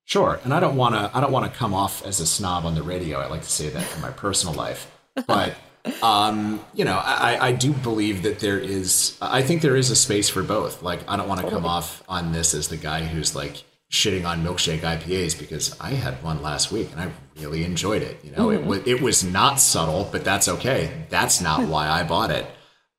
Sure, 0.06 0.40
and 0.44 0.54
I 0.54 0.60
don't 0.60 0.76
want 0.76 0.96
to. 0.96 1.10
I 1.18 1.22
don't 1.22 1.32
want 1.32 1.52
to 1.52 1.58
come 1.58 1.74
off 1.74 2.06
as 2.06 2.20
a 2.20 2.26
snob 2.26 2.66
on 2.66 2.76
the 2.76 2.84
radio. 2.84 3.20
I 3.20 3.28
like 3.28 3.42
to 3.44 3.50
say 3.50 3.70
that 3.70 3.96
in 3.96 4.02
my 4.02 4.12
personal 4.12 4.54
life, 4.54 4.92
but 5.28 5.56
um, 6.02 6.64
you 6.74 6.84
know, 6.84 6.98
I, 6.98 7.48
I 7.48 7.52
do 7.54 7.72
believe 7.72 8.24
that 8.24 8.40
there 8.40 8.60
is. 8.60 9.18
I 9.22 9.42
think 9.42 9.62
there 9.62 9.78
is 9.78 9.92
a 9.92 9.96
space 9.96 10.30
for 10.30 10.44
both. 10.44 10.84
Like, 10.84 11.00
I 11.08 11.16
don't 11.16 11.30
want 11.30 11.42
to 11.42 11.50
come 11.50 11.66
off 11.66 12.04
on 12.10 12.34
this 12.34 12.54
as 12.54 12.68
the 12.68 12.76
guy 12.76 13.06
who's 13.06 13.34
like 13.34 13.64
shitting 13.92 14.26
on 14.28 14.44
milkshake 14.44 14.80
IPAs 14.80 15.40
because 15.40 15.80
I 15.80 15.92
had 15.92 16.22
one 16.24 16.42
last 16.42 16.72
week 16.72 16.92
and 16.92 17.00
I 17.00 17.12
really 17.40 17.64
enjoyed 17.64 18.02
it. 18.02 18.20
You 18.26 18.32
know, 18.32 18.48
mm. 18.48 18.56
it 18.56 18.66
was 18.66 18.88
it 18.88 19.02
was 19.02 19.24
not 19.24 19.60
subtle, 19.62 20.10
but 20.12 20.26
that's 20.26 20.50
okay. 20.50 21.06
That's 21.10 21.40
not 21.40 21.64
why 21.70 21.88
I 21.88 22.04
bought 22.04 22.30
it. 22.30 22.46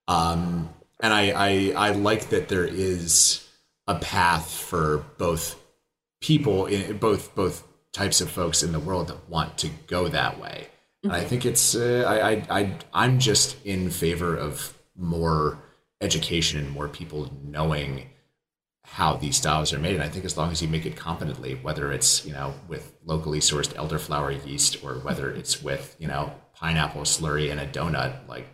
Um, 0.09 0.70
and 1.00 1.12
I, 1.12 1.72
I 1.77 1.88
I 1.88 1.90
like 1.90 2.31
that 2.31 2.48
there 2.48 2.64
is 2.64 3.43
a 3.87 3.97
path 3.97 4.51
for 4.51 5.05
both 5.18 5.61
people 6.20 6.66
in 6.66 6.97
both 6.99 7.35
both 7.35 7.66
types 7.93 8.20
of 8.20 8.30
folks 8.30 8.62
in 8.62 8.72
the 8.72 8.80
world 8.80 9.09
that 9.09 9.28
want 9.28 9.59
to 9.59 9.68
go 9.87 10.09
that 10.09 10.41
way. 10.41 10.68
Mm-hmm. 11.05 11.11
And 11.11 11.16
I 11.16 11.24
think 11.24 11.45
it's 11.45 11.74
uh, 11.74 12.05
I, 12.07 12.30
I 12.30 12.61
I 12.61 12.78
I'm 12.93 13.18
just 13.18 13.64
in 13.64 13.91
favor 13.91 14.37
of 14.37 14.76
more 14.97 15.59
education 16.01 16.61
and 16.61 16.70
more 16.70 16.89
people 16.89 17.32
knowing 17.43 18.09
how 18.85 19.16
these 19.16 19.37
styles 19.37 19.72
are 19.72 19.78
made. 19.78 19.95
And 19.95 20.03
I 20.03 20.09
think 20.09 20.24
as 20.24 20.37
long 20.37 20.51
as 20.51 20.61
you 20.61 20.68
make 20.68 20.87
it 20.87 20.97
competently, 20.97 21.55
whether 21.62 21.93
it's 21.93 22.24
you 22.26 22.32
know 22.32 22.55
with 22.68 22.95
locally 23.05 23.41
sourced 23.41 23.74
elderflower 23.74 24.47
yeast 24.47 24.82
or 24.85 24.95
whether 24.95 25.30
it's 25.30 25.62
with 25.62 25.97
you 25.99 26.09
know 26.09 26.32
pineapple 26.55 27.03
slurry 27.03 27.51
and 27.51 27.61
a 27.61 27.66
donut, 27.66 28.28
like 28.28 28.47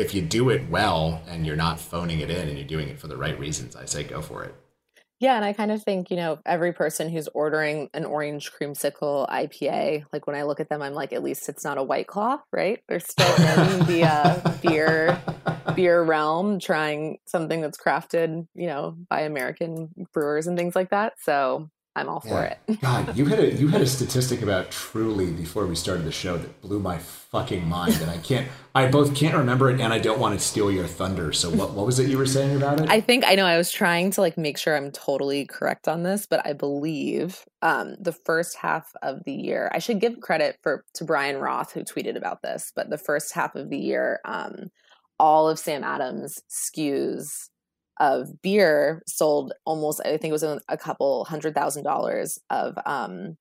if 0.00 0.14
you 0.14 0.22
do 0.22 0.48
it 0.48 0.68
well 0.70 1.22
and 1.28 1.46
you're 1.46 1.56
not 1.56 1.78
phoning 1.78 2.20
it 2.20 2.30
in 2.30 2.48
and 2.48 2.56
you're 2.56 2.66
doing 2.66 2.88
it 2.88 2.98
for 2.98 3.06
the 3.06 3.16
right 3.16 3.38
reasons, 3.38 3.76
I 3.76 3.84
say 3.84 4.02
go 4.02 4.22
for 4.22 4.44
it. 4.44 4.54
Yeah, 5.20 5.36
and 5.36 5.44
I 5.44 5.52
kind 5.52 5.70
of 5.70 5.82
think, 5.82 6.10
you 6.10 6.16
know, 6.16 6.38
every 6.46 6.72
person 6.72 7.10
who's 7.10 7.28
ordering 7.34 7.90
an 7.92 8.06
orange 8.06 8.50
creamsicle 8.50 9.28
IPA, 9.28 10.04
like 10.14 10.26
when 10.26 10.34
I 10.34 10.44
look 10.44 10.60
at 10.60 10.70
them, 10.70 10.80
I'm 10.80 10.94
like, 10.94 11.12
at 11.12 11.22
least 11.22 11.50
it's 11.50 11.62
not 11.62 11.76
a 11.76 11.82
white 11.82 12.06
claw, 12.06 12.38
right? 12.50 12.80
They're 12.88 13.00
still 13.00 13.28
in 13.36 13.80
the 13.86 14.04
uh, 14.04 14.56
beer 14.62 15.20
beer 15.74 16.02
realm, 16.02 16.58
trying 16.58 17.18
something 17.26 17.60
that's 17.60 17.76
crafted, 17.76 18.46
you 18.54 18.66
know, 18.66 18.96
by 19.10 19.20
American 19.20 19.90
brewers 20.14 20.46
and 20.46 20.56
things 20.56 20.74
like 20.74 20.88
that. 20.88 21.12
So 21.20 21.68
I'm 22.00 22.08
all 22.08 22.20
for 22.20 22.44
it. 22.44 22.58
God, 22.80 23.16
you 23.16 23.26
had 23.26 23.38
a 23.38 23.52
you 23.52 23.68
had 23.68 23.82
a 23.82 23.86
statistic 23.86 24.42
about 24.42 24.70
Truly 24.70 25.30
before 25.30 25.66
we 25.66 25.76
started 25.76 26.04
the 26.04 26.12
show 26.12 26.38
that 26.38 26.62
blew 26.62 26.80
my 26.80 26.98
fucking 26.98 27.68
mind, 27.68 27.94
and 28.00 28.10
I 28.10 28.18
can't. 28.18 28.48
I 28.74 28.88
both 28.88 29.14
can't 29.14 29.36
remember 29.36 29.70
it, 29.70 29.80
and 29.80 29.92
I 29.92 29.98
don't 29.98 30.18
want 30.18 30.38
to 30.38 30.44
steal 30.44 30.70
your 30.70 30.86
thunder. 30.86 31.32
So 31.32 31.50
what 31.50 31.74
what 31.74 31.84
was 31.84 31.98
it 31.98 32.08
you 32.08 32.16
were 32.16 32.26
saying 32.26 32.56
about 32.56 32.80
it? 32.80 32.88
I 32.88 33.00
think 33.00 33.24
I 33.26 33.34
know 33.34 33.44
I 33.44 33.58
was 33.58 33.70
trying 33.70 34.10
to 34.12 34.20
like 34.20 34.38
make 34.38 34.56
sure 34.56 34.76
I'm 34.76 34.90
totally 34.90 35.44
correct 35.44 35.86
on 35.86 36.02
this, 36.02 36.26
but 36.26 36.44
I 36.46 36.54
believe 36.54 37.44
um 37.62 37.96
the 38.00 38.12
first 38.12 38.56
half 38.56 38.92
of 39.02 39.24
the 39.24 39.32
year, 39.32 39.70
I 39.74 39.78
should 39.78 40.00
give 40.00 40.20
credit 40.20 40.58
for 40.62 40.84
to 40.94 41.04
Brian 41.04 41.36
Roth 41.36 41.72
who 41.72 41.84
tweeted 41.84 42.16
about 42.16 42.42
this, 42.42 42.72
but 42.74 42.88
the 42.88 42.98
first 42.98 43.34
half 43.34 43.54
of 43.54 43.68
the 43.68 43.78
year, 43.78 44.20
um 44.24 44.70
all 45.18 45.50
of 45.50 45.58
Sam 45.58 45.84
Adams 45.84 46.42
SKUs 46.48 47.50
of 48.00 48.42
beer 48.42 49.02
sold 49.06 49.52
almost 49.66 50.00
I 50.00 50.16
think 50.16 50.30
it 50.30 50.32
was 50.32 50.42
a 50.42 50.78
couple 50.78 51.24
hundred 51.26 51.54
thousand 51.54 51.84
dollars 51.84 52.38
of 52.48 52.76
um 52.86 53.36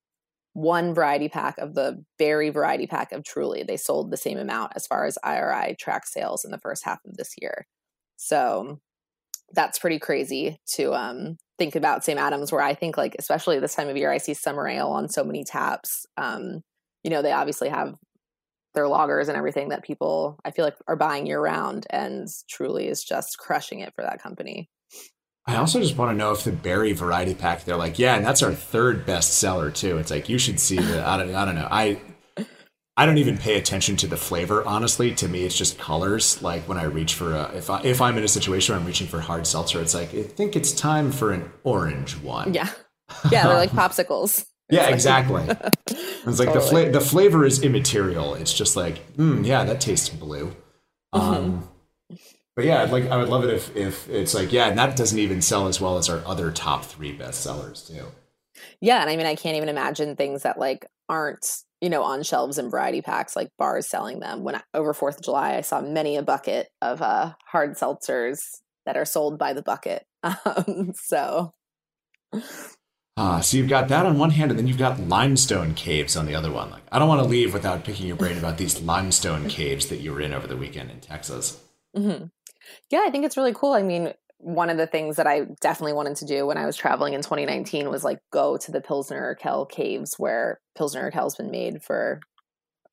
one 0.54 0.94
variety 0.94 1.30
pack 1.30 1.58
of 1.58 1.74
the 1.74 2.04
berry 2.18 2.50
variety 2.50 2.86
pack 2.86 3.12
of 3.14 3.24
Truly. 3.24 3.64
They 3.64 3.78
sold 3.78 4.12
the 4.12 4.18
same 4.18 4.38
amount 4.38 4.74
as 4.76 4.86
far 4.86 5.06
as 5.06 5.18
IRI 5.24 5.76
track 5.80 6.06
sales 6.06 6.44
in 6.44 6.52
the 6.52 6.58
first 6.60 6.84
half 6.84 7.00
of 7.06 7.16
this 7.18 7.34
year. 7.42 7.66
So 8.18 8.80
that's 9.54 9.80
pretty 9.80 9.98
crazy 10.00 10.60
to 10.74 10.94
um 10.94 11.38
think 11.58 11.76
about 11.76 12.04
Sam 12.04 12.18
Adams 12.18 12.52
where 12.52 12.62
I 12.62 12.74
think 12.74 12.98
like 12.98 13.16
especially 13.18 13.60
this 13.60 13.76
time 13.76 13.88
of 13.90 13.98
year 13.98 14.12
I 14.12 14.18
see 14.18 14.34
summer 14.34 14.68
ale 14.68 14.90
on 14.90 15.10
so 15.10 15.24
many 15.24 15.44
taps. 15.46 16.06
Um 16.18 16.62
you 17.04 17.10
know, 17.10 17.22
they 17.22 17.32
obviously 17.32 17.70
have 17.70 17.96
their 18.74 18.86
lagers 18.86 19.28
and 19.28 19.38
everything 19.38 19.70
that 19.70 19.84
people 19.84 20.40
I 20.46 20.52
feel 20.52 20.66
like 20.66 20.76
are 20.88 20.96
buying 20.96 21.26
year 21.26 21.42
round 21.42 21.88
and 21.90 22.28
truly 22.50 22.88
is 22.88 23.04
just 23.04 23.38
crushing 23.38 23.80
it 23.80 23.94
for 23.96 24.04
that 24.04 24.22
company. 24.22 24.70
I 25.46 25.56
also 25.56 25.80
just 25.80 25.98
want 25.98 26.12
to 26.12 26.16
know 26.16 26.32
if 26.32 26.44
the 26.44 26.52
berry 26.52 26.94
variety 26.94 27.34
pack. 27.34 27.64
They're 27.64 27.76
like, 27.76 27.98
yeah, 27.98 28.16
and 28.16 28.24
that's 28.24 28.44
our 28.44 28.54
third 28.54 29.06
best 29.06 29.40
seller 29.40 29.72
too. 29.72 29.98
It's 29.98 30.12
like 30.12 30.30
you 30.30 30.38
should 30.38 30.60
see 30.60 30.78
the. 30.78 31.06
I 31.08 31.18
don't. 31.18 31.34
I 31.34 31.46
don't 31.46 31.56
know. 31.56 31.68
I. 31.70 32.00
I 32.96 33.06
don't 33.06 33.18
even 33.18 33.38
pay 33.38 33.58
attention 33.58 33.96
to 33.98 34.08
the 34.08 34.18
flavor. 34.18 34.62
Honestly, 34.66 35.16
to 35.16 35.28
me, 35.30 35.46
it's 35.46 35.58
just 35.58 35.80
colors. 35.80 36.42
Like 36.44 36.68
when 36.68 36.78
I 36.78 36.84
reach 36.84 37.14
for 37.14 37.34
a, 37.34 37.44
if 37.56 37.70
I 37.70 37.82
if 37.82 38.02
I'm 38.02 38.18
in 38.18 38.26
a 38.26 38.28
situation 38.28 38.74
where 38.74 38.80
I'm 38.80 38.86
reaching 38.86 39.08
for 39.08 39.22
hard 39.22 39.48
seltzer, 39.48 39.82
it's 39.82 39.96
like 39.96 40.14
I 40.14 40.24
think 40.24 40.56
it's 40.56 40.74
time 40.74 41.12
for 41.12 41.32
an 41.32 41.50
orange 41.64 42.18
one. 42.18 42.54
Yeah. 42.54 42.70
Yeah, 43.32 43.48
they're 43.48 43.56
like 43.56 43.72
popsicles. 43.72 44.46
Yeah, 44.70 44.90
exactly. 44.90 45.48
It's 46.26 46.38
like 46.38 46.54
the 46.54 46.62
fla- 46.62 46.92
the 46.92 47.02
flavor 47.02 47.46
is 47.46 47.64
immaterial. 47.64 48.36
It's 48.36 48.54
just 48.54 48.76
like, 48.76 49.16
mm, 49.16 49.46
yeah, 49.46 49.64
that 49.64 49.82
tastes 49.82 50.10
blue. 50.10 50.54
Mm-hmm. 51.16 51.20
Um, 51.20 51.70
but 52.56 52.66
yeah, 52.66 52.84
like 52.84 53.10
I 53.10 53.18
would 53.18 53.30
love 53.30 53.46
it 53.46 53.50
if 53.52 53.76
if 53.76 54.10
it's 54.10 54.34
like, 54.36 54.52
yeah, 54.52 54.68
and 54.68 54.78
that 54.78 54.96
doesn't 54.98 55.18
even 55.18 55.42
sell 55.42 55.68
as 55.68 55.80
well 55.80 55.98
as 55.98 56.10
our 56.10 56.22
other 56.26 56.52
top 56.52 56.84
three 56.84 57.14
best 57.14 57.42
sellers 57.42 57.88
too. 57.88 58.06
Yeah, 58.82 59.02
and 59.02 59.10
I 59.10 59.16
mean 59.16 59.26
I 59.26 59.36
can't 59.36 59.56
even 59.56 59.70
imagine 59.70 60.16
things 60.16 60.44
that 60.44 60.60
like 60.60 60.86
aren't, 61.08 61.46
you 61.82 61.90
know, 61.90 62.04
on 62.04 62.22
shelves 62.22 62.58
and 62.58 62.70
variety 62.70 63.02
packs 63.02 63.36
like 63.36 63.50
bars 63.58 63.88
selling 63.88 64.20
them. 64.20 64.44
When 64.44 64.56
I, 64.56 64.62
over 64.74 64.94
4th 64.94 65.18
of 65.18 65.24
July 65.24 65.56
I 65.56 65.62
saw 65.62 65.82
many 65.82 66.18
a 66.18 66.22
bucket 66.22 66.68
of 66.82 67.02
uh 67.02 67.34
hard 67.48 67.78
seltzers 67.78 68.40
that 68.86 68.98
are 68.98 69.06
sold 69.06 69.40
by 69.40 69.54
the 69.54 69.64
bucket. 69.64 70.04
Um 70.24 70.92
so 70.96 71.54
Uh, 73.20 73.42
so 73.42 73.58
you've 73.58 73.68
got 73.68 73.90
that 73.90 74.06
on 74.06 74.18
one 74.18 74.30
hand, 74.30 74.50
and 74.50 74.58
then 74.58 74.66
you've 74.66 74.78
got 74.78 74.98
limestone 74.98 75.74
caves 75.74 76.16
on 76.16 76.26
the 76.26 76.34
other 76.34 76.50
one. 76.50 76.70
Like, 76.72 76.84
I 76.90 77.00
don't 77.00 77.10
want 77.10 77.22
to 77.22 77.28
leave 77.28 77.54
without 77.54 77.84
picking 77.84 78.08
your 78.08 78.16
brain 78.16 78.38
about 78.38 78.58
these 78.58 78.82
limestone 78.82 79.50
caves 79.50 79.88
that 79.88 80.00
you 80.00 80.14
were 80.14 80.22
in 80.22 80.34
over 80.34 80.48
the 80.48 80.56
weekend 80.56 80.90
in 80.90 81.02
Texas. 81.02 81.62
hmm 81.94 82.28
Yeah, 82.90 83.04
I 83.06 83.12
think 83.12 83.26
it's 83.26 83.36
really 83.36 83.54
cool. 83.54 83.74
I 83.74 83.82
mean, 83.82 84.14
one 84.38 84.70
of 84.70 84.78
the 84.78 84.88
things 84.88 85.18
that 85.18 85.28
I 85.28 85.48
definitely 85.60 85.92
wanted 85.92 86.16
to 86.16 86.26
do 86.26 86.48
when 86.48 86.58
I 86.58 86.66
was 86.66 86.78
traveling 86.78 87.14
in 87.14 87.22
2019 87.22 87.90
was 87.90 88.06
like 88.06 88.20
go 88.32 88.56
to 88.56 88.72
the 88.72 88.80
Pilsner 88.80 89.36
Urquell 89.36 89.70
caves 89.70 90.14
where 90.18 90.62
Pilsner 90.78 91.12
Urquell's 91.12 91.36
been 91.36 91.52
made 91.52 91.84
for 91.84 92.22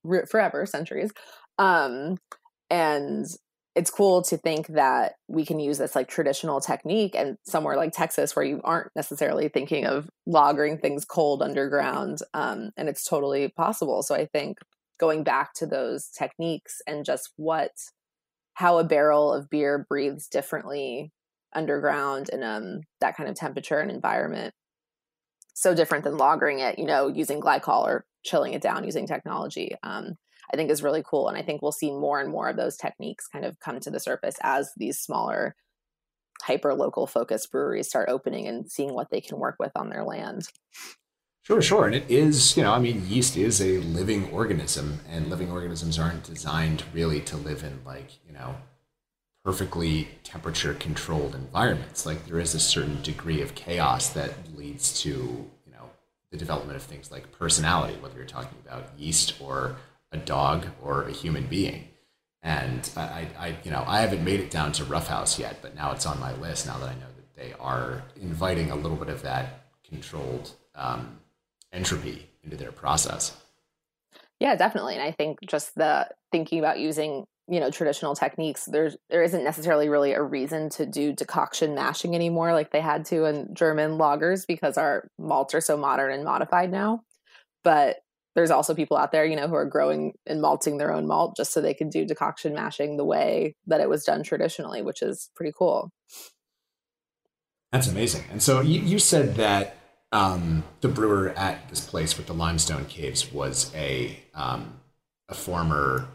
re- 0.03 0.25
forever, 0.29 0.65
centuries. 0.65 1.11
Um, 1.57 2.17
and 2.69 3.25
it's 3.77 3.91
cool 3.91 4.23
to 4.23 4.37
think 4.37 4.67
that 4.69 5.13
we 5.27 5.45
can 5.45 5.59
use 5.59 5.77
this 5.77 5.95
like 5.95 6.07
traditional 6.07 6.59
technique 6.59 7.13
and 7.15 7.37
somewhere 7.45 7.77
like 7.77 7.93
Texas 7.93 8.35
where 8.35 8.43
you 8.43 8.59
aren't 8.63 8.89
necessarily 8.95 9.49
thinking 9.49 9.85
of 9.85 10.09
lagering 10.27 10.81
things 10.81 11.05
cold 11.05 11.43
underground. 11.43 12.17
Um, 12.33 12.71
and 12.75 12.89
it's 12.89 13.05
totally 13.05 13.49
possible. 13.49 14.01
So 14.01 14.15
I 14.15 14.25
think 14.25 14.57
going 14.99 15.23
back 15.23 15.53
to 15.53 15.67
those 15.67 16.07
techniques 16.07 16.81
and 16.87 17.05
just 17.05 17.29
what 17.35 17.69
how 18.55 18.79
a 18.79 18.83
barrel 18.83 19.31
of 19.31 19.47
beer 19.47 19.85
breathes 19.87 20.27
differently 20.27 21.11
underground 21.53 22.29
in 22.29 22.41
um 22.41 22.81
that 22.99 23.15
kind 23.15 23.29
of 23.29 23.35
temperature 23.35 23.79
and 23.79 23.91
environment 23.91 24.53
so 25.53 25.75
different 25.75 26.03
than 26.03 26.17
lagering 26.17 26.59
it 26.59 26.77
you 26.79 26.85
know 26.85 27.07
using 27.07 27.39
glycol 27.39 27.83
or 27.83 28.05
chilling 28.23 28.53
it 28.53 28.61
down 28.61 28.83
using 28.83 29.07
technology 29.07 29.75
um 29.83 30.15
i 30.53 30.57
think 30.57 30.69
is 30.69 30.83
really 30.83 31.03
cool 31.05 31.27
and 31.27 31.37
i 31.37 31.41
think 31.41 31.61
we'll 31.61 31.71
see 31.71 31.91
more 31.91 32.19
and 32.19 32.31
more 32.31 32.49
of 32.49 32.57
those 32.57 32.77
techniques 32.77 33.27
kind 33.27 33.45
of 33.45 33.59
come 33.59 33.79
to 33.79 33.91
the 33.91 33.99
surface 33.99 34.35
as 34.41 34.71
these 34.77 34.99
smaller 34.99 35.55
hyper 36.43 36.73
local 36.73 37.07
focused 37.07 37.51
breweries 37.51 37.87
start 37.87 38.09
opening 38.09 38.47
and 38.47 38.69
seeing 38.69 38.93
what 38.93 39.09
they 39.09 39.21
can 39.21 39.39
work 39.39 39.55
with 39.59 39.71
on 39.75 39.89
their 39.89 40.03
land 40.03 40.47
Sure, 41.47 41.61
sure. 41.61 41.85
And 41.85 41.95
it 41.95 42.11
is, 42.11 42.57
you 42.57 42.63
know, 42.63 42.73
I 42.73 42.79
mean, 42.79 43.07
yeast 43.07 43.37
is 43.37 43.61
a 43.61 43.77
living 43.77 44.29
organism, 44.31 44.99
and 45.09 45.29
living 45.29 45.49
organisms 45.49 45.97
aren't 45.97 46.23
designed 46.23 46.83
really 46.93 47.21
to 47.21 47.37
live 47.37 47.63
in, 47.63 47.79
like, 47.85 48.19
you 48.27 48.33
know, 48.33 48.55
perfectly 49.45 50.09
temperature 50.25 50.73
controlled 50.73 51.35
environments. 51.35 52.05
Like, 52.05 52.25
there 52.25 52.41
is 52.41 52.53
a 52.53 52.59
certain 52.59 53.01
degree 53.01 53.41
of 53.41 53.55
chaos 53.55 54.09
that 54.09 54.33
leads 54.57 54.99
to, 55.03 55.09
you 55.09 55.71
know, 55.71 55.89
the 56.31 56.37
development 56.37 56.75
of 56.75 56.83
things 56.83 57.13
like 57.13 57.31
personality, 57.31 57.97
whether 58.01 58.17
you're 58.17 58.25
talking 58.25 58.57
about 58.67 58.89
yeast 58.97 59.39
or 59.39 59.77
a 60.11 60.17
dog 60.17 60.67
or 60.81 61.03
a 61.03 61.11
human 61.11 61.47
being. 61.47 61.87
And 62.43 62.89
I, 62.95 63.27
I, 63.37 63.55
you 63.63 63.71
know, 63.71 63.83
I 63.85 64.01
haven't 64.01 64.23
made 64.23 64.39
it 64.39 64.49
down 64.49 64.71
to 64.73 64.85
Roughhouse 64.85 65.37
yet, 65.37 65.57
but 65.61 65.75
now 65.75 65.91
it's 65.91 66.05
on 66.05 66.19
my 66.19 66.33
list 66.35 66.65
now 66.65 66.77
that 66.77 66.89
I 66.89 66.93
know 66.93 67.07
that 67.15 67.35
they 67.35 67.53
are 67.59 68.03
inviting 68.21 68.71
a 68.71 68.75
little 68.75 68.97
bit 68.97 69.09
of 69.09 69.21
that 69.23 69.65
controlled 69.83 70.51
um, 70.75 71.19
entropy 71.73 72.29
into 72.43 72.55
their 72.55 72.71
process. 72.71 73.35
Yeah, 74.39 74.55
definitely. 74.55 74.93
And 74.93 75.03
I 75.03 75.11
think 75.11 75.39
just 75.45 75.75
the 75.75 76.07
thinking 76.31 76.59
about 76.59 76.79
using, 76.79 77.25
you 77.47 77.59
know, 77.59 77.71
traditional 77.71 78.15
techniques, 78.15 78.65
there's 78.65 78.95
there 79.09 79.23
isn't 79.23 79.43
necessarily 79.43 79.89
really 79.89 80.13
a 80.13 80.21
reason 80.21 80.69
to 80.71 80.85
do 80.85 81.11
decoction 81.11 81.73
mashing 81.73 82.13
anymore 82.13 82.53
like 82.53 82.71
they 82.71 82.81
had 82.81 83.05
to 83.05 83.25
in 83.25 83.53
German 83.53 83.97
lagers 83.97 84.45
because 84.47 84.77
our 84.77 85.07
malts 85.17 85.55
are 85.55 85.61
so 85.61 85.75
modern 85.75 86.11
and 86.11 86.23
modified 86.23 86.71
now. 86.71 87.01
But 87.63 87.97
there's 88.37 88.51
also 88.51 88.75
people 88.75 88.97
out 88.97 89.11
there, 89.11 89.25
you 89.25 89.35
know, 89.35 89.47
who 89.47 89.55
are 89.55 89.65
growing 89.65 90.13
and 90.27 90.43
malting 90.43 90.77
their 90.77 90.93
own 90.93 91.07
malt 91.07 91.35
just 91.35 91.51
so 91.51 91.59
they 91.59 91.73
can 91.73 91.89
do 91.89 92.05
decoction 92.05 92.53
mashing 92.53 92.95
the 92.95 93.03
way 93.03 93.55
that 93.65 93.81
it 93.81 93.89
was 93.89 94.03
done 94.03 94.21
traditionally, 94.21 94.83
which 94.83 95.01
is 95.01 95.31
pretty 95.35 95.51
cool. 95.57 95.91
That's 97.71 97.87
amazing. 97.87 98.25
And 98.29 98.39
so 98.39 98.61
you, 98.61 98.79
you 98.79 98.99
said 98.99 99.37
that 99.37 99.77
um, 100.11 100.63
the 100.81 100.87
brewer 100.87 101.29
at 101.29 101.67
this 101.69 101.81
place 101.81 102.15
with 102.15 102.27
the 102.27 102.35
limestone 102.35 102.85
caves 102.85 103.33
was 103.33 103.73
a 103.75 104.19
um, 104.35 104.81
a 105.27 105.33
former 105.33 106.07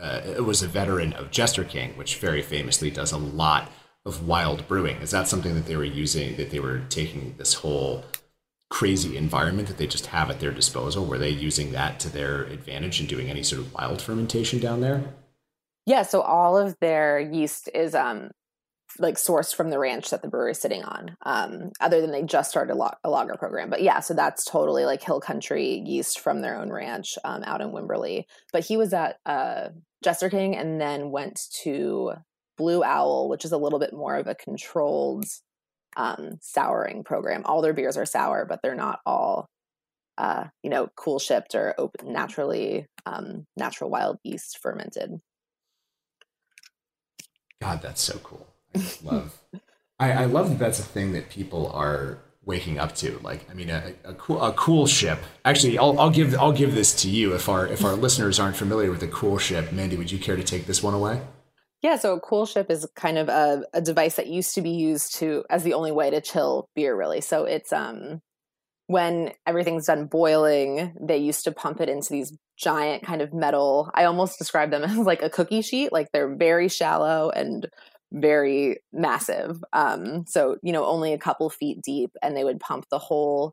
uh, 0.00 0.20
it 0.24 0.44
was 0.44 0.62
a 0.62 0.68
veteran 0.68 1.12
of 1.14 1.32
Jester 1.32 1.64
King, 1.64 1.96
which 1.96 2.18
very 2.18 2.40
famously 2.40 2.90
does 2.90 3.10
a 3.10 3.18
lot 3.18 3.72
of 4.06 4.28
wild 4.28 4.68
brewing. 4.68 4.98
Is 4.98 5.10
that 5.10 5.26
something 5.26 5.54
that 5.56 5.66
they 5.66 5.76
were 5.76 5.82
using? 5.82 6.36
That 6.36 6.50
they 6.50 6.60
were 6.60 6.82
taking 6.88 7.34
this 7.36 7.54
whole 7.54 8.04
crazy 8.70 9.16
environment 9.16 9.68
that 9.68 9.78
they 9.78 9.86
just 9.86 10.06
have 10.06 10.30
at 10.30 10.40
their 10.40 10.50
disposal? 10.50 11.04
Were 11.04 11.18
they 11.18 11.30
using 11.30 11.72
that 11.72 12.00
to 12.00 12.08
their 12.08 12.44
advantage 12.44 13.00
and 13.00 13.08
doing 13.08 13.30
any 13.30 13.42
sort 13.42 13.60
of 13.60 13.72
wild 13.74 14.02
fermentation 14.02 14.58
down 14.58 14.80
there? 14.80 15.04
Yeah, 15.86 16.02
so 16.02 16.22
all 16.22 16.56
of 16.56 16.76
their 16.80 17.20
yeast 17.20 17.68
is 17.74 17.94
um 17.94 18.30
like 18.98 19.16
sourced 19.16 19.54
from 19.54 19.70
the 19.70 19.78
ranch 19.78 20.10
that 20.10 20.22
the 20.22 20.28
brewery 20.28 20.52
is 20.52 20.60
sitting 20.60 20.82
on. 20.84 21.16
Um, 21.26 21.72
other 21.80 22.00
than 22.00 22.12
they 22.12 22.22
just 22.22 22.50
started 22.50 22.72
a, 22.72 22.76
log- 22.76 22.96
a 23.02 23.10
lager 23.10 23.34
program, 23.34 23.70
but 23.70 23.82
yeah, 23.82 24.00
so 24.00 24.14
that's 24.14 24.44
totally 24.44 24.84
like 24.84 25.02
hill 25.02 25.20
country 25.20 25.82
yeast 25.84 26.20
from 26.20 26.40
their 26.40 26.56
own 26.56 26.70
ranch 26.70 27.18
um, 27.24 27.42
out 27.44 27.60
in 27.60 27.72
Wimberley. 27.72 28.24
But 28.52 28.64
he 28.64 28.76
was 28.76 28.92
at 28.92 29.16
uh, 29.26 29.70
Jester 30.02 30.30
King 30.30 30.56
and 30.56 30.80
then 30.80 31.10
went 31.10 31.40
to 31.62 32.12
Blue 32.56 32.84
Owl, 32.84 33.28
which 33.28 33.44
is 33.44 33.52
a 33.52 33.58
little 33.58 33.78
bit 33.78 33.92
more 33.92 34.16
of 34.16 34.26
a 34.26 34.34
controlled 34.34 35.24
um, 35.96 36.38
souring 36.40 37.04
program. 37.04 37.42
All 37.44 37.62
their 37.62 37.72
beers 37.72 37.96
are 37.96 38.06
sour, 38.06 38.44
but 38.44 38.60
they're 38.62 38.74
not 38.74 39.00
all. 39.06 39.48
Uh, 40.16 40.44
you 40.62 40.70
know, 40.70 40.88
cool 40.94 41.18
shipped 41.18 41.56
or 41.56 41.74
open, 41.76 42.12
naturally 42.12 42.86
um, 43.04 43.48
natural 43.56 43.90
wild 43.90 44.16
yeast 44.22 44.60
fermented. 44.62 45.20
God, 47.60 47.82
that's 47.82 48.00
so 48.00 48.18
cool. 48.18 48.46
I 48.74 48.78
just 48.78 49.04
love. 49.04 49.40
I, 49.98 50.12
I 50.12 50.24
love 50.26 50.50
that 50.50 50.58
that's 50.58 50.78
a 50.78 50.84
thing 50.84 51.12
that 51.14 51.30
people 51.30 51.70
are 51.72 52.18
waking 52.44 52.78
up 52.78 52.94
to. 52.96 53.18
Like, 53.22 53.48
I 53.50 53.54
mean, 53.54 53.70
a, 53.70 53.94
a 54.04 54.14
cool 54.14 54.42
a 54.42 54.52
coolship. 54.52 55.18
Actually, 55.44 55.78
I'll, 55.78 55.98
I'll 55.98 56.10
give 56.10 56.34
I'll 56.34 56.52
give 56.52 56.74
this 56.74 56.94
to 57.02 57.10
you 57.10 57.34
if 57.34 57.48
our 57.48 57.66
if 57.66 57.84
our 57.84 57.94
listeners 57.94 58.38
aren't 58.38 58.56
familiar 58.56 58.90
with 58.90 59.02
a 59.02 59.08
coolship. 59.08 59.72
Mandy, 59.72 59.96
would 59.96 60.12
you 60.12 60.18
care 60.18 60.36
to 60.36 60.44
take 60.44 60.66
this 60.66 60.82
one 60.82 60.94
away? 60.94 61.22
Yeah, 61.84 61.96
so 61.96 62.14
a 62.14 62.20
coolship 62.20 62.70
is 62.70 62.88
kind 62.96 63.18
of 63.18 63.28
a, 63.28 63.62
a 63.74 63.82
device 63.82 64.16
that 64.16 64.26
used 64.26 64.54
to 64.54 64.62
be 64.62 64.70
used 64.70 65.16
to 65.16 65.44
as 65.50 65.64
the 65.64 65.74
only 65.74 65.92
way 65.92 66.08
to 66.08 66.22
chill 66.22 66.66
beer, 66.74 66.96
really. 66.96 67.20
So 67.20 67.44
it's 67.44 67.74
um 67.74 68.22
when 68.86 69.32
everything's 69.46 69.84
done 69.84 70.06
boiling, 70.06 70.94
they 70.98 71.18
used 71.18 71.44
to 71.44 71.52
pump 71.52 71.82
it 71.82 71.90
into 71.90 72.10
these 72.10 72.32
giant 72.56 73.02
kind 73.02 73.20
of 73.20 73.34
metal. 73.34 73.90
I 73.92 74.04
almost 74.04 74.38
describe 74.38 74.70
them 74.70 74.82
as 74.84 74.96
like 74.96 75.20
a 75.20 75.28
cookie 75.28 75.60
sheet. 75.60 75.92
Like 75.92 76.08
they're 76.10 76.34
very 76.34 76.68
shallow 76.68 77.28
and 77.28 77.68
very 78.12 78.78
massive. 78.90 79.62
Um, 79.74 80.24
so 80.26 80.56
you 80.62 80.72
know, 80.72 80.86
only 80.86 81.12
a 81.12 81.18
couple 81.18 81.50
feet 81.50 81.82
deep, 81.82 82.12
and 82.22 82.34
they 82.34 82.44
would 82.44 82.60
pump 82.60 82.86
the 82.90 82.98
whole 82.98 83.52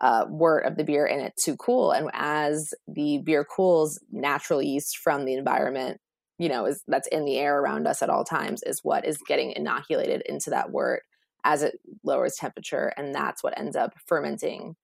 uh, 0.00 0.24
wort 0.26 0.64
of 0.64 0.78
the 0.78 0.84
beer 0.84 1.04
in 1.04 1.20
it 1.20 1.34
to 1.44 1.54
cool. 1.58 1.92
And 1.92 2.10
as 2.14 2.72
the 2.86 3.18
beer 3.18 3.44
cools, 3.44 4.00
natural 4.10 4.62
yeast 4.62 4.96
from 4.96 5.26
the 5.26 5.34
environment, 5.34 6.00
you 6.38 6.48
know, 6.48 6.66
is 6.66 6.82
that's 6.88 7.08
in 7.08 7.24
the 7.24 7.36
air 7.38 7.60
around 7.60 7.86
us 7.86 8.02
at 8.02 8.10
all 8.10 8.24
times, 8.24 8.62
is 8.62 8.80
what 8.82 9.06
is 9.06 9.18
getting 9.26 9.52
inoculated 9.52 10.22
into 10.26 10.50
that 10.50 10.70
wort 10.70 11.02
as 11.44 11.62
it 11.62 11.78
lowers 12.04 12.36
temperature, 12.36 12.92
and 12.96 13.14
that's 13.14 13.42
what 13.42 13.58
ends 13.58 13.76
up 13.76 13.94
fermenting 14.06 14.76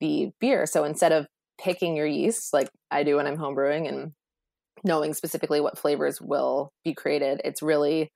the 0.00 0.30
beer. 0.40 0.66
So 0.66 0.84
instead 0.84 1.12
of 1.12 1.26
picking 1.60 1.96
your 1.96 2.06
yeast 2.06 2.52
like 2.52 2.68
I 2.90 3.04
do 3.04 3.16
when 3.16 3.26
I'm 3.26 3.36
homebrewing 3.38 3.88
and 3.88 4.12
knowing 4.84 5.14
specifically 5.14 5.60
what 5.60 5.78
flavors 5.78 6.20
will 6.20 6.72
be 6.84 6.94
created, 6.94 7.40
it's 7.44 7.62
really 7.62 8.10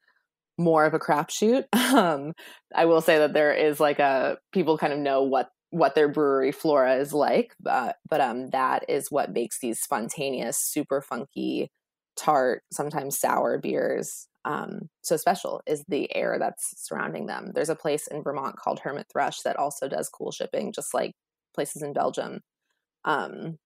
more 0.58 0.84
of 0.84 0.94
a 0.94 0.98
crapshoot. 0.98 1.64
Um, 1.96 2.32
I 2.74 2.84
will 2.84 3.00
say 3.00 3.18
that 3.18 3.32
there 3.32 3.54
is 3.54 3.80
like 3.80 4.00
a 4.00 4.36
people 4.52 4.76
kind 4.76 4.92
of 4.92 4.98
know 4.98 5.22
what 5.22 5.48
what 5.70 5.94
their 5.94 6.08
brewery 6.08 6.52
flora 6.52 6.96
is 6.96 7.12
like, 7.12 7.54
but 7.60 7.96
but 8.10 8.20
um 8.20 8.50
that 8.50 8.84
is 8.88 9.10
what 9.10 9.32
makes 9.32 9.60
these 9.60 9.80
spontaneous, 9.80 10.58
super 10.58 11.00
funky, 11.00 11.70
tart, 12.16 12.62
sometimes 12.72 13.18
sour 13.18 13.58
beers 13.58 14.28
um, 14.46 14.88
so 15.02 15.16
special 15.16 15.60
is 15.66 15.84
the 15.88 16.14
air 16.14 16.36
that's 16.38 16.72
surrounding 16.76 17.26
them. 17.26 17.50
There's 17.52 17.68
a 17.68 17.74
place 17.74 18.06
in 18.06 18.22
Vermont 18.22 18.56
called 18.56 18.78
Hermit 18.78 19.06
Thrush 19.12 19.40
that 19.40 19.56
also 19.56 19.88
does 19.88 20.08
cool 20.08 20.30
shipping, 20.30 20.72
just 20.72 20.94
like 20.94 21.14
places 21.52 21.82
in 21.82 21.92
Belgium, 21.92 22.40
um, 23.04 23.58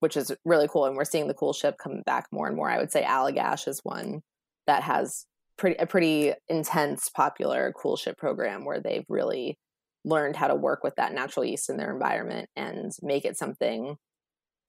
which 0.00 0.14
is 0.14 0.30
really 0.44 0.68
cool. 0.68 0.84
And 0.84 0.94
we're 0.94 1.06
seeing 1.06 1.26
the 1.26 1.34
coolship 1.34 1.78
come 1.78 2.02
back 2.04 2.26
more 2.30 2.46
and 2.46 2.54
more. 2.54 2.70
I 2.70 2.78
would 2.78 2.92
say 2.92 3.02
Allagash 3.02 3.66
is 3.66 3.80
one 3.82 4.20
that 4.66 4.82
has 4.82 5.24
pretty 5.56 5.76
a 5.76 5.86
pretty 5.86 6.34
intense, 6.48 7.08
popular 7.08 7.72
coolship 7.72 8.18
program 8.18 8.66
where 8.66 8.80
they've 8.80 9.06
really 9.08 9.58
learned 10.04 10.36
how 10.36 10.48
to 10.48 10.54
work 10.54 10.84
with 10.84 10.96
that 10.96 11.14
natural 11.14 11.46
yeast 11.46 11.70
in 11.70 11.78
their 11.78 11.92
environment 11.92 12.50
and 12.56 12.92
make 13.00 13.24
it 13.24 13.38
something 13.38 13.96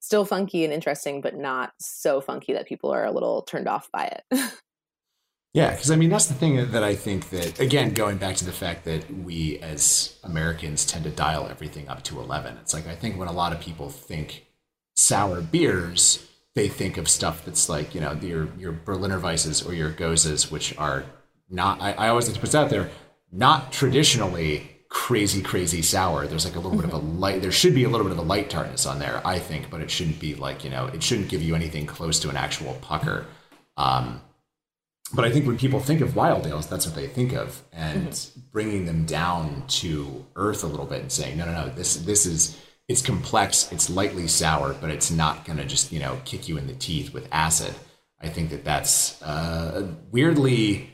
still 0.00 0.24
funky 0.24 0.64
and 0.64 0.72
interesting, 0.72 1.20
but 1.20 1.36
not 1.36 1.72
so 1.78 2.20
funky 2.20 2.52
that 2.52 2.66
people 2.66 2.90
are 2.90 3.04
a 3.04 3.12
little 3.12 3.42
turned 3.42 3.68
off 3.68 3.90
by 3.92 4.04
it. 4.30 4.52
Yeah, 5.54 5.70
because 5.70 5.90
I 5.90 5.96
mean 5.96 6.10
that's 6.10 6.26
the 6.26 6.34
thing 6.34 6.70
that 6.70 6.84
I 6.84 6.94
think 6.94 7.30
that 7.30 7.58
again 7.58 7.94
going 7.94 8.18
back 8.18 8.36
to 8.36 8.44
the 8.44 8.52
fact 8.52 8.84
that 8.84 9.10
we 9.24 9.58
as 9.58 10.16
Americans 10.22 10.84
tend 10.84 11.04
to 11.04 11.10
dial 11.10 11.48
everything 11.48 11.88
up 11.88 12.02
to 12.04 12.20
eleven. 12.20 12.56
It's 12.58 12.74
like 12.74 12.86
I 12.86 12.94
think 12.94 13.18
when 13.18 13.28
a 13.28 13.32
lot 13.32 13.52
of 13.52 13.60
people 13.60 13.88
think 13.88 14.46
sour 14.94 15.40
beers, 15.40 16.28
they 16.54 16.68
think 16.68 16.96
of 16.98 17.08
stuff 17.08 17.44
that's 17.44 17.68
like 17.68 17.94
you 17.94 18.00
know 18.00 18.12
your 18.12 18.48
your 18.58 18.72
Berliner 18.72 19.18
Weisses 19.18 19.66
or 19.66 19.72
your 19.72 19.90
Goses, 19.90 20.50
which 20.50 20.76
are 20.78 21.04
not. 21.48 21.80
I, 21.80 21.92
I 21.92 22.08
always 22.08 22.26
like 22.26 22.34
to 22.34 22.40
put 22.40 22.52
that 22.52 22.64
out 22.64 22.70
there, 22.70 22.90
not 23.32 23.72
traditionally 23.72 24.77
crazy 25.08 25.40
crazy 25.40 25.80
sour. 25.80 26.26
There's 26.26 26.44
like 26.44 26.54
a 26.54 26.60
little 26.60 26.76
bit 26.76 26.84
of 26.84 26.92
a 26.92 26.98
mm-hmm. 26.98 27.18
light. 27.18 27.40
There 27.40 27.50
should 27.50 27.74
be 27.74 27.84
a 27.84 27.88
little 27.88 28.06
bit 28.06 28.12
of 28.12 28.18
a 28.18 28.28
light 28.28 28.50
tartness 28.50 28.84
on 28.84 28.98
there, 28.98 29.22
I 29.24 29.38
think, 29.38 29.70
but 29.70 29.80
it 29.80 29.90
shouldn't 29.90 30.20
be 30.20 30.34
like 30.34 30.64
you 30.64 30.68
know 30.68 30.84
it 30.88 31.02
shouldn't 31.02 31.30
give 31.30 31.42
you 31.42 31.54
anything 31.54 31.86
close 31.86 32.20
to 32.20 32.28
an 32.28 32.36
actual 32.36 32.74
pucker. 32.82 33.24
Um, 33.78 34.20
but 35.14 35.24
I 35.24 35.30
think 35.30 35.46
when 35.46 35.56
people 35.56 35.80
think 35.80 36.02
of 36.02 36.14
wild 36.14 36.46
ales, 36.46 36.66
that's 36.66 36.84
what 36.84 36.94
they 36.94 37.06
think 37.06 37.32
of, 37.32 37.62
and 37.72 38.08
mm-hmm. 38.08 38.40
bringing 38.52 38.84
them 38.84 39.06
down 39.06 39.64
to 39.80 40.26
earth 40.36 40.62
a 40.62 40.66
little 40.66 40.84
bit 40.84 41.00
and 41.00 41.10
saying, 41.10 41.38
no, 41.38 41.46
no, 41.46 41.52
no, 41.52 41.68
this 41.70 41.96
this 41.96 42.26
is 42.26 42.60
it's 42.86 43.00
complex, 43.00 43.72
it's 43.72 43.88
lightly 43.88 44.28
sour, 44.28 44.74
but 44.74 44.90
it's 44.90 45.10
not 45.10 45.46
going 45.46 45.56
to 45.56 45.64
just 45.64 45.90
you 45.90 46.00
know 46.00 46.20
kick 46.26 46.48
you 46.50 46.58
in 46.58 46.66
the 46.66 46.74
teeth 46.74 47.14
with 47.14 47.28
acid. 47.32 47.74
I 48.20 48.28
think 48.28 48.50
that 48.50 48.62
that's 48.62 49.22
uh, 49.22 49.90
weirdly 50.10 50.90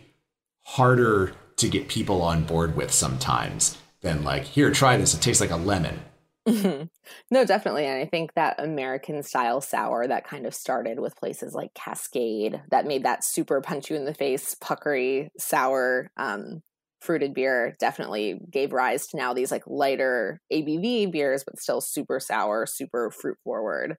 harder 0.66 1.34
to 1.56 1.68
get 1.68 1.88
people 1.88 2.22
on 2.22 2.44
board 2.44 2.76
with 2.76 2.92
sometimes 2.92 3.76
than 4.04 4.22
like 4.22 4.44
here, 4.44 4.70
try 4.70 4.96
this. 4.96 5.14
It 5.14 5.20
tastes 5.20 5.40
like 5.40 5.50
a 5.50 5.56
lemon. 5.56 6.00
No, 7.30 7.44
definitely. 7.44 7.86
And 7.86 7.98
I 7.98 8.06
think 8.06 8.34
that 8.34 8.62
American 8.62 9.22
style 9.22 9.60
sour 9.60 10.06
that 10.06 10.26
kind 10.26 10.46
of 10.46 10.54
started 10.54 11.00
with 11.00 11.16
places 11.16 11.54
like 11.54 11.74
Cascade 11.74 12.62
that 12.70 12.86
made 12.86 13.04
that 13.04 13.24
super 13.24 13.60
punch 13.60 13.90
you 13.90 13.96
in 13.96 14.04
the 14.04 14.14
face, 14.14 14.54
puckery, 14.60 15.30
sour, 15.38 16.10
um, 16.16 16.62
fruited 17.00 17.34
beer 17.34 17.76
definitely 17.78 18.40
gave 18.50 18.72
rise 18.72 19.06
to 19.08 19.16
now 19.16 19.34
these 19.34 19.50
like 19.50 19.64
lighter 19.66 20.40
ABV 20.52 21.12
beers, 21.12 21.44
but 21.44 21.58
still 21.58 21.80
super 21.80 22.20
sour, 22.20 22.66
super 22.66 23.10
fruit 23.10 23.36
forward. 23.44 23.96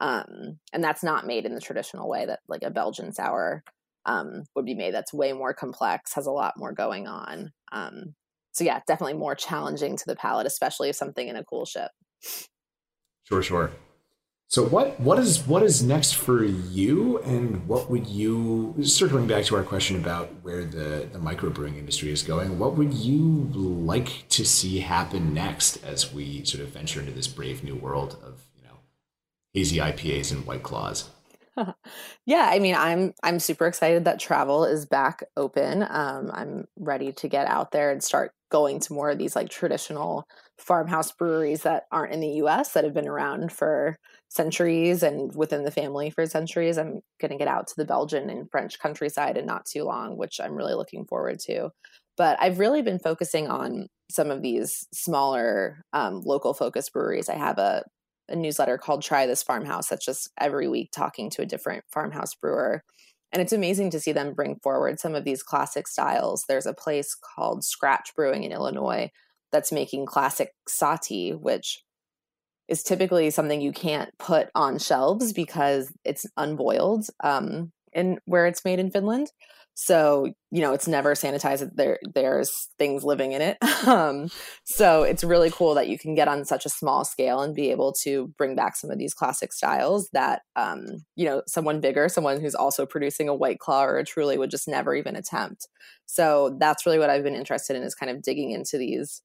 Um, 0.00 0.58
and 0.72 0.82
that's 0.82 1.02
not 1.02 1.26
made 1.26 1.46
in 1.46 1.54
the 1.54 1.60
traditional 1.60 2.08
way 2.08 2.26
that 2.26 2.40
like 2.48 2.62
a 2.62 2.70
Belgian 2.70 3.12
sour 3.12 3.64
um, 4.06 4.44
would 4.54 4.66
be 4.66 4.74
made. 4.74 4.94
That's 4.94 5.12
way 5.12 5.32
more 5.32 5.54
complex, 5.54 6.14
has 6.14 6.26
a 6.26 6.32
lot 6.32 6.54
more 6.56 6.72
going 6.72 7.06
on. 7.06 7.52
Um, 7.72 8.14
so 8.54 8.64
yeah, 8.64 8.80
definitely 8.86 9.14
more 9.14 9.34
challenging 9.34 9.96
to 9.96 10.04
the 10.06 10.16
palate, 10.16 10.46
especially 10.46 10.88
if 10.88 10.96
something 10.96 11.26
in 11.26 11.36
a 11.36 11.44
cool 11.44 11.64
ship. 11.64 11.90
Sure, 13.24 13.42
sure. 13.42 13.72
So 14.48 14.62
what 14.64 15.00
what 15.00 15.18
is 15.18 15.44
what 15.48 15.64
is 15.64 15.82
next 15.82 16.12
for 16.12 16.44
you, 16.44 17.18
and 17.22 17.66
what 17.66 17.90
would 17.90 18.06
you 18.06 18.76
circling 18.82 19.26
back 19.26 19.44
to 19.46 19.56
our 19.56 19.64
question 19.64 19.96
about 19.96 20.28
where 20.42 20.64
the 20.64 21.08
the 21.12 21.18
microbrewing 21.18 21.76
industry 21.76 22.12
is 22.12 22.22
going? 22.22 22.58
What 22.58 22.76
would 22.76 22.94
you 22.94 23.50
like 23.52 24.28
to 24.28 24.44
see 24.44 24.78
happen 24.78 25.34
next 25.34 25.82
as 25.84 26.12
we 26.12 26.44
sort 26.44 26.62
of 26.62 26.68
venture 26.68 27.00
into 27.00 27.12
this 27.12 27.26
brave 27.26 27.64
new 27.64 27.74
world 27.74 28.16
of 28.22 28.44
you 28.54 28.62
know 28.62 28.76
hazy 29.52 29.78
IPAs 29.78 30.30
and 30.30 30.46
white 30.46 30.62
claws? 30.62 31.10
yeah, 32.26 32.48
I 32.50 32.58
mean, 32.58 32.74
I'm 32.74 33.12
I'm 33.22 33.38
super 33.38 33.66
excited 33.66 34.04
that 34.04 34.18
travel 34.18 34.64
is 34.64 34.86
back 34.86 35.22
open. 35.36 35.82
Um, 35.88 36.30
I'm 36.32 36.64
ready 36.78 37.12
to 37.12 37.28
get 37.28 37.46
out 37.46 37.70
there 37.70 37.90
and 37.90 38.02
start 38.02 38.32
going 38.50 38.80
to 38.80 38.92
more 38.92 39.10
of 39.10 39.18
these 39.18 39.36
like 39.36 39.48
traditional 39.50 40.24
farmhouse 40.58 41.12
breweries 41.12 41.62
that 41.62 41.84
aren't 41.92 42.12
in 42.12 42.20
the 42.20 42.28
U.S. 42.28 42.72
that 42.72 42.84
have 42.84 42.94
been 42.94 43.08
around 43.08 43.52
for 43.52 43.96
centuries 44.28 45.02
and 45.02 45.34
within 45.34 45.64
the 45.64 45.70
family 45.70 46.10
for 46.10 46.26
centuries. 46.26 46.76
I'm 46.78 47.00
to 47.20 47.36
get 47.38 47.48
out 47.48 47.66
to 47.68 47.74
the 47.76 47.84
Belgian 47.84 48.30
and 48.30 48.50
French 48.50 48.78
countryside 48.78 49.36
in 49.36 49.46
not 49.46 49.64
too 49.66 49.84
long, 49.84 50.16
which 50.16 50.40
I'm 50.40 50.54
really 50.54 50.74
looking 50.74 51.06
forward 51.06 51.38
to. 51.46 51.70
But 52.16 52.36
I've 52.40 52.58
really 52.58 52.82
been 52.82 52.98
focusing 52.98 53.48
on 53.48 53.88
some 54.10 54.30
of 54.30 54.42
these 54.42 54.86
smaller 54.92 55.82
um, 55.92 56.20
local 56.24 56.52
focused 56.54 56.92
breweries. 56.92 57.28
I 57.28 57.34
have 57.36 57.58
a 57.58 57.82
a 58.28 58.36
newsletter 58.36 58.78
called 58.78 59.02
Try 59.02 59.26
This 59.26 59.42
Farmhouse 59.42 59.88
that's 59.88 60.04
just 60.04 60.30
every 60.38 60.68
week 60.68 60.90
talking 60.92 61.30
to 61.30 61.42
a 61.42 61.46
different 61.46 61.84
farmhouse 61.92 62.34
brewer. 62.34 62.82
And 63.32 63.42
it's 63.42 63.52
amazing 63.52 63.90
to 63.90 64.00
see 64.00 64.12
them 64.12 64.32
bring 64.32 64.56
forward 64.62 65.00
some 65.00 65.14
of 65.14 65.24
these 65.24 65.42
classic 65.42 65.88
styles. 65.88 66.44
There's 66.48 66.66
a 66.66 66.74
place 66.74 67.14
called 67.14 67.64
Scratch 67.64 68.10
Brewing 68.14 68.44
in 68.44 68.52
Illinois 68.52 69.10
that's 69.50 69.72
making 69.72 70.06
classic 70.06 70.52
sahti, 70.68 71.38
which 71.38 71.82
is 72.68 72.82
typically 72.82 73.30
something 73.30 73.60
you 73.60 73.72
can't 73.72 74.10
put 74.18 74.48
on 74.54 74.78
shelves 74.78 75.32
because 75.32 75.92
it's 76.04 76.26
unboiled 76.36 77.06
um, 77.22 77.72
in 77.92 78.18
where 78.24 78.46
it's 78.46 78.64
made 78.64 78.78
in 78.78 78.90
Finland 78.90 79.30
so 79.74 80.32
you 80.52 80.60
know 80.60 80.72
it's 80.72 80.86
never 80.86 81.14
sanitized 81.14 81.68
there 81.74 81.98
there's 82.14 82.68
things 82.78 83.04
living 83.04 83.32
in 83.32 83.42
it. 83.42 83.58
Um, 83.84 84.30
so 84.64 85.02
it's 85.02 85.22
really 85.22 85.50
cool 85.50 85.74
that 85.74 85.88
you 85.88 85.98
can 85.98 86.14
get 86.14 86.26
on 86.26 86.46
such 86.46 86.64
a 86.64 86.70
small 86.70 87.04
scale 87.04 87.42
and 87.42 87.54
be 87.54 87.70
able 87.70 87.92
to 88.02 88.28
bring 88.38 88.54
back 88.56 88.76
some 88.76 88.90
of 88.90 88.96
these 88.96 89.12
classic 89.12 89.52
styles 89.52 90.08
that 90.14 90.40
um, 90.56 91.04
you 91.16 91.26
know 91.26 91.42
someone 91.46 91.80
bigger 91.82 92.08
someone 92.08 92.40
who's 92.40 92.54
also 92.54 92.86
producing 92.86 93.28
a 93.28 93.34
white 93.34 93.58
claw 93.58 93.84
or 93.84 93.98
a 93.98 94.04
truly 94.04 94.38
would 94.38 94.50
just 94.50 94.66
never 94.66 94.94
even 94.94 95.16
attempt. 95.16 95.68
So 96.06 96.56
that's 96.58 96.86
really 96.86 96.98
what 96.98 97.10
i've 97.10 97.24
been 97.24 97.34
interested 97.34 97.76
in 97.76 97.82
is 97.82 97.94
kind 97.94 98.10
of 98.10 98.22
digging 98.22 98.52
into 98.52 98.78
these 98.78 99.20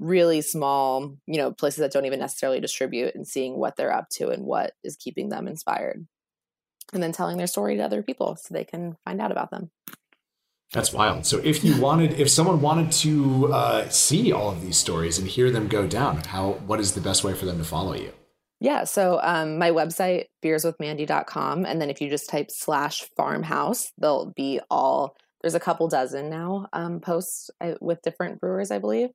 really 0.00 0.42
small 0.42 1.16
you 1.26 1.38
know 1.38 1.50
places 1.50 1.78
that 1.78 1.92
don't 1.92 2.06
even 2.06 2.20
necessarily 2.20 2.60
distribute 2.60 3.14
and 3.14 3.26
seeing 3.26 3.58
what 3.58 3.76
they're 3.76 3.94
up 3.94 4.08
to 4.10 4.28
and 4.28 4.44
what 4.44 4.72
is 4.84 4.96
keeping 4.96 5.28
them 5.28 5.48
inspired 5.48 6.06
and 6.92 7.02
then 7.02 7.12
telling 7.12 7.36
their 7.36 7.46
story 7.46 7.76
to 7.76 7.82
other 7.82 8.02
people 8.02 8.36
so 8.36 8.52
they 8.52 8.64
can 8.64 8.96
find 9.04 9.20
out 9.20 9.32
about 9.32 9.50
them. 9.50 9.70
That's 10.72 10.92
wild. 10.92 11.24
So 11.24 11.38
if 11.38 11.64
you 11.64 11.80
wanted, 11.80 12.20
if 12.20 12.28
someone 12.28 12.60
wanted 12.60 12.92
to 12.92 13.52
uh, 13.52 13.88
see 13.88 14.32
all 14.32 14.50
of 14.50 14.60
these 14.60 14.76
stories 14.76 15.18
and 15.18 15.26
hear 15.26 15.50
them 15.50 15.66
go 15.66 15.86
down, 15.86 16.18
how 16.18 16.52
what 16.66 16.78
is 16.78 16.92
the 16.92 17.00
best 17.00 17.24
way 17.24 17.32
for 17.32 17.46
them 17.46 17.58
to 17.58 17.64
follow 17.64 17.94
you? 17.94 18.12
Yeah, 18.60 18.84
so 18.84 19.20
um, 19.22 19.58
my 19.58 19.70
website 19.70 20.26
beerswithmandy.com, 20.44 21.64
and 21.64 21.80
then 21.80 21.90
if 21.90 22.00
you 22.00 22.10
just 22.10 22.28
type 22.28 22.50
slash 22.50 23.02
farmhouse, 23.16 23.92
they'll 23.98 24.32
be 24.36 24.60
all. 24.70 25.16
There's 25.40 25.54
a 25.54 25.60
couple 25.60 25.86
dozen 25.86 26.28
now 26.28 26.66
um, 26.72 26.98
posts 27.00 27.50
uh, 27.60 27.74
with 27.80 28.02
different 28.02 28.40
brewers, 28.40 28.72
I 28.72 28.78
believe, 28.78 29.10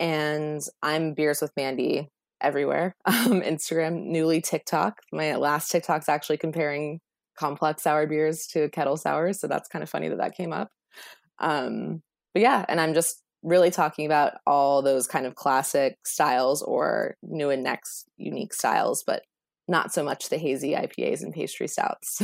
and 0.00 0.62
I'm 0.82 1.12
beers 1.12 1.42
with 1.42 1.52
Mandy 1.56 2.08
everywhere. 2.40 2.94
Um, 3.06 3.42
Instagram, 3.42 4.06
newly 4.06 4.40
TikTok. 4.40 5.00
My 5.12 5.36
last 5.36 5.70
TikTok's 5.70 6.08
actually 6.08 6.38
comparing 6.38 7.00
complex 7.38 7.82
sour 7.82 8.06
beers 8.06 8.46
to 8.48 8.68
kettle 8.70 8.96
sours. 8.96 9.40
So 9.40 9.46
that's 9.46 9.68
kind 9.68 9.82
of 9.82 9.90
funny 9.90 10.08
that 10.08 10.18
that 10.18 10.36
came 10.36 10.52
up. 10.52 10.70
Um, 11.38 12.02
but 12.34 12.42
yeah, 12.42 12.64
and 12.68 12.80
I'm 12.80 12.94
just 12.94 13.22
really 13.42 13.70
talking 13.70 14.06
about 14.06 14.34
all 14.46 14.82
those 14.82 15.06
kind 15.06 15.24
of 15.24 15.34
classic 15.34 15.96
styles 16.04 16.62
or 16.62 17.16
new 17.22 17.50
and 17.50 17.62
next 17.62 18.08
unique 18.16 18.52
styles, 18.52 19.04
but 19.06 19.22
not 19.68 19.92
so 19.92 20.02
much 20.02 20.28
the 20.28 20.38
hazy 20.38 20.72
IPAs 20.72 21.22
and 21.22 21.32
pastry 21.32 21.68
stouts. 21.68 22.22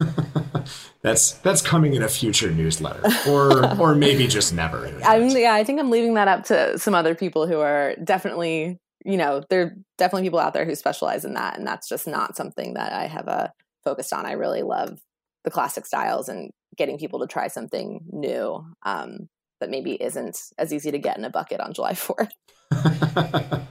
that's 1.02 1.32
that's 1.32 1.60
coming 1.60 1.94
in 1.94 2.02
a 2.02 2.08
future 2.08 2.50
newsletter, 2.50 3.02
or 3.28 3.78
or 3.78 3.94
maybe 3.96 4.26
just 4.26 4.54
never. 4.54 4.86
I'm, 5.04 5.28
yeah, 5.28 5.54
I 5.54 5.64
think 5.64 5.80
I'm 5.80 5.90
leaving 5.90 6.14
that 6.14 6.28
up 6.28 6.44
to 6.44 6.78
some 6.78 6.94
other 6.94 7.14
people 7.14 7.46
who 7.46 7.58
are 7.60 7.94
definitely, 8.02 8.78
you 9.04 9.16
know, 9.16 9.42
there 9.50 9.62
are 9.62 9.76
definitely 9.98 10.26
people 10.26 10.38
out 10.38 10.54
there 10.54 10.64
who 10.64 10.74
specialize 10.74 11.24
in 11.24 11.34
that, 11.34 11.58
and 11.58 11.66
that's 11.66 11.88
just 11.88 12.06
not 12.06 12.36
something 12.36 12.74
that 12.74 12.92
I 12.92 13.06
have 13.06 13.28
a 13.28 13.52
focused 13.84 14.12
on. 14.12 14.26
I 14.26 14.32
really 14.32 14.62
love 14.62 15.00
the 15.44 15.50
classic 15.50 15.86
styles 15.86 16.28
and 16.28 16.50
getting 16.76 16.98
people 16.98 17.20
to 17.20 17.26
try 17.26 17.48
something 17.48 18.00
new 18.10 18.64
um, 18.84 19.28
that 19.60 19.70
maybe 19.70 19.92
isn't 19.92 20.38
as 20.58 20.72
easy 20.72 20.90
to 20.90 20.98
get 20.98 21.18
in 21.18 21.24
a 21.24 21.30
bucket 21.30 21.60
on 21.60 21.72
July 21.72 21.92
4th. 21.94 22.30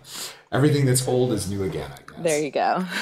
Everything 0.52 0.86
that's 0.86 1.08
old 1.08 1.32
is 1.32 1.50
new 1.50 1.64
again, 1.64 1.92
There 2.20 2.40
you 2.40 2.52
go. 2.52 2.86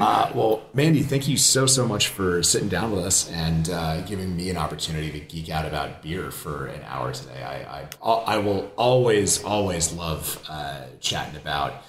Uh, 0.00 0.30
well, 0.32 0.62
Mandy, 0.74 1.02
thank 1.02 1.26
you 1.26 1.36
so 1.36 1.66
so 1.66 1.84
much 1.84 2.06
for 2.06 2.40
sitting 2.44 2.68
down 2.68 2.92
with 2.92 3.04
us 3.04 3.28
and 3.32 3.68
uh, 3.68 4.00
giving 4.02 4.36
me 4.36 4.48
an 4.48 4.56
opportunity 4.56 5.10
to 5.10 5.18
geek 5.18 5.50
out 5.50 5.66
about 5.66 6.02
beer 6.02 6.30
for 6.30 6.68
an 6.68 6.82
hour 6.86 7.12
today. 7.12 7.42
I 7.42 7.88
I, 8.00 8.10
I 8.10 8.38
will 8.38 8.70
always 8.76 9.42
always 9.42 9.92
love 9.92 10.40
uh, 10.48 10.84
chatting 11.00 11.34
about 11.34 11.82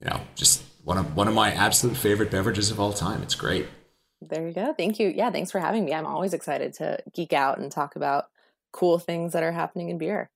you 0.00 0.08
know 0.08 0.22
just 0.36 0.62
one 0.88 0.96
of 0.96 1.14
one 1.14 1.28
of 1.28 1.34
my 1.34 1.52
absolute 1.52 1.98
favorite 1.98 2.30
beverages 2.30 2.70
of 2.70 2.80
all 2.80 2.94
time. 2.94 3.22
It's 3.22 3.34
great. 3.34 3.68
There 4.22 4.48
you 4.48 4.54
go. 4.54 4.72
Thank 4.72 4.98
you. 4.98 5.08
Yeah, 5.08 5.30
thanks 5.30 5.50
for 5.50 5.60
having 5.60 5.84
me. 5.84 5.92
I'm 5.92 6.06
always 6.06 6.32
excited 6.32 6.72
to 6.74 6.98
geek 7.12 7.34
out 7.34 7.58
and 7.58 7.70
talk 7.70 7.94
about 7.94 8.28
cool 8.72 8.98
things 8.98 9.34
that 9.34 9.42
are 9.42 9.52
happening 9.52 9.90
in 9.90 9.98
beer. 9.98 10.30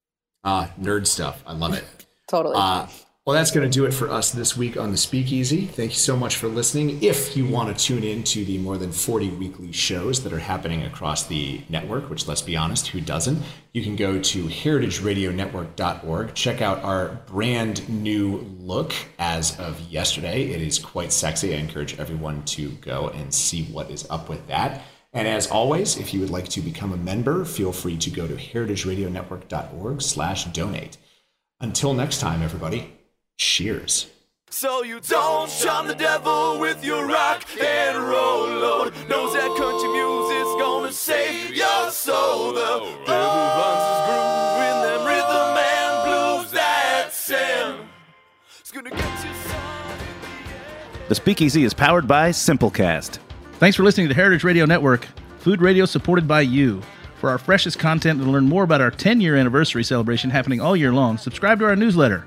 Ah, 0.45 0.71
nerd 0.79 1.07
stuff. 1.07 1.43
I 1.47 1.55
love 1.55 1.73
it. 1.73 1.85
totally. 2.29 2.57
Uh, 2.59 2.87
well, 3.25 3.35
that's 3.35 3.53
going 3.53 3.71
to 3.71 3.73
do 3.73 3.85
it 3.85 3.95
for 3.95 4.11
us 4.11 4.33
this 4.33 4.57
week 4.57 4.77
on 4.77 4.91
the 4.91 4.97
Speakeasy. 4.97 5.67
Thank 5.67 5.93
you 5.93 5.97
so 5.97 6.17
much 6.17 6.35
for 6.35 6.49
listening. 6.49 7.01
If 7.01 7.37
you 7.37 7.47
want 7.47 7.77
to 7.77 7.85
tune 7.85 8.03
in 8.03 8.25
to 8.25 8.45
the 8.45 8.59
more 8.59 8.77
than 8.77 8.91
40 8.91 9.29
weekly 9.31 9.71
shows 9.71 10.25
that 10.25 10.33
are 10.33 10.41
happening 10.41 10.83
across 10.83 11.27
the 11.27 11.61
network, 11.69 12.11
which 12.11 12.27
let's 12.27 12.43
be 12.43 12.57
honest, 12.57 12.89
who 12.89 13.01
doesn't? 13.01 13.41
You 13.73 13.85
can 13.85 13.95
go 13.95 14.21
to 14.21 14.45
heritageradionetwork.org. 14.47 16.35
Check 16.35 16.61
out 16.63 16.83
our 16.83 17.11
brand 17.27 17.89
new 17.89 18.39
look 18.59 18.93
as 19.21 19.57
of 19.61 19.81
yesterday. 19.83 20.51
It 20.51 20.61
is 20.61 20.81
quite 20.81 21.13
sexy. 21.13 21.55
I 21.55 21.59
encourage 21.59 22.01
everyone 22.01 22.43
to 22.47 22.71
go 22.71 23.11
and 23.11 23.33
see 23.33 23.67
what 23.67 23.89
is 23.89 24.05
up 24.11 24.29
with 24.29 24.45
that. 24.49 24.83
And 25.13 25.29
as 25.29 25.49
always, 25.49 25.97
if 25.97 26.13
you 26.13 26.19
would 26.19 26.31
like 26.31 26.49
to 26.49 26.61
become 26.61 26.93
a 26.93 26.97
member, 26.97 27.45
feel 27.45 27.71
free 27.71 27.99
to 27.99 28.11
go 28.11 28.27
to 28.27 28.35
heritageradionetwork.org 28.35 30.03
slash 30.03 30.47
donate. 30.47 30.97
Until 31.61 31.95
next 31.95 32.19
time, 32.19 32.43
everybody. 32.43 32.99
Cheers. 33.39 34.09
So 34.51 34.85
you 34.85 35.01
don't 35.01 35.51
shun 35.51 35.87
the 35.87 35.95
devil 35.95 36.61
with 36.61 36.85
your 36.85 37.07
rock 37.07 37.45
and 37.59 37.97
roll 37.97 38.47
load. 38.47 38.93
Knows 39.09 39.33
that 39.33 39.49
country 39.57 39.89
music's 39.89 40.55
gonna 40.61 40.93
save 40.93 41.55
your 41.55 41.91
soul. 41.91 42.53
The 42.53 42.79
devil 43.07 43.43
runs 43.59 43.83
his 43.89 44.01
groove 44.07 44.61
in 44.69 44.77
them 44.83 45.07
rhythm 45.07 45.57
and 45.59 46.43
blues 46.45 46.53
that 46.53 47.09
send. 47.13 47.79
It's 48.61 48.71
gonna 48.71 48.91
get 48.91 49.25
you 49.25 49.31
some. 49.49 49.61
The 51.09 51.15
Speakeasy 51.15 51.65
is 51.65 51.73
powered 51.75 52.07
by 52.07 52.31
Simplecast. 52.31 53.19
Thanks 53.55 53.77
for 53.77 53.85
listening 53.85 54.09
to 54.09 54.15
Heritage 54.15 54.45
Radio 54.45 54.67
Network, 54.67 55.09
food 55.39 55.63
radio 55.63 55.87
supported 55.87 56.29
by 56.29 56.43
you. 56.43 56.83
For 57.21 57.31
our 57.31 57.39
freshest 57.39 57.79
content 57.79 58.19
and 58.19 58.27
to 58.27 58.33
learn 58.33 58.49
more 58.49 58.65
about 58.65 58.81
our 58.81 58.91
10 58.91 59.21
year 59.21 59.37
anniversary 59.37 59.83
celebration 59.85 60.29
happening 60.29 60.61
all 60.61 60.77
year 60.77 60.93
long, 60.93 61.17
subscribe 61.17 61.59
to 61.61 61.65
our 61.65 61.77
newsletter. 61.77 62.27